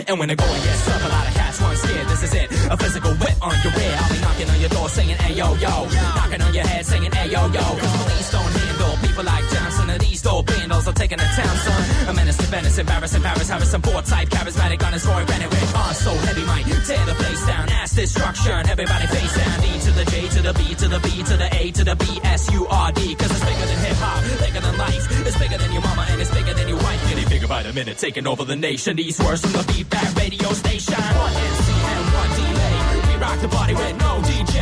And 0.08 0.20
when 0.20 0.30
the 0.30 0.36
going 0.36 0.62
gets 0.62 0.86
tough, 0.86 1.06
a 1.06 1.10
lot 1.10 1.28
of 1.28 1.34
cats 1.34 1.62
weren't 1.62 1.78
scared. 1.78 2.08
This 2.08 2.24
is 2.24 2.34
it, 2.34 2.52
a 2.72 2.78
physical 2.78 3.12
whip 3.16 3.36
on 3.42 3.56
your 3.64 3.74
rear. 3.74 3.96
I'll 3.98 4.14
be 4.14 4.20
knocking 4.22 4.50
on 4.50 4.60
your 4.60 4.70
door 4.70 4.90
saying, 4.90 5.18
hey 5.18 5.34
yo 5.34 5.56
yo. 5.56 5.88
Knocking 6.16 6.42
on 6.42 6.54
your 6.54 6.68
head 6.68 6.86
saying, 6.86 7.12
hey 7.12 7.32
yo 7.32 7.48
yo. 7.48 7.64
Cause 7.82 7.98
police 8.04 8.32
don't 8.32 8.44
handle 8.44 8.98
people 9.02 9.24
like 9.24 9.44
and 9.44 9.67
these 10.10 10.22
dope 10.22 10.50
vandals 10.50 10.88
are 10.88 10.94
taking 10.94 11.18
the 11.18 11.30
town, 11.36 11.56
son. 11.58 12.10
A 12.10 12.14
menace 12.14 12.38
to 12.38 12.48
Venice, 12.48 12.78
embarrassing 12.78 13.22
Paris, 13.22 13.50
Harrison 13.50 13.82
Ford 13.82 14.06
type, 14.06 14.30
charismatic 14.30 14.86
on 14.86 14.94
his 14.94 15.06
Roy 15.06 15.24
with 15.26 15.76
on 15.76 15.94
so 15.96 16.14
heavy 16.26 16.46
might 16.46 16.66
tear 16.66 17.06
the 17.06 17.14
place 17.16 17.46
down. 17.46 17.70
Ass 17.70 17.96
destruction, 17.96 18.70
everybody 18.70 19.08
face 19.08 19.36
down. 19.36 19.60
D 19.62 19.68
to 19.80 19.92
the 19.92 20.06
J 20.06 20.28
to 20.30 20.42
the 20.42 20.54
B 20.54 20.76
to 20.76 20.88
the 20.88 21.00
B 21.00 21.24
to 21.24 21.38
the 21.38 21.50
A 21.60 21.72
to 21.72 21.84
the 21.84 21.96
B 21.96 22.06
S 22.24 22.52
U 22.52 22.68
R 22.68 22.92
D. 22.92 23.16
Cause 23.16 23.32
it's 23.32 23.46
bigger 23.46 23.66
than 23.66 23.80
hip 23.86 23.98
hop, 23.98 24.24
bigger 24.40 24.62
than 24.62 24.78
life. 24.78 25.28
It's 25.28 25.38
bigger 25.38 25.58
than 25.58 25.72
your 25.72 25.82
mama 25.82 26.06
and 26.10 26.22
it's 26.22 26.32
bigger 26.32 26.54
than 26.54 26.68
your 26.68 26.78
wife. 26.78 27.10
Getting 27.10 27.30
bigger 27.30 27.48
by 27.48 27.64
the 27.64 27.74
minute, 27.74 27.98
taking 27.98 28.28
over 28.28 28.46
the 28.46 28.56
nation. 28.56 28.96
These 28.96 29.20
words 29.20 29.42
from 29.42 29.52
the 29.54 29.64
beat 29.74 29.90
back 29.90 30.16
radio 30.16 30.50
station. 30.54 30.96
One 30.96 31.34
NC 31.34 31.70
and 31.94 32.06
one 32.22 32.32
delay. 32.40 32.78
We 33.08 33.16
rock 33.22 33.40
the 33.42 33.50
party 33.50 33.74
with 33.74 33.98
no 34.00 34.22
DJ. 34.24 34.56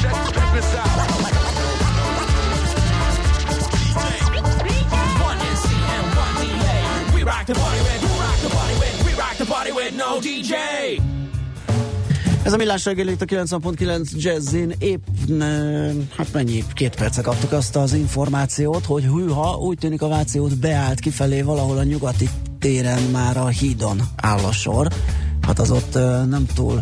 Check 0.00 0.52
this 0.54 0.74
out. 0.74 1.39
The 7.52 7.60
party 7.60 7.80
with, 7.88 8.02
we 8.02 8.18
rock 8.18 8.38
the 8.46 8.48
party 8.56 8.74
with, 8.82 8.96
we 9.06 9.12
rock 9.22 9.36
the 9.36 9.44
party 9.44 9.72
with 9.72 9.92
no 9.96 10.18
DJ. 10.20 10.54
Ez 12.42 12.52
a 12.52 12.56
millás 12.56 12.84
reggeli 12.84 13.10
itt 13.10 13.22
a 13.22 13.24
90.9 13.24 14.10
Jazzin 14.16 14.74
épp, 14.78 15.06
hát 16.16 16.32
mennyi, 16.32 16.64
két 16.72 16.96
perce 16.96 17.22
kaptuk 17.22 17.52
azt 17.52 17.76
az 17.76 17.92
információt, 17.92 18.84
hogy 18.84 19.04
hűha, 19.04 19.56
úgy 19.56 19.78
tűnik 19.78 20.02
a 20.02 20.08
Váci 20.08 20.38
út 20.38 20.58
beállt 20.58 21.00
kifelé 21.00 21.42
valahol 21.42 21.78
a 21.78 21.82
nyugati 21.82 22.28
téren 22.58 23.02
már 23.02 23.36
a 23.36 23.46
hídon 23.46 24.00
áll 24.16 24.38
a 24.38 24.52
sor. 24.52 24.88
Hát 25.40 25.58
az 25.58 25.70
ott 25.70 25.94
nem 26.28 26.46
túl 26.54 26.80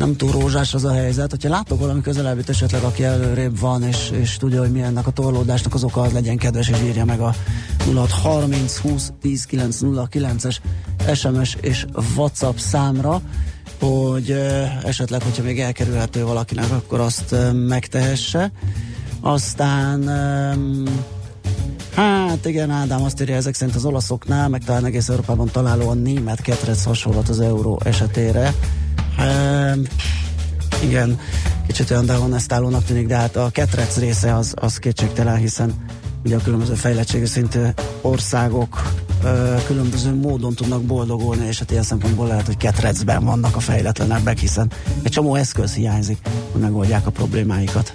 nem 0.00 0.16
túl 0.16 0.30
rózsás 0.30 0.74
az 0.74 0.84
a 0.84 0.92
helyzet. 0.92 1.30
Hogyha 1.30 1.48
látok 1.48 1.80
valami 1.80 2.00
közelebbit 2.00 2.48
esetleg, 2.48 2.82
aki 2.82 3.04
előrébb 3.04 3.58
van, 3.58 3.82
és, 3.82 4.10
és 4.10 4.36
tudja, 4.36 4.60
hogy 4.60 4.72
mi 4.72 4.82
a 4.82 5.10
torlódásnak 5.14 5.74
az 5.74 5.84
oka, 5.84 6.00
az 6.00 6.12
legyen 6.12 6.36
kedves, 6.36 6.68
és 6.68 6.78
írja 6.84 7.04
meg 7.04 7.20
a 7.20 7.34
0630 7.94 8.76
20 8.76 9.12
10 9.20 9.46
909-es 9.50 10.56
SMS 11.14 11.56
és 11.60 11.86
WhatsApp 12.16 12.56
számra, 12.56 13.20
hogy 13.80 14.30
esetleg, 14.84 15.22
hogyha 15.22 15.42
még 15.42 15.60
elkerülhető 15.60 16.24
valakinek, 16.24 16.70
akkor 16.70 17.00
azt 17.00 17.34
megtehesse. 17.52 18.52
Aztán 19.20 20.08
Hát 21.94 22.46
igen, 22.46 22.70
Ádám 22.70 23.02
azt 23.02 23.20
írja, 23.20 23.34
ezek 23.34 23.54
szerint 23.54 23.76
az 23.76 23.84
olaszoknál, 23.84 24.48
meg 24.48 24.64
talán 24.64 24.84
egész 24.84 25.08
Európában 25.08 25.48
találóan 25.52 25.98
német 25.98 26.40
ketrec 26.40 26.84
hasonlat 26.84 27.28
az 27.28 27.40
euró 27.40 27.80
esetére. 27.84 28.54
Ehm, 29.18 29.80
igen, 30.82 31.18
kicsit 31.66 31.90
olyan 31.90 32.06
dehonestálónak 32.06 32.84
tűnik, 32.84 33.06
de 33.06 33.16
hát 33.16 33.36
a 33.36 33.50
ketrec 33.50 33.96
része 33.96 34.34
az, 34.34 34.54
az 34.56 34.76
kétségtelen, 34.76 35.36
hiszen 35.36 35.74
ugye 36.24 36.36
a 36.36 36.40
különböző 36.40 36.74
fejlettségi 36.74 37.26
szintű 37.26 37.60
országok 38.00 38.92
ö, 39.24 39.54
különböző 39.66 40.14
módon 40.14 40.54
tudnak 40.54 40.82
boldogulni, 40.82 41.46
és 41.46 41.58
hát 41.58 41.70
ilyen 41.70 41.82
szempontból 41.82 42.26
lehet, 42.26 42.46
hogy 42.46 42.56
ketrecben 42.56 43.24
vannak 43.24 43.56
a 43.56 43.60
fejletlenebbek, 43.60 44.38
hiszen 44.38 44.70
egy 45.02 45.10
csomó 45.10 45.34
eszköz 45.34 45.74
hiányzik, 45.74 46.18
hogy 46.52 46.60
megoldják 46.60 47.06
a 47.06 47.10
problémáikat. 47.10 47.94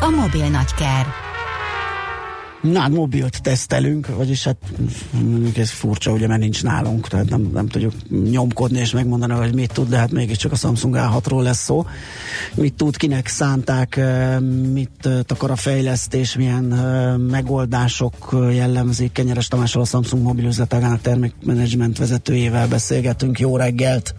A 0.00 0.10
mobil 0.10 0.48
nagyker. 0.48 1.06
Na, 2.62 2.80
hát 2.80 2.90
mobilt 2.90 3.42
tesztelünk, 3.42 4.06
vagyis 4.06 4.44
hát 4.44 4.56
ez 5.56 5.70
furcsa, 5.70 6.10
ugye, 6.10 6.26
mert 6.26 6.40
nincs 6.40 6.62
nálunk, 6.62 7.08
tehát 7.08 7.28
nem, 7.28 7.50
nem 7.52 7.68
tudjuk 7.68 7.92
nyomkodni 8.30 8.78
és 8.78 8.90
megmondani, 8.90 9.32
hogy 9.32 9.54
mit 9.54 9.72
tud, 9.72 9.88
de 9.88 9.96
hát 9.96 10.10
mégiscsak 10.10 10.52
a 10.52 10.56
Samsung 10.56 10.96
A6-ról 10.98 11.42
lesz 11.42 11.62
szó. 11.62 11.86
Mit 12.54 12.74
tud, 12.74 12.96
kinek 12.96 13.26
szánták, 13.26 13.96
eh, 13.96 14.40
mit 14.72 14.90
eh, 15.06 15.20
takar 15.26 15.50
a 15.50 15.56
fejlesztés, 15.56 16.36
milyen 16.36 16.72
eh, 16.72 17.16
megoldások 17.16 18.36
jellemzik. 18.52 19.12
Kenyeres 19.12 19.48
Tamással 19.48 19.82
a 19.82 19.84
Samsung 19.84 20.22
mobil 20.22 20.44
üzletágának 20.44 21.00
termékmenedzsment 21.00 21.98
vezetőjével 21.98 22.68
beszélgetünk. 22.68 23.38
Jó 23.38 23.56
reggelt! 23.56 24.14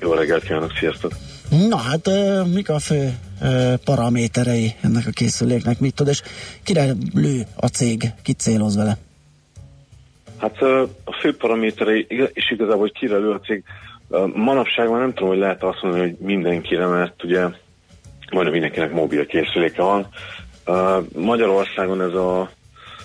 Jó 0.00 0.12
reggelt 0.12 0.42
kívánok, 0.42 0.72
sziasztok! 0.78 1.16
Na 1.68 1.76
hát, 1.76 2.10
mik 2.54 2.68
a 2.68 2.78
fő 2.78 3.14
paraméterei 3.84 4.74
ennek 4.80 5.06
a 5.06 5.10
készüléknek, 5.10 5.80
mit 5.80 5.94
tud, 5.94 6.08
és 6.08 6.22
kire 6.62 6.84
lő 7.14 7.42
a 7.56 7.66
cég, 7.66 8.02
ki 8.22 8.32
céloz 8.32 8.76
vele? 8.76 8.96
Hát 10.38 10.62
a 11.04 11.16
fő 11.20 11.36
paraméterei, 11.36 12.06
és 12.32 12.50
igazából, 12.50 12.78
hogy 12.78 12.92
kire 12.92 13.16
lő 13.16 13.30
a 13.30 13.40
cég, 13.40 13.64
manapság 14.34 14.90
már 14.90 15.00
nem 15.00 15.12
tudom, 15.12 15.28
hogy 15.28 15.38
lehet 15.38 15.62
azt 15.62 15.82
mondani, 15.82 16.02
hogy 16.02 16.16
mindenkire, 16.18 16.86
mert 16.86 17.24
ugye 17.24 17.40
majdnem 18.30 18.52
mindenkinek 18.52 18.92
mobil 18.92 19.26
készüléke 19.26 19.82
van. 19.82 20.08
Magyarországon 21.14 22.00
ez 22.00 22.12
a 22.12 22.50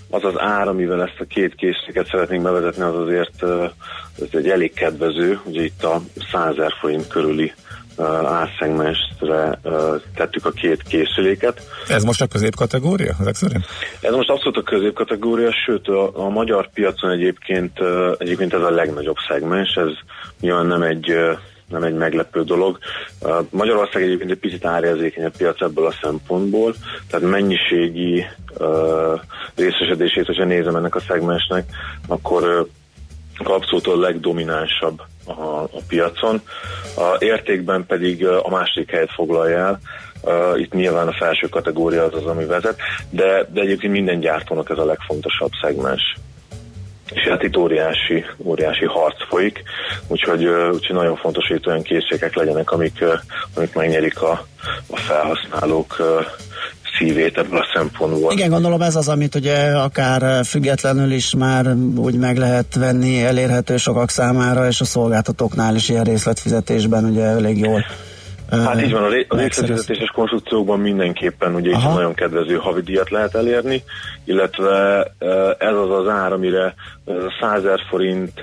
az 0.10 0.24
az 0.24 0.40
ár, 0.40 0.68
amivel 0.68 1.02
ezt 1.02 1.20
a 1.20 1.26
két 1.26 1.56
készüléket 1.56 2.08
szeretnénk 2.08 2.44
bevezetni, 2.44 2.82
az 2.82 2.96
azért 2.96 3.44
ez 4.22 4.28
egy 4.32 4.50
elég 4.50 4.74
kedvező, 4.74 5.40
ugye 5.44 5.64
itt 5.64 5.84
a 5.84 6.02
100 6.32 6.56
000 6.56 6.70
forint 6.80 7.08
körüli 7.08 7.44
uh, 7.44 7.75
árszegmensre 8.24 9.60
uh, 9.64 10.02
tettük 10.16 10.46
a 10.46 10.52
két 10.52 10.84
készüléket. 10.84 11.62
Ez 11.88 12.04
most 12.04 12.22
a 12.22 12.28
középkategória, 12.28 13.16
ezek 13.20 13.36
szerint? 13.36 13.66
Ez 14.02 14.14
most 14.14 14.30
abszolút 14.30 14.58
a 14.58 14.62
középkategória, 14.62 15.52
sőt 15.66 15.88
a, 15.88 16.26
a 16.26 16.30
magyar 16.30 16.70
piacon 16.74 17.12
egyébként, 17.12 17.80
uh, 17.80 18.16
egyébként 18.18 18.54
ez 18.54 18.62
a 18.62 18.70
legnagyobb 18.70 19.18
szegmens, 19.28 19.76
ez 19.76 19.92
nyilván 20.40 20.66
nem 20.66 20.82
egy, 20.82 21.12
uh, 21.12 21.38
nem 21.70 21.84
egy 21.84 21.94
meglepő 21.94 22.44
dolog. 22.44 22.78
Uh, 23.22 23.36
Magyarország 23.50 24.04
egyébként 24.04 24.32
egy 24.32 24.38
picit 24.40 24.66
árérzékenyebb 24.66 25.38
piac 25.38 25.62
ebből 25.62 25.86
a 25.86 25.96
szempontból, 26.02 26.76
tehát 27.10 27.30
mennyiségi 27.30 28.26
uh, 28.60 29.22
részesedését, 29.56 30.26
hogyha 30.26 30.46
nézem 30.46 30.76
ennek 30.76 30.96
a 30.96 31.04
szegmensnek, 31.08 31.66
akkor 32.08 32.44
uh, 32.44 32.68
abszolút 33.44 33.88
a 33.88 34.00
legdominánsabb 34.00 35.02
a, 35.26 35.62
a 35.62 35.82
piacon. 35.88 36.42
A 36.96 37.16
értékben 37.20 37.86
pedig 37.86 38.28
a 38.28 38.50
második 38.50 38.92
helyet 38.92 39.14
foglalja 39.16 39.58
el. 39.58 39.80
Uh, 40.22 40.60
itt 40.60 40.74
nyilván 40.74 41.08
a 41.08 41.14
felső 41.14 41.48
kategória 41.48 42.04
az 42.04 42.14
az, 42.14 42.26
ami 42.26 42.46
vezet, 42.46 42.78
de, 43.10 43.48
de 43.54 43.62
egyébként 43.62 43.94
minden 43.94 44.20
gyártónak 44.20 44.70
ez 44.70 44.78
a 44.78 44.86
legfontosabb 44.86 45.52
szegmens. 45.62 46.16
És 47.14 47.22
hát 47.22 47.44
itt 47.44 47.58
óriási, 47.58 48.26
óriási 48.38 48.86
harc 48.86 49.28
folyik, 49.28 49.64
úgyhogy, 50.08 50.46
úgyhogy 50.46 50.96
nagyon 50.96 51.16
fontos, 51.16 51.48
hogy 51.48 51.58
itt 51.58 51.68
olyan 51.68 51.82
készségek 51.82 52.36
legyenek, 52.36 52.72
amik, 52.72 53.04
amik 53.56 53.74
megnyerik 53.74 54.22
a, 54.22 54.46
a 54.88 54.98
felhasználók 54.98 55.96
uh, 56.00 56.26
szívét 56.98 57.38
ebből 57.38 57.60
a 57.60 57.66
szempontból. 57.74 58.32
Igen, 58.32 58.50
gondolom 58.50 58.82
ez 58.82 58.96
az, 58.96 59.08
amit 59.08 59.36
ugye 59.36 59.78
akár 59.78 60.46
függetlenül 60.46 61.12
is 61.12 61.34
már 61.34 61.76
úgy 61.96 62.16
meg 62.16 62.38
lehet 62.38 62.76
venni, 62.76 63.24
elérhető 63.24 63.78
sokak 63.78 64.10
számára, 64.10 64.68
és 64.68 64.82
a 64.82 64.86
szolgáltatóknál 64.86 65.76
is 65.76 65.90
ilyen 65.90 66.04
részletfizetésben 66.04 67.04
ugye 67.04 67.24
elég 67.24 67.58
jól 67.58 67.86
Hát 68.52 68.82
így 68.82 68.92
van, 68.92 69.04
a, 69.04 69.10
ré- 69.10 69.26
a 69.30 69.36
részletfizetéses 69.36 70.10
konstrukciókban 70.10 70.80
mindenképpen 70.80 71.56
ugye 71.56 71.70
itt 71.70 71.84
nagyon 71.84 72.14
kedvező 72.14 72.56
havidíjat 72.56 73.10
lehet 73.10 73.36
elérni, 73.36 73.84
illetve 74.24 75.04
ez 75.58 75.76
az 75.76 75.90
az 75.90 76.08
ár, 76.08 76.34
amire 76.34 76.74
100 77.40 77.60
ezer 77.60 77.80
forint, 77.90 78.42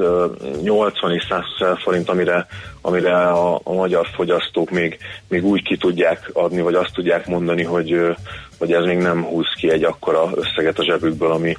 80 0.62 1.12
és 1.12 1.26
100 1.28 1.40
ezer 1.61 1.78
forint, 1.78 2.09
amire, 2.09 2.46
amire 2.80 3.16
a, 3.16 3.61
a 3.64 3.72
magyar 3.72 4.07
fogyasztók 4.14 4.70
még, 4.70 4.98
még 5.28 5.44
úgy 5.44 5.62
ki 5.62 5.76
tudják 5.76 6.30
adni, 6.32 6.61
vagy 6.61 6.74
azt 6.74 6.94
tudják 6.94 7.26
mondani, 7.26 7.62
hogy, 7.62 8.16
hogy 8.59 8.72
ez 8.72 8.84
még 8.84 8.98
nem 8.98 9.22
húz 9.22 9.55
ki 9.57 9.70
egy 9.70 9.84
akkora 9.84 10.30
összeget 10.34 10.78
a 10.78 10.84
zsebükből, 10.84 11.32
ami, 11.32 11.57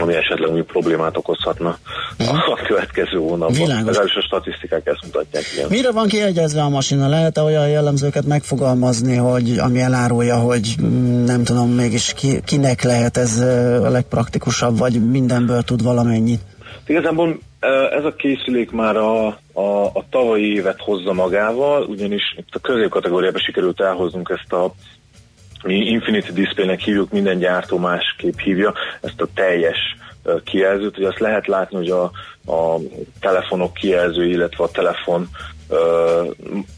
ami 0.00 0.14
esetleg 0.14 0.50
új 0.50 0.62
problémát 0.62 1.16
okozhatna 1.16 1.78
a 2.18 2.54
következő 2.66 3.18
hónapban. 3.18 3.52
Világos. 3.52 3.84
Legalábbis 3.84 4.14
a 4.14 4.22
statisztikák 4.22 4.86
ezt 4.86 5.04
mutatják. 5.04 5.44
Igen. 5.54 5.66
Mire 5.68 5.92
van 5.92 6.08
kiegyezve 6.08 6.62
a 6.62 6.68
masina? 6.68 7.08
Lehet-e 7.08 7.42
olyan 7.42 7.68
jellemzőket 7.68 8.26
megfogalmazni, 8.26 9.16
hogy 9.16 9.58
ami 9.58 9.80
elárulja, 9.80 10.36
hogy 10.36 10.74
mm, 10.82 11.24
nem 11.24 11.44
tudom, 11.44 11.70
mégis 11.70 12.12
ki, 12.12 12.40
kinek 12.44 12.82
lehet 12.82 13.16
ez 13.16 13.38
a 13.84 13.90
legpraktikusabb, 13.90 14.78
vagy 14.78 15.10
mindenből 15.10 15.62
tud 15.62 15.82
valamennyit? 15.82 16.40
Igazából 16.86 17.38
ez 17.90 18.04
a 18.04 18.14
készülék 18.16 18.70
már 18.70 18.96
a, 18.96 19.26
a, 19.52 19.84
a 19.84 20.04
tavalyi 20.10 20.54
évet 20.54 20.80
hozza 20.80 21.12
magával, 21.12 21.82
ugyanis 21.82 22.22
itt 22.36 22.54
a 22.54 22.58
középkategóriában 22.58 23.40
sikerült 23.40 23.80
elhoznunk 23.80 24.36
ezt 24.38 24.52
a 24.52 24.74
mi 25.62 25.74
Infinity 25.74 26.30
Display-nek 26.32 26.80
hívjuk, 26.80 27.10
minden 27.10 27.38
gyártó 27.38 27.78
másképp 27.78 28.38
hívja, 28.38 28.74
ezt 29.00 29.20
a 29.20 29.28
teljes 29.34 29.78
kijelzőt, 30.44 30.94
hogy 30.94 31.04
azt 31.04 31.18
lehet 31.18 31.46
látni, 31.46 31.76
hogy 31.76 31.90
a, 31.90 32.02
a 32.52 32.78
telefonok 33.20 33.74
kijelző, 33.74 34.24
illetve 34.24 34.64
a 34.64 34.70
telefon 34.70 35.28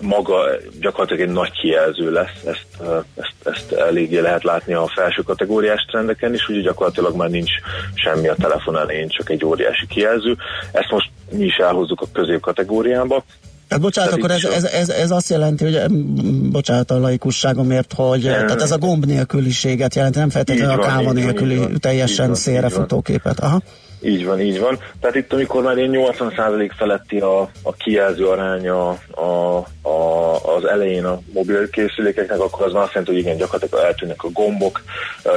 maga 0.01 0.47
gyakorlatilag 0.81 1.29
egy 1.29 1.35
nagy 1.35 1.51
kijelző 1.51 2.13
lesz, 2.13 2.45
ezt, 2.47 2.67
ezt, 3.15 3.35
ezt 3.45 3.73
eléggé 3.73 4.19
lehet 4.19 4.45
látni 4.45 4.73
a 4.73 4.91
felső 4.95 5.23
kategóriás 5.23 5.85
trendeken 5.91 6.35
is, 6.35 6.49
ugye 6.49 6.61
gyakorlatilag 6.61 7.17
már 7.17 7.31
nincs 7.31 7.51
semmi 7.95 8.29
a 8.29 8.35
telefon 8.35 8.79
elején, 8.79 9.09
csak 9.09 9.31
egy 9.31 9.45
óriási 9.45 9.87
kijelző. 9.87 10.37
Ezt 10.73 10.91
most 10.91 11.11
mi 11.31 11.45
is 11.45 11.57
elhozzuk 11.57 12.01
a 12.01 12.07
középkategóriába, 12.13 13.25
Hát 13.73 13.81
bocsánat, 13.81 14.13
akkor 14.13 14.31
ez, 14.31 14.45
ez, 14.45 14.65
ez, 14.65 14.89
ez 14.89 15.11
azt 15.11 15.31
jelenti, 15.31 15.65
hogy 15.65 15.93
mm, 15.93 16.51
bocsánat 16.51 16.91
a 16.91 16.99
laikusságomért, 16.99 17.93
hogy 17.93 18.23
Nem. 18.23 18.47
tehát 18.47 18.63
ez 18.63 18.71
a 18.71 18.79
gomb 18.79 19.05
nélküliséget 19.05 19.95
jelenti, 19.95 20.19
nem 20.19 20.31
feltétlenül 20.31 20.81
a 20.81 20.87
káva 20.87 21.13
nélküli 21.13 21.57
van. 21.57 21.77
Teljesen 21.81 22.27
van, 22.27 22.35
szélre 22.35 22.67
így 22.67 22.73
van. 22.73 22.81
futó 22.83 23.01
képet. 23.01 23.41
Aha. 23.41 23.61
Így 24.05 24.25
van, 24.25 24.41
így 24.41 24.61
van. 24.61 24.79
Tehát 25.01 25.17
itt, 25.17 25.33
amikor 25.33 25.63
már 25.63 25.77
ilyen 25.77 25.91
80% 25.93 26.71
feletti 26.77 27.19
a, 27.19 27.41
a 27.63 27.73
kijelző 27.73 28.27
aránya 28.27 28.89
a, 29.11 29.67
a, 29.89 30.35
az 30.57 30.65
elején 30.65 31.05
a 31.05 31.21
mobil 31.33 31.71
készülékeknek, 31.71 32.41
akkor 32.41 32.67
az 32.67 32.73
már 32.73 32.83
azt 32.83 32.93
jelenti, 32.93 33.15
hogy 33.15 33.23
igen, 33.23 33.37
gyakorlatilag 33.37 33.85
eltűnnek 33.85 34.23
a 34.23 34.29
gombok, 34.29 34.83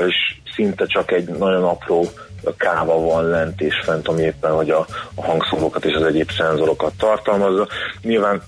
és 0.08 0.16
szinte 0.56 0.86
csak 0.86 1.12
egy 1.12 1.28
nagyon 1.28 1.64
apró 1.64 2.10
káva 2.58 3.00
van 3.00 3.30
lent 3.30 3.62
és 3.62 3.82
fent, 3.84 4.08
ami 4.08 4.22
éppen 4.22 4.52
hogy 4.52 4.70
a, 4.70 4.86
a 5.16 5.26
hangszórókat 5.26 5.86
és 5.86 5.94
az 5.94 6.04
egyéb 6.04 6.32
szenzorokat 6.32 6.94
tartalmazza. 6.98 7.68
Nyilván 8.02 8.42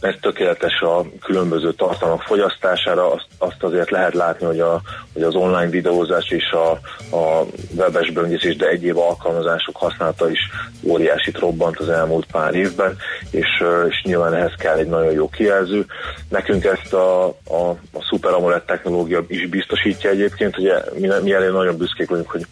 ez 0.00 0.14
tökéletes 0.20 0.80
a 0.80 1.04
különböző 1.20 1.72
tartalmak 1.72 2.22
fogyasztására, 2.22 3.12
azt, 3.12 3.26
azt 3.38 3.62
azért 3.62 3.90
lehet 3.90 4.14
látni, 4.14 4.46
hogy, 4.46 4.60
a, 4.60 4.80
hogy 5.12 5.22
az 5.22 5.34
online 5.34 5.70
videózás 5.70 6.30
és 6.30 6.50
a, 6.50 6.70
a 7.16 7.46
webes 7.76 8.10
böngészés, 8.10 8.56
de 8.56 8.66
egyéb 8.66 8.96
alkalmazások 8.96 9.76
használata 9.76 10.30
is 10.30 10.38
óriásit 10.82 11.38
robbant 11.38 11.78
az 11.78 11.88
elmúlt 11.88 12.26
pár 12.32 12.54
évben, 12.54 12.96
és, 13.30 13.64
és 13.88 14.02
nyilván 14.02 14.34
ehhez 14.34 14.54
kell 14.58 14.76
egy 14.76 14.88
nagyon 14.88 15.12
jó 15.12 15.28
kijelző. 15.28 15.86
Nekünk 16.28 16.64
ezt 16.64 16.92
a, 16.92 17.26
a, 17.28 17.68
a 17.92 18.02
Super 18.08 18.32
AMOLED 18.32 18.62
technológia 18.62 19.24
is 19.28 19.48
biztosítja 19.48 20.10
egyébként, 20.10 20.58
ugye 20.58 20.82
mi, 20.94 21.08
mi 21.22 21.32
elég 21.32 21.50
nagyon 21.50 21.76
büszkék 21.76 22.08
vagyunk, 22.08 22.30
hogy 22.30 22.46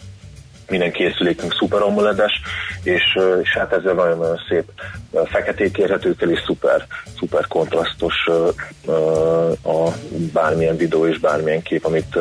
minden 0.69 0.93
készülékünk 0.93 1.55
szuper 1.59 1.83
amoledes, 1.83 2.33
és, 2.83 3.03
és 3.43 3.57
hát 3.57 3.73
ezzel 3.73 3.95
nagyon-nagyon 3.95 4.41
szép 4.49 4.65
feketék 5.25 5.77
érhetőkkel 5.77 6.31
és 6.31 6.43
szuper, 6.47 6.87
szuper 7.19 7.47
kontrasztos 7.47 8.15
a 9.65 9.89
bármilyen 10.33 10.77
videó 10.77 11.07
és 11.07 11.19
bármilyen 11.19 11.63
kép, 11.63 11.85
amit, 11.85 12.19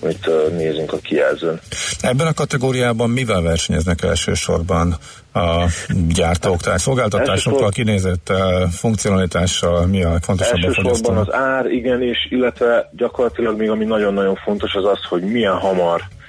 amit 0.00 0.28
nézünk 0.56 0.92
a 0.92 0.96
kijelzőn. 0.96 1.60
Ebben 2.00 2.26
a 2.26 2.32
kategóriában 2.32 3.10
mivel 3.10 3.42
versenyeznek 3.42 4.02
elsősorban 4.02 4.94
a 5.32 5.64
gyártók, 6.08 6.60
tehát 6.60 6.78
szolgáltatásokkal, 6.78 7.70
kinézettel, 7.70 8.68
funkcionalitással, 8.68 9.86
mi 9.86 10.02
a 10.02 10.18
fontosabb 10.20 10.54
a 10.54 10.66
Elsősorban 10.66 11.16
az 11.16 11.32
ár, 11.32 11.66
igen, 11.66 12.02
és 12.02 12.26
illetve 12.30 12.90
gyakorlatilag 12.96 13.58
még 13.58 13.70
ami 13.70 13.84
nagyon-nagyon 13.84 14.34
fontos 14.34 14.74
az 14.74 14.84
az, 14.84 15.04
hogy 15.08 15.22
milyen 15.22 15.56
hamar 15.56 16.00
uh, 16.00 16.23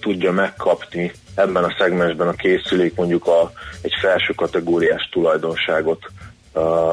tudja 0.00 0.32
megkapni 0.32 1.12
ebben 1.34 1.64
a 1.64 1.74
szegmensben 1.78 2.28
a 2.28 2.32
készülék 2.32 2.94
mondjuk 2.94 3.26
a, 3.26 3.52
egy 3.80 3.92
felső 4.00 4.32
kategóriás 4.32 5.08
tulajdonságot, 5.12 6.10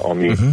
ami, 0.02 0.30
uh-huh. 0.30 0.48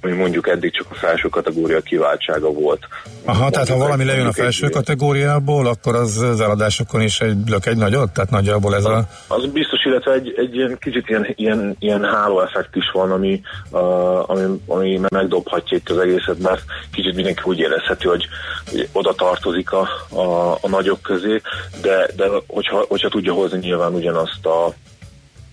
Ami 0.00 0.12
mondjuk 0.12 0.48
eddig 0.48 0.72
csak 0.72 0.86
a 0.90 0.94
felső 0.94 1.28
kategória 1.28 1.80
kiváltsága 1.80 2.52
volt. 2.52 2.88
Aha, 3.24 3.50
tehát 3.50 3.68
ha 3.68 3.76
Mondjuk 3.76 3.78
valami 3.78 4.04
lejön 4.04 4.20
a 4.20 4.24
mondjuk 4.24 4.46
egy 4.46 4.52
felső 4.52 4.68
kategóriából, 4.68 5.66
akkor 5.66 5.94
az, 5.94 6.16
az 6.16 6.40
eladásokon 6.40 7.00
is 7.00 7.20
egy, 7.20 7.36
lök 7.48 7.66
egy 7.66 7.76
nagyot? 7.76 8.12
Tehát 8.12 8.30
nagyjából 8.30 8.74
ez 8.74 8.84
a... 8.84 9.08
Az 9.28 9.46
biztos, 9.46 9.84
illetve 9.84 10.12
egy, 10.12 10.34
egy 10.36 10.54
ilyen 10.54 10.76
kicsit 10.80 11.08
ilyen, 11.08 11.26
ilyen, 11.34 11.76
ilyen 11.78 12.04
hálóeffekt 12.04 12.76
is 12.76 12.90
van, 12.92 13.10
ami, 13.10 13.40
uh, 13.70 14.30
ami, 14.30 14.60
ami 14.66 15.00
megdobhatja 15.08 15.76
itt 15.76 15.90
az 15.90 15.98
egészet, 15.98 16.38
mert 16.38 16.62
kicsit 16.92 17.14
mindenki 17.14 17.42
úgy 17.44 17.58
érezheti, 17.58 18.06
hogy, 18.06 18.26
hogy 18.70 18.88
oda 18.92 19.12
tartozik 19.14 19.72
a, 19.72 19.88
a, 20.08 20.52
a 20.52 20.68
nagyok 20.68 21.02
közé, 21.02 21.40
de, 21.82 22.08
de 22.16 22.24
hogyha, 22.46 22.84
hogyha 22.88 23.08
tudja 23.08 23.32
hozni 23.32 23.58
nyilván 23.58 23.94
ugyanazt 23.94 24.46
a 24.46 24.74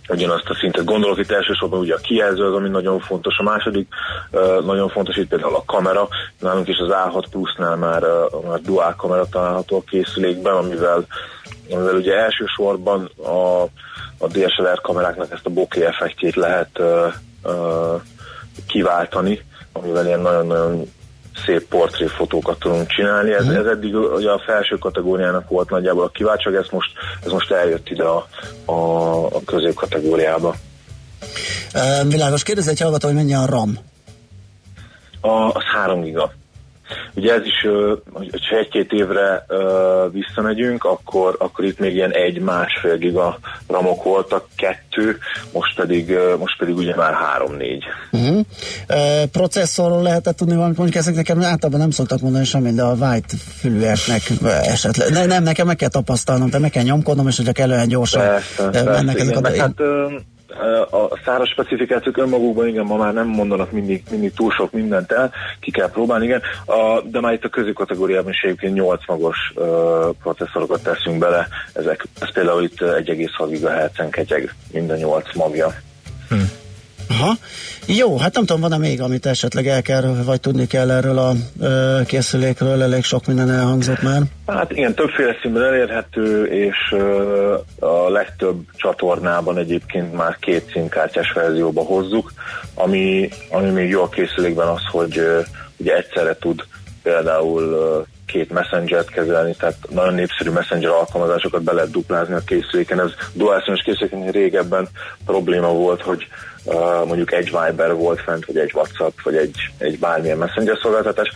ugyanazt 0.09 0.49
a 0.49 0.55
szintet. 0.55 0.85
Gondolok 0.85 1.17
itt 1.17 1.31
elsősorban 1.31 1.79
ugye 1.79 1.93
a 1.93 1.97
kijelző 1.97 2.45
az, 2.45 2.53
ami 2.53 2.69
nagyon 2.69 2.99
fontos. 2.99 3.37
A 3.37 3.43
második 3.43 3.87
nagyon 4.65 4.89
fontos 4.89 5.15
itt 5.15 5.27
például 5.27 5.55
a 5.55 5.63
kamera. 5.65 6.07
Nálunk 6.39 6.67
is 6.67 6.77
az 6.77 6.89
A6 6.91 7.25
Plus-nál 7.31 7.75
már, 7.75 8.03
már 8.47 8.61
dual 8.61 8.95
kamera 8.97 9.25
található 9.29 9.77
a 9.77 9.89
készülékben, 9.89 10.53
amivel, 10.53 11.05
amivel 11.69 11.95
ugye 11.95 12.15
elsősorban 12.15 13.09
a, 13.17 13.61
a 14.17 14.27
DSLR 14.27 14.81
kameráknak 14.81 15.31
ezt 15.31 15.45
a 15.45 15.49
bokeh 15.49 15.87
effektjét 15.87 16.35
lehet 16.35 16.81
kiváltani, 18.67 19.45
amivel 19.73 20.05
ilyen 20.05 20.19
nagyon-nagyon 20.19 20.91
szép 21.45 21.67
portréfotókat 21.67 22.59
tudunk 22.59 22.87
csinálni. 22.87 23.33
Ez, 23.33 23.47
ez 23.47 23.65
eddig 23.65 23.95
ugye 23.95 24.29
a 24.29 24.41
felső 24.45 24.75
kategóriának 24.75 25.49
volt 25.49 25.69
nagyjából 25.69 26.03
a 26.03 26.09
kiváltság, 26.09 26.55
ez 26.55 26.67
most, 26.71 26.91
ez 27.25 27.31
most 27.31 27.51
eljött 27.51 27.89
ide 27.89 28.03
a, 28.03 28.27
a, 28.65 29.25
a 29.25 29.41
középkategóriába. 29.45 30.55
E, 31.71 32.03
világos, 32.03 32.43
kérdez 32.43 32.67
egy 32.67 32.79
hallgató, 32.79 33.07
hogy 33.07 33.15
mennyi 33.15 33.33
a 33.33 33.45
RAM. 33.45 33.77
A, 35.21 35.29
az 35.29 35.63
3 35.73 36.01
giga. 36.01 36.31
Ugye 37.13 37.33
ez 37.33 37.45
is, 37.45 37.67
hogyha 38.13 38.57
egy-két 38.57 38.91
évre 38.91 39.45
visszamegyünk, 40.11 40.83
akkor, 40.83 41.35
akkor 41.39 41.65
itt 41.65 41.79
még 41.79 41.95
ilyen 41.95 42.11
egy-másfél 42.11 42.97
giga 42.97 43.39
ramok 43.67 44.03
voltak, 44.03 44.47
kettő, 44.55 45.17
most 45.53 45.75
pedig, 45.75 46.17
most 46.39 46.57
pedig 46.57 46.75
ugye 46.75 46.95
már 46.95 47.13
három-négy. 47.13 47.83
Uh-huh. 48.11 48.39
E, 48.87 49.25
processzorról 49.31 50.01
lehetett 50.01 50.37
tudni 50.37 50.55
valamit, 50.55 50.77
mondjuk 50.77 50.97
ezek 50.97 51.15
nekem 51.15 51.43
általában 51.43 51.79
nem 51.79 51.91
szoktak 51.91 52.21
mondani 52.21 52.45
semmit, 52.45 52.75
de 52.75 52.83
a 52.83 52.93
white 52.93 53.35
fülűeknek 53.59 54.21
esetleg. 54.63 55.09
Ne, 55.09 55.25
nem, 55.25 55.43
nekem 55.43 55.67
meg 55.67 55.75
kell 55.75 55.89
tapasztalnom, 55.89 56.49
de 56.49 56.59
meg 56.59 56.69
kell 56.69 56.83
nyomkodnom, 56.83 57.27
és 57.27 57.37
hogyha 57.37 57.51
kellően 57.51 57.87
gyorsan 57.87 58.21
Persze, 58.21 58.63
e, 58.63 58.69
persze, 58.69 58.89
mennek 58.89 59.19
ezek 59.19 59.29
igen, 59.29 59.43
a... 59.43 59.49
meg 59.49 59.55
hát 59.55 59.73
a 60.89 61.19
száraz 61.25 61.49
specifikációk 61.49 62.17
önmagukban 62.17 62.67
igen, 62.67 62.85
ma 62.85 62.95
már 62.95 63.13
nem 63.13 63.27
mondanak 63.27 63.71
mindig, 63.71 64.03
mindig 64.11 64.33
túl 64.33 64.51
sok 64.51 64.71
mindent 64.71 65.11
el, 65.11 65.33
ki 65.59 65.71
kell 65.71 65.89
próbálni, 65.89 66.25
igen, 66.25 66.41
a, 66.65 67.01
de 67.01 67.19
már 67.19 67.33
itt 67.33 67.43
a 67.43 67.49
középkategóriában 67.49 68.31
is 68.31 68.41
egyébként 68.41 68.73
8 68.73 69.07
magos 69.07 69.37
ö, 69.55 70.09
processzorokat 70.21 70.83
teszünk 70.83 71.17
bele, 71.17 71.47
ezek, 71.73 72.07
ez 72.19 72.31
például 72.31 72.63
itt 72.63 72.77
1,6 72.79 73.29
GHz-en 73.49 74.09
ketyeg 74.09 74.55
minden 74.71 74.97
8 74.97 75.35
magja. 75.35 75.73
Aha. 77.21 77.33
Jó, 77.85 78.17
hát 78.17 78.33
nem 78.33 78.45
tudom, 78.45 78.61
van-e 78.61 78.77
még, 78.77 79.01
amit 79.01 79.25
esetleg 79.25 79.67
el 79.67 79.81
kell, 79.81 80.01
vagy 80.25 80.39
tudni 80.39 80.67
kell 80.67 80.91
erről 80.91 81.17
a 81.17 81.33
ö, 81.61 81.99
készülékről, 82.05 82.81
elég 82.81 83.03
sok 83.03 83.25
minden 83.25 83.51
elhangzott 83.51 84.01
már. 84.01 84.21
Hát 84.47 84.71
igen, 84.71 84.93
többféle 84.93 85.35
színben 85.41 85.63
elérhető, 85.63 86.45
és 86.45 86.75
ö, 86.91 87.57
a 87.79 88.09
legtöbb 88.09 88.59
csatornában 88.75 89.57
egyébként 89.57 90.13
már 90.13 90.37
két 90.39 90.69
színkártyás 90.71 91.31
verzióba 91.31 91.81
hozzuk, 91.81 92.33
ami, 92.73 93.29
ami 93.49 93.69
még 93.69 93.89
jó 93.89 94.01
a 94.01 94.09
készülékben 94.09 94.67
az, 94.67 94.81
hogy 94.91 95.17
ö, 95.17 95.39
ugye 95.77 95.95
egyszerre 95.95 96.35
tud 96.35 96.65
például 97.07 98.05
két 98.25 98.49
messengert 98.49 99.09
kezelni, 99.09 99.55
tehát 99.55 99.77
nagyon 99.89 100.13
népszerű 100.13 100.49
messenger 100.49 100.91
alkalmazásokat 100.91 101.63
be 101.63 101.73
lehet 101.73 101.91
duplázni 101.91 102.33
a 102.33 102.41
készüléken. 102.45 102.99
Ez 102.99 103.11
dual 103.33 103.79
készüléken 103.83 104.31
régebben 104.31 104.87
probléma 105.25 105.71
volt, 105.71 106.01
hogy 106.01 106.27
uh, 106.63 107.05
mondjuk 107.05 107.33
egy 107.33 107.45
Viber 107.45 107.93
volt 107.93 108.21
fent, 108.21 108.45
vagy 108.45 108.57
egy 108.57 108.71
WhatsApp, 108.73 109.21
vagy 109.23 109.35
egy, 109.35 109.55
egy 109.77 109.99
bármilyen 109.99 110.37
messenger 110.37 110.77
szolgáltatás. 110.81 111.29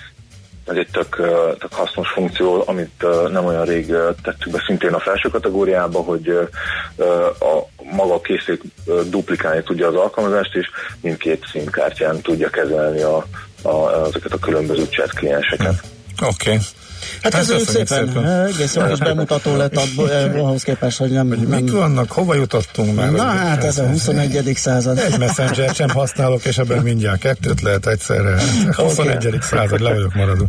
Ez 0.68 0.76
egy 0.76 0.88
tök, 0.92 1.16
tök 1.60 1.74
hasznos 1.74 2.10
funkció, 2.10 2.64
amit 2.66 3.06
nem 3.32 3.46
olyan 3.46 3.66
rég 3.66 3.86
tettük 4.24 4.52
be 4.52 4.64
szintén 4.66 4.94
a 4.94 5.00
felső 5.00 5.30
kategóriába, 5.30 6.00
hogy 6.00 6.30
a 7.40 7.84
maga 7.92 8.14
a 8.14 8.22
duplikálni 9.10 9.64
tudja 9.64 9.88
az 9.88 9.96
alkalmazást, 9.96 10.56
és 10.56 10.68
mindkét 11.02 11.46
színkártyán 11.52 12.22
tudja 12.22 12.50
kezelni 12.50 13.02
a, 13.02 13.26
a, 13.62 14.06
ezeket 14.08 14.34
a 14.34 14.38
különböző 14.38 14.86
chat 14.90 15.14
klienseket. 15.14 15.84
Oké. 16.22 16.50
Okay. 16.50 16.60
Hát 17.22 17.34
ez 17.34 17.46
szépen. 17.46 17.86
szépen. 17.86 18.28
Egész 18.28 18.76
jó 18.76 18.86
kis 18.86 19.00
bemutató 19.00 19.56
lett 19.56 19.76
ahhoz 20.36 20.64
képest, 20.64 20.98
hogy 20.98 21.10
nem... 21.12 21.28
Hogy 21.28 21.48
nem... 21.48 21.64
Mik 21.64 21.72
vannak, 21.72 22.12
hova 22.12 22.36
jutottunk 22.36 22.96
már? 22.96 23.12
Na 23.12 23.24
hát 23.24 23.64
ez 23.64 23.78
a 23.78 23.88
21. 23.88 24.52
század. 24.56 24.98
Egy 24.98 25.18
messenger 25.20 25.76
sem 25.76 25.90
használok, 25.90 26.46
és 26.46 26.58
ebben 26.58 26.84
mindjárt 26.84 27.20
kettőt 27.20 27.62
lehet 27.62 27.88
egyszerre. 27.88 28.42
21. 28.76 29.26
Okay. 29.26 29.40
század, 29.42 29.82
le 29.82 29.94
vagyok 29.94 30.14
maradó. 30.14 30.48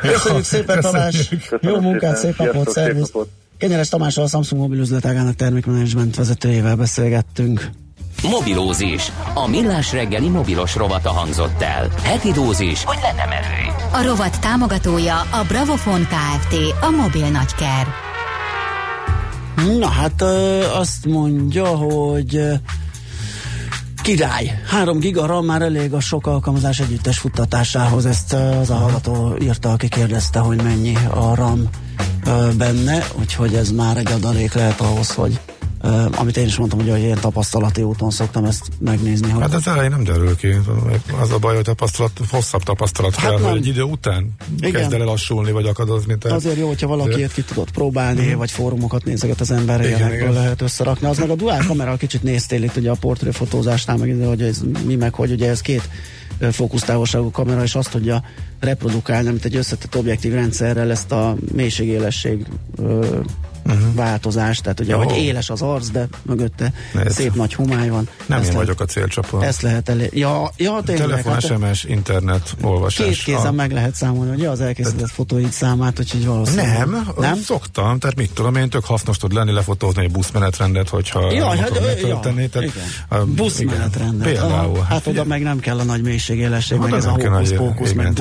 Köszönjük 0.00 0.44
szépen, 0.44 0.80
Tamás. 0.80 1.34
Jó 1.60 1.80
munkát, 1.80 2.16
szép 2.16 2.36
napot, 2.36 2.70
szervusz. 2.70 3.12
Kenyeres 3.58 3.88
Tamással 3.88 4.24
a 4.24 4.28
Samsung 4.28 4.60
mobil 4.60 4.78
üzletágának 4.78 5.34
termékmenedzsment 5.34 6.16
vezetőjével 6.16 6.76
beszélgettünk. 6.76 7.70
Mobilózis. 8.22 9.12
A 9.34 9.48
millás 9.48 9.92
reggeli 9.92 10.28
mobilos 10.28 10.76
rovata 10.76 11.10
hangzott 11.10 11.62
el. 11.62 11.88
Heti 12.02 12.30
dózis, 12.30 12.84
hogy 12.84 12.98
lenne 13.02 13.24
merő. 13.24 13.86
A 13.92 14.02
rovat 14.08 14.40
támogatója 14.40 15.20
a 15.20 15.44
Bravofon 15.48 16.06
Kft. 16.06 16.56
A 16.80 16.90
mobil 16.90 17.28
nagyker. 17.28 17.86
Na 19.78 19.88
hát 19.88 20.20
ö, 20.20 20.64
azt 20.74 21.06
mondja, 21.06 21.66
hogy 21.66 22.40
király. 24.02 24.62
3 24.68 24.98
giga 24.98 25.26
RAM 25.26 25.44
már 25.44 25.62
elég 25.62 25.92
a 25.92 26.00
sok 26.00 26.26
alkalmazás 26.26 26.80
együttes 26.80 27.18
futtatásához. 27.18 28.06
Ezt 28.06 28.32
az 28.32 28.70
a 28.70 28.74
hallgató 28.74 29.36
írta, 29.42 29.72
aki 29.72 29.88
kérdezte, 29.88 30.38
hogy 30.38 30.62
mennyi 30.62 30.96
a 31.10 31.34
RAM 31.34 31.68
benne, 32.56 33.06
úgyhogy 33.18 33.54
ez 33.54 33.70
már 33.70 33.96
egy 33.96 34.12
adalék 34.12 34.52
lehet 34.52 34.80
ahhoz, 34.80 35.14
hogy 35.14 35.40
Uh, 35.84 36.04
amit 36.20 36.36
én 36.36 36.46
is 36.46 36.56
mondtam, 36.56 36.78
hogy 36.78 36.98
ilyen 36.98 37.18
tapasztalati 37.20 37.82
úton 37.82 38.10
szoktam 38.10 38.44
ezt 38.44 38.68
megnézni. 38.78 39.30
Hogy... 39.30 39.42
Hát 39.42 39.54
az 39.54 39.66
elején 39.66 39.90
nem 39.90 40.04
derül 40.04 40.36
ki. 40.36 40.48
Az 41.20 41.30
a 41.30 41.38
baj, 41.38 41.54
hogy 41.54 41.64
tapasztalat, 41.64 42.20
hosszabb 42.30 42.62
tapasztalat 42.62 43.14
hát 43.14 43.30
kell, 43.30 43.40
nem. 43.40 43.50
hogy 43.50 43.58
egy 43.58 43.66
idő 43.66 43.82
után 43.82 44.30
Igen. 44.56 44.72
kezd 44.72 44.92
el 44.92 44.98
lassulni, 44.98 45.52
vagy 45.52 45.66
akadozni. 45.66 46.18
Tehát... 46.18 46.36
Azért 46.36 46.56
jó, 46.56 46.66
hogyha 46.66 46.86
valaki 46.86 47.16
ilyet 47.16 47.32
ki 47.32 47.42
tudott 47.42 47.70
próbálni, 47.70 48.32
mm. 48.32 48.36
vagy 48.36 48.50
fórumokat 48.50 49.04
nézeget 49.04 49.40
az 49.40 49.50
ember, 49.50 49.80
ilyenekből 49.80 50.32
lehet 50.32 50.60
összerakni. 50.60 51.06
Az 51.06 51.18
meg 51.18 51.30
a 51.30 51.34
duál 51.34 51.66
kamera 51.66 51.96
kicsit 51.96 52.22
néztél 52.22 52.62
itt 52.62 52.76
ugye 52.76 52.90
a 52.90 52.96
portréfotózásnál, 53.00 53.96
meg 53.96 54.16
hogy 54.26 54.42
ez 54.42 54.60
mi 54.84 54.94
meg, 54.94 55.14
hogy 55.14 55.30
ugye 55.30 55.48
ez 55.48 55.60
két 55.60 55.88
fókusztávolságú 56.50 57.30
kamera, 57.30 57.62
és 57.62 57.74
azt 57.74 57.90
tudja 57.90 58.24
reprodukálni, 58.60 59.28
mint 59.28 59.44
egy 59.44 59.56
összetett 59.56 59.96
objektív 59.96 60.32
rendszerrel 60.32 60.90
ezt 60.90 61.12
a 61.12 61.36
mélységélesség 61.52 62.46
uh-huh. 63.64 63.94
változás, 63.94 64.58
tehát 64.58 64.80
ugye, 64.80 64.96
oh. 64.96 65.04
hogy 65.04 65.16
éles 65.16 65.50
az 65.50 65.62
arc, 65.62 65.88
de 65.88 66.08
mögötte 66.22 66.72
Ez 67.04 67.14
szép 67.14 67.34
nagy 67.34 67.54
homály 67.54 67.88
van. 67.88 68.08
Nem 68.26 68.40
ezt 68.40 68.50
én 68.50 68.56
vagyok 68.56 68.80
a 68.80 68.84
célcsoport. 68.84 69.44
Ezt 69.44 69.62
lehet 69.62 69.88
elé... 69.88 70.08
Ja, 70.12 70.50
ja 70.56 70.80
tényleg. 70.84 71.06
Telefon, 71.06 71.32
hát, 71.32 71.42
SMS, 71.42 71.84
internet, 71.84 72.56
olvasás. 72.62 73.06
Két 73.06 73.22
kézen 73.22 73.46
a... 73.46 73.52
meg 73.52 73.72
lehet 73.72 73.94
számolni, 73.94 74.30
hogy 74.30 74.44
az 74.44 74.60
elkészített 74.60 75.06
te... 75.06 75.12
fotóid 75.12 75.52
számát, 75.52 75.98
úgyhogy 75.98 76.26
valószínűleg. 76.26 76.78
Nem, 76.78 77.08
nem, 77.18 77.36
szoktam, 77.36 77.98
tehát 77.98 78.16
mit 78.16 78.32
tudom 78.32 78.56
én, 78.56 78.68
tök 78.68 78.84
hasznos 78.84 79.16
tud 79.16 79.32
lenni 79.32 79.52
lefotózni 79.52 80.04
egy 80.04 80.10
buszmenetrendet, 80.10 80.88
hogyha 80.88 81.32
ja, 81.32 81.46
hát, 81.46 81.70
ja. 82.02 82.20
Tehát, 82.20 82.54
igen. 82.54 83.34
buszmenetrendet. 83.34 84.26
Például. 84.26 84.76
Hát, 84.76 84.86
hát 84.86 85.06
oda 85.06 85.24
meg 85.24 85.42
nem 85.42 85.58
kell 85.58 85.78
a 85.78 85.84
nagy 85.84 86.02
mélységélesség, 86.02 86.78
meg 86.78 86.92
ez 86.92 87.04
a 87.04 87.10
hókusz-pókusz, 87.10 87.92
meg 87.92 88.12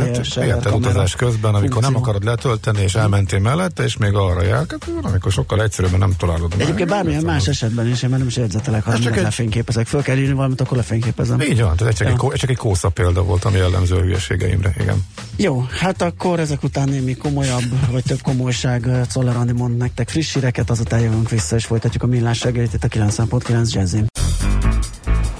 utazás 0.73 1.15
közben, 1.15 1.55
amikor 1.55 1.81
nem 1.81 1.95
akarod 1.95 2.23
letölteni, 2.23 2.81
és 2.81 2.95
elmentél 2.95 3.39
mellette, 3.39 3.83
és 3.83 3.97
még 3.97 4.13
arra 4.13 4.43
jár, 4.43 4.65
amikor 5.01 5.30
akkor 5.31 5.43
sokkal 5.43 5.65
egyszerűbben 5.65 5.99
nem 5.99 6.13
találod 6.17 6.49
meg. 6.49 6.61
Egyébként 6.61 6.89
bármilyen 6.89 7.23
más 7.23 7.47
esetben 7.47 7.87
is, 7.87 8.03
én 8.03 8.09
már 8.09 8.19
nem 8.19 8.27
is 8.27 8.37
érzetelek, 8.37 8.83
ha 8.83 8.99
csak 8.99 9.17
egy... 9.17 9.23
lefényképezek. 9.23 9.87
Föl 9.87 10.01
kell 10.01 10.17
írni 10.17 10.33
valamit, 10.33 10.61
akkor 10.61 10.77
lefényképezem. 10.77 11.41
Így 11.41 11.61
van, 11.61 11.75
tehát 11.75 11.95
csak, 11.95 12.07
ja. 12.07 12.31
egy, 12.31 12.39
csak 12.39 12.49
egy 12.49 12.57
kósza 12.57 12.89
példa 12.89 13.23
volt, 13.23 13.45
ami 13.45 13.57
jellemző 13.57 13.95
a 13.95 14.01
hülyeségeimre, 14.01 14.73
igen. 14.79 15.05
Jó, 15.35 15.65
hát 15.79 16.01
akkor 16.01 16.39
ezek 16.39 16.63
után 16.63 16.89
némi 16.89 17.15
komolyabb, 17.15 17.91
vagy 17.91 18.03
több 18.03 18.21
komolyság 18.21 18.87
Czoller 19.09 19.35
Andi 19.35 19.53
mond 19.53 19.77
nektek 19.77 20.09
friss 20.09 20.33
híreket, 20.33 20.69
azután 20.69 20.99
jövünk 20.99 21.29
vissza, 21.29 21.55
és 21.55 21.65
folytatjuk 21.65 22.03
a 22.03 22.07
millás 22.07 22.43
reggelit 22.43 22.73
itt 22.73 22.83
a 22.83 22.87
9.9 22.87 23.71
Jazzin. 23.71 24.05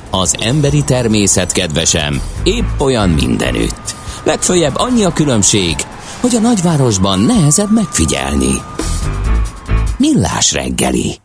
Az 0.10 0.36
emberi 0.40 0.84
természet 0.84 1.52
kedvesem, 1.52 2.22
épp 2.44 2.80
olyan 2.80 3.10
mindenütt. 3.10 3.96
Legfőjebb 4.24 4.76
annyi 4.76 5.04
a 5.04 5.14
különbség, 5.14 5.76
hogy 6.20 6.36
a 6.36 6.40
nagyvárosban 6.40 7.20
nehezebb 7.20 7.74
megfigyelni. 7.74 8.81
Millás 10.02 10.54
reggeli. 10.54 11.22